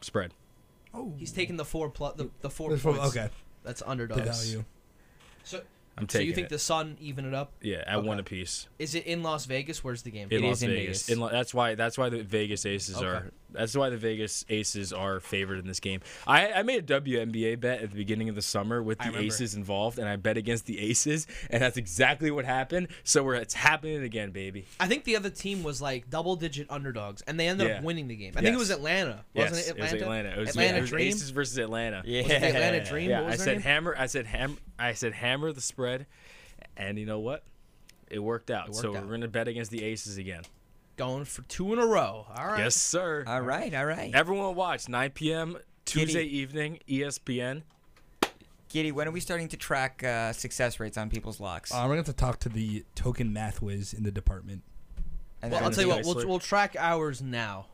Spread. 0.00 0.32
Oh, 0.98 1.14
he's 1.16 1.32
taking 1.32 1.56
the 1.56 1.64
four 1.64 1.88
plus 1.90 2.16
the, 2.16 2.28
the 2.40 2.50
four 2.50 2.70
There's 2.70 2.82
four- 2.82 2.94
points. 2.94 3.16
okay. 3.16 3.28
that's 3.62 3.80
The 3.80 3.86
value. 4.32 4.64
So, 5.44 5.60
I'm 5.96 6.08
so 6.08 6.18
taking. 6.18 6.28
you 6.28 6.34
think 6.34 6.46
it. 6.46 6.50
the 6.50 6.58
Sun 6.58 6.96
even 7.00 7.24
it 7.24 7.34
up? 7.34 7.52
Yeah, 7.62 7.82
at 7.86 7.96
Okay. 7.98 8.06
one 8.08 8.18
apiece. 8.18 8.68
Is 8.78 8.94
it 8.94 9.06
in 9.06 9.22
Las 9.22 9.46
Vegas? 9.46 9.82
Where's 9.82 10.02
the 10.02 10.10
game? 10.10 10.28
In 10.30 10.42
It 10.44 10.46
Las 10.46 10.58
is 10.58 10.62
in 10.64 10.70
Vegas. 10.70 11.02
Vegas. 11.06 11.08
In 11.08 11.20
La- 11.20 11.28
that's 11.30 11.52
why. 11.54 11.74
That's 11.74 11.96
why 11.98 12.08
the 12.08 12.22
Vegas 12.22 12.64
Aces 12.66 12.96
Okay. 12.96 13.06
are. 13.06 13.32
That's 13.50 13.76
why 13.76 13.90
the 13.90 13.96
Vegas 13.96 14.44
Aces 14.48 14.92
are 14.92 15.20
favored 15.20 15.58
in 15.58 15.66
this 15.66 15.80
game. 15.80 16.00
I, 16.26 16.52
I 16.52 16.62
made 16.62 16.90
a 16.90 17.00
WNBA 17.00 17.58
bet 17.60 17.82
at 17.82 17.90
the 17.90 17.96
beginning 17.96 18.28
of 18.28 18.34
the 18.34 18.42
summer 18.42 18.82
with 18.82 18.98
the. 18.98 19.18
Aces 19.18 19.54
involved, 19.54 19.98
and 19.98 20.08
I 20.08 20.16
bet 20.16 20.36
against 20.36 20.66
the 20.66 20.78
Aces, 20.78 21.26
and 21.50 21.62
that's 21.62 21.76
exactly 21.76 22.30
what 22.30 22.44
happened. 22.44 22.88
So 23.04 23.22
we're 23.24 23.34
it's 23.34 23.54
happening 23.54 24.02
again, 24.02 24.30
baby. 24.30 24.66
I 24.78 24.86
think 24.86 25.04
the 25.04 25.16
other 25.16 25.30
team 25.30 25.62
was 25.62 25.80
like 25.82 26.08
double 26.10 26.36
digit 26.36 26.70
underdogs, 26.70 27.22
and 27.22 27.38
they 27.38 27.48
ended 27.48 27.68
Yeah. 27.68 27.78
up 27.78 27.82
winning 27.84 28.06
the 28.08 28.16
game. 28.16 28.34
I 28.36 28.42
think 28.42 28.54
it 28.54 28.58
was 28.58 28.70
Atlanta, 28.70 29.24
wasn't 29.34 29.66
it? 29.66 29.80
was 29.80 29.92
Atlanta. 29.92 29.96
Atlanta. 29.96 30.28
It 30.28 30.38
was, 30.40 30.48
Atlanta 30.50 30.72
yeah, 30.72 30.78
it 30.78 30.80
was. 30.82 30.92
Aces 30.94 31.30
versus 31.30 31.58
Atlanta. 31.58 32.02
Yeah. 32.04 32.20
It 32.20 32.42
Atlanta 32.54 32.84
Dream? 32.84 33.10
Yeah, 33.10 33.26
I 33.26 33.36
said 33.36 33.54
name? 33.54 33.62
hammer. 33.62 33.94
I 33.98 34.06
said 34.06 34.26
ham. 34.26 34.58
I 34.78 34.92
said 34.92 35.12
hammer 35.14 35.52
the 35.52 35.60
spread, 35.60 36.06
and 36.76 36.98
you 36.98 37.06
know 37.06 37.18
what? 37.18 37.42
It 38.10 38.20
worked 38.20 38.50
out. 38.50 38.68
It 38.68 38.74
so 38.74 38.94
out. 38.96 39.04
we're 39.04 39.10
gonna 39.10 39.28
bet 39.28 39.48
against 39.48 39.70
the 39.70 39.82
Aces 39.84 40.16
again. 40.18 40.42
Going 40.98 41.24
for 41.24 41.42
two 41.42 41.72
in 41.72 41.78
a 41.78 41.86
row. 41.86 42.26
All 42.36 42.46
right. 42.48 42.58
Yes, 42.58 42.74
sir. 42.74 43.22
All 43.26 43.40
right, 43.40 43.72
all 43.72 43.84
right. 43.86 44.12
Everyone 44.12 44.54
watch 44.56 44.88
9 44.88 45.10
p.m. 45.10 45.56
Tuesday 45.84 46.24
Giddy. 46.24 46.36
evening, 46.38 46.78
ESPN. 46.88 47.62
Giddy, 48.68 48.90
when 48.90 49.06
are 49.06 49.12
we 49.12 49.20
starting 49.20 49.46
to 49.48 49.56
track 49.56 50.02
uh, 50.02 50.32
success 50.32 50.80
rates 50.80 50.98
on 50.98 51.08
people's 51.08 51.38
locks? 51.38 51.72
Uh, 51.72 51.76
we're 51.82 51.90
gonna 51.90 51.96
have 51.98 52.06
to 52.06 52.12
talk 52.12 52.40
to 52.40 52.48
the 52.48 52.84
token 52.96 53.32
math 53.32 53.62
whiz 53.62 53.94
in 53.94 54.02
the 54.02 54.10
department. 54.10 54.62
And 55.40 55.52
Well, 55.52 55.62
I'll 55.62 55.70
tell 55.70 55.84
you 55.84 55.90
what. 55.90 56.04
We'll, 56.04 56.26
we'll 56.26 56.38
track 56.40 56.74
ours 56.76 57.22
now. 57.22 57.66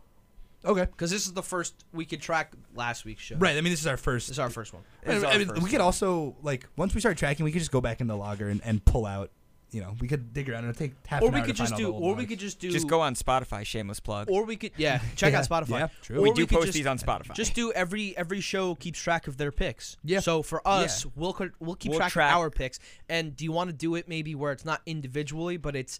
Okay. 0.62 0.84
because 0.84 1.10
this 1.10 1.26
is 1.26 1.32
the 1.32 1.42
first 1.42 1.84
we 1.92 2.04
could 2.04 2.20
track 2.20 2.52
last 2.74 3.04
week's 3.06 3.22
show. 3.22 3.36
Right. 3.36 3.56
I 3.56 3.60
mean, 3.62 3.72
this 3.72 3.80
is 3.80 3.86
our 3.86 3.96
first. 3.96 4.28
This 4.28 4.36
is 4.36 4.38
our 4.38 4.50
first 4.50 4.72
one. 4.74 4.82
This 5.02 5.16
is 5.16 5.24
I 5.24 5.32
our 5.32 5.38
mean, 5.38 5.48
first 5.48 5.62
we 5.62 5.70
could 5.70 5.78
one. 5.78 5.86
also 5.86 6.36
like 6.42 6.66
once 6.76 6.94
we 6.94 7.00
start 7.00 7.16
tracking, 7.16 7.44
we 7.44 7.52
could 7.52 7.60
just 7.60 7.72
go 7.72 7.80
back 7.80 8.00
in 8.02 8.06
the 8.06 8.16
logger 8.16 8.48
and, 8.48 8.60
and 8.64 8.84
pull 8.84 9.06
out. 9.06 9.30
You 9.74 9.80
know, 9.80 9.96
we 10.00 10.06
could 10.08 10.32
dig 10.32 10.48
around 10.48 10.60
and 10.64 10.70
it'll 10.70 10.78
take 10.78 10.92
half 11.06 11.20
Or 11.20 11.28
an 11.28 11.34
we 11.34 11.40
hour 11.40 11.46
could 11.46 11.56
to 11.56 11.62
find 11.62 11.68
just 11.70 11.72
all 11.72 11.78
do. 11.78 11.84
the 11.86 11.92
old 11.92 12.02
Or 12.04 12.14
we 12.14 12.22
logs. 12.22 12.28
could 12.28 12.38
just 12.38 12.58
do. 12.60 12.70
Just 12.70 12.86
go 12.88 13.00
on 13.00 13.14
Spotify. 13.16 13.66
Shameless 13.66 13.98
plug. 14.00 14.30
Or 14.30 14.44
we 14.44 14.56
could. 14.56 14.70
Yeah. 14.76 15.00
Check 15.16 15.32
Yeah, 15.32 15.40
out 15.40 15.48
Spotify. 15.48 15.68
yeah, 15.80 15.88
true. 16.02 16.18
Or 16.20 16.22
we 16.22 16.32
do 16.32 16.46
could 16.46 16.54
post 16.54 16.66
just- 16.66 16.76
these 16.76 16.86
on 16.86 16.98
Spotify. 16.98 17.34
Just 17.34 17.54
do 17.54 17.72
every 17.72 18.16
every 18.16 18.40
show 18.40 18.74
keeps 18.76 18.98
track 19.00 19.26
of 19.26 19.36
their 19.36 19.50
picks. 19.52 19.96
Yeah. 20.04 20.20
So 20.20 20.42
for 20.42 20.66
us, 20.66 21.04
we'll 21.16 21.32
co- 21.32 21.50
we'll 21.58 21.74
keep 21.74 21.90
We'll 21.90 21.98
track, 21.98 22.12
track- 22.12 22.32
of 22.32 22.38
our 22.38 22.50
picks. 22.50 22.78
And 23.08 23.36
do 23.36 23.44
you 23.44 23.50
want 23.52 23.68
to 23.70 23.74
do 23.76 23.96
it 23.96 24.08
maybe 24.08 24.34
where 24.34 24.52
it's 24.52 24.64
not 24.64 24.80
individually, 24.86 25.56
but 25.56 25.74
it's 25.74 25.98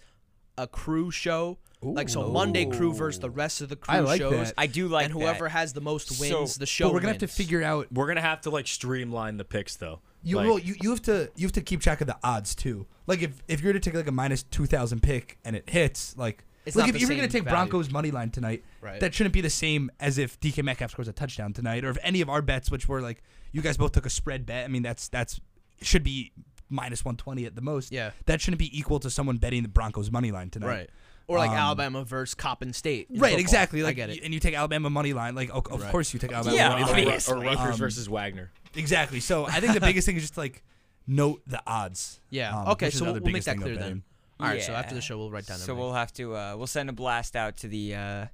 a 0.57 0.67
crew 0.67 1.11
show? 1.11 1.59
Like 1.83 2.09
so, 2.09 2.29
Monday 2.31 2.65
crew 2.65 2.95
versus 2.95 3.21
the 3.21 3.29
rest 3.29 3.61
of 3.61 3.69
the 3.69 3.77
crew 3.77 3.95
I 3.95 4.01
like 4.01 4.19
shows. 4.19 4.47
that. 4.49 4.55
I 4.57 4.67
do 4.67 4.89
like 4.89 5.05
and 5.05 5.13
whoever 5.13 5.45
that. 5.45 5.51
has 5.51 5.75
the 5.75 5.83
most 5.83 6.09
So- 6.15 6.39
wins, 6.41 6.57
the 6.57 6.65
show. 6.65 6.87
But 6.87 6.95
we're 6.95 7.01
gonna 7.01 7.13
have 7.13 7.19
to 7.19 7.27
wins. 7.27 7.35
figure 7.37 7.63
out. 7.63 7.93
We're 7.93 8.07
gonna 8.07 8.23
have 8.23 8.41
to 8.43 8.51
like 8.51 8.67
streamline 8.67 9.37
the 9.37 9.45
picks 9.45 9.77
though. 9.77 10.01
You 10.25 10.37
Like, 10.37 10.47
well, 10.47 10.59
you, 10.59 10.75
you 10.83 10.91
have 10.91 11.03
to 11.03 11.31
you 11.37 11.47
have 11.47 11.53
to 11.53 11.61
keep 11.61 11.81
track 11.81 12.01
of 12.01 12.07
the 12.07 12.17
odds 12.25 12.55
too. 12.55 12.87
Like 13.07 13.23
if 13.23 13.43
if 13.49 13.61
you're 13.61 13.73
to 13.75 13.81
take 13.81 13.95
like 13.95 14.07
a 14.09 14.13
minus 14.13 14.43
two 14.43 14.67
thousand 14.67 15.03
pick 15.03 15.39
and 15.45 15.55
it 15.55 15.69
hits, 15.69 16.17
like 16.17 16.45
It's 16.65 16.75
like 16.77 16.87
not 16.87 16.95
if 16.95 17.01
you're 17.01 17.11
gonna 17.11 17.29
take 17.29 17.45
value. 17.45 17.55
Broncos 17.57 17.91
money 17.91 18.11
line 18.11 18.31
tonight, 18.31 18.65
Right. 18.81 18.99
that 19.01 19.13
shouldn't 19.15 19.35
be 19.35 19.41
the 19.43 19.51
same 19.51 19.91
as 20.01 20.17
if 20.19 20.41
DK 20.41 20.65
Metcalf 20.65 20.91
scores 20.93 21.09
a 21.09 21.13
touchdown 21.13 21.53
tonight, 21.53 21.85
or 21.85 21.91
if 21.91 21.99
any 22.03 22.21
of 22.23 22.29
our 22.31 22.41
bets, 22.43 22.71
which 22.71 22.89
were 22.89 23.01
like 23.03 23.23
you 23.53 23.61
guys 23.63 23.77
both 23.77 23.93
took 23.93 24.07
a 24.07 24.11
spread 24.11 24.47
bet. 24.47 24.65
I 24.65 24.69
mean 24.69 24.83
that's 24.83 25.09
that's 25.09 25.41
should 25.83 26.03
be 26.05 26.33
minus 26.71 27.05
one 27.05 27.17
twenty 27.17 27.45
at 27.45 27.55
the 27.55 27.61
most. 27.61 27.93
Yeah. 27.93 28.13
that 28.27 28.41
shouldn't 28.41 28.59
be 28.59 28.77
equal 28.79 28.99
to 29.01 29.11
someone 29.11 29.37
betting 29.37 29.63
the 29.63 29.69
Broncos 29.69 30.11
money 30.11 30.33
line 30.33 30.49
tonight. 30.51 30.67
right. 30.69 30.91
Or 31.27 31.39
like 31.39 31.51
Um, 31.51 31.57
Alabama 31.57 32.05
versus 32.05 32.35
Coppin 32.35 32.73
State. 32.75 33.07
Right, 33.11 33.19
football. 33.31 33.39
exactly. 33.41 33.83
Like, 33.83 33.93
I 33.93 33.95
get 33.95 34.11
it. 34.11 34.23
and 34.25 34.35
you 34.35 34.41
take 34.41 34.55
Alabama 34.55 34.91
money 34.91 35.15
line. 35.15 35.35
Like, 35.35 35.49
o- 35.55 35.63
of 35.75 35.81
Right. 35.81 35.91
course 35.91 36.13
you 36.13 36.21
take 36.21 36.33
Alabama. 36.33 36.55
Yeah, 36.55 36.69
money 36.69 36.83
line. 36.85 36.93
Ru- 36.97 37.01
obviously. 37.07 37.35
or 37.35 37.41
Rutgers 37.41 37.73
Um, 37.75 37.79
versus 37.79 38.09
Wagner. 38.11 38.51
Exactly. 38.77 39.21
So 39.21 39.47
I 39.47 39.61
think 39.61 39.75
the 39.75 39.81
biggest 39.93 40.07
thing 40.07 40.17
is 40.17 40.23
just 40.23 40.37
like 40.37 40.63
note 41.07 41.43
the 41.47 41.63
odds. 41.67 42.21
Yeah. 42.31 42.57
um, 42.57 42.69
okay, 42.69 42.91
so 42.91 43.05
we'll, 43.05 43.15
we'll 43.15 43.33
make 43.33 43.45
that 43.45 43.59
clear 43.59 43.75
then. 43.75 43.83
betting. 43.83 44.03
All 44.41 44.49
right. 44.49 44.63
So 44.63 44.73
after 44.73 44.95
the 44.95 45.01
show, 45.01 45.17
we'll 45.19 45.31
write 45.31 45.47
down. 45.47 45.59
So 45.59 45.65
everything. 45.73 45.79
we'll 45.81 45.95
have 45.95 46.13
to 46.15 46.37
uh, 46.37 46.55
we'll 46.57 46.67
send 46.67 46.89
a 46.89 46.93
blast 46.93 47.37
out 47.37 47.57
to 47.59 47.69
the 47.69 47.95
uh, 47.95 48.27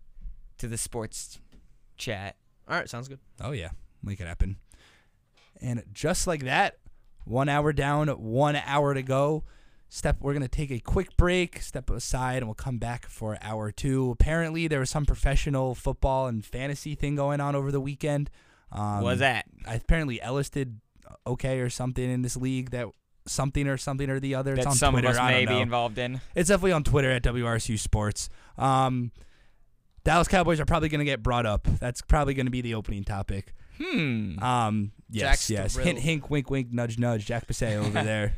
to 0.59 0.69
the 0.69 0.79
sports 0.79 1.39
chat. 1.97 2.37
All 2.69 2.77
right. 2.77 2.89
Sounds 2.89 3.09
good. 3.09 3.19
Oh 3.41 3.53
yeah, 3.53 3.71
make 4.03 4.21
it 4.21 4.27
happen. 4.27 4.57
And 5.61 5.85
just 5.93 6.27
like 6.27 6.45
that, 6.45 6.79
one 7.25 7.49
hour 7.49 7.73
down, 7.73 8.09
one 8.09 8.57
hour 8.57 8.95
to 8.95 9.03
go. 9.03 9.45
Step. 9.93 10.19
We're 10.21 10.33
gonna 10.33 10.49
take 10.49 10.71
a 10.71 10.79
quick 10.79 11.17
break, 11.17 11.61
step 11.61 11.91
aside, 11.91 12.39
and 12.39 12.47
we'll 12.47 12.55
come 12.55 12.79
back 12.79 13.07
for 13.07 13.37
hour 13.43 13.73
two. 13.73 14.11
Apparently, 14.13 14.69
there 14.69 14.81
was 14.81 14.89
some 14.89 15.05
professional 15.05 15.75
football 15.75 16.29
and 16.29 16.45
fantasy 16.45 16.95
thing 16.95 17.17
going 17.17 17.41
on 17.41 17.57
over 17.57 17.73
the 17.73 17.81
weekend. 17.81 18.31
Um, 18.73 19.03
Was 19.03 19.19
that? 19.21 19.47
apparently 19.67 20.21
Ellis 20.23 20.49
did 20.51 20.81
okay 21.27 21.59
or 21.61 21.69
something 21.71 22.09
in 22.09 22.23
this 22.23 22.37
league 22.37 22.71
that 22.71 22.87
something 23.27 23.67
or 23.69 23.77
something 23.77 24.09
or 24.09 24.21
the 24.21 24.35
other. 24.35 24.55
It's 24.55 24.65
That 24.65 24.71
on 24.71 24.77
some 24.77 24.95
Twitter. 24.95 25.09
of 25.09 25.17
us 25.17 25.21
may 25.31 25.47
be 25.47 25.59
involved 25.59 25.99
in. 25.99 26.21
It's 26.35 26.49
definitely 26.49 26.73
on 26.73 26.85
Twitter 26.85 27.11
at 27.11 27.23
WRSU 27.23 27.79
Sports. 27.79 28.29
Um, 28.57 29.13
Dallas 30.05 30.29
Cowboys 30.29 30.61
are 30.61 30.65
probably 30.65 30.89
going 30.89 31.01
to 31.01 31.05
get 31.05 31.23
brought 31.23 31.47
up. 31.47 31.65
That's 31.79 32.01
probably 32.01 32.35
going 32.35 32.47
to 32.47 32.51
be 32.53 32.63
the 32.63 32.75
opening 32.75 33.05
topic. 33.05 33.55
Hmm. 33.83 34.39
Um, 34.43 34.93
yes, 35.11 35.23
Jack's 35.23 35.51
yes. 35.51 35.73
thrilled. 35.75 35.87
Hint, 35.87 35.99
hink, 36.01 36.31
wink, 36.31 36.51
wink, 36.51 36.73
nudge, 36.73 36.99
nudge. 36.99 37.27
Jack 37.27 37.47
Passay 37.47 37.77
over 37.77 37.91
there. 38.05 38.37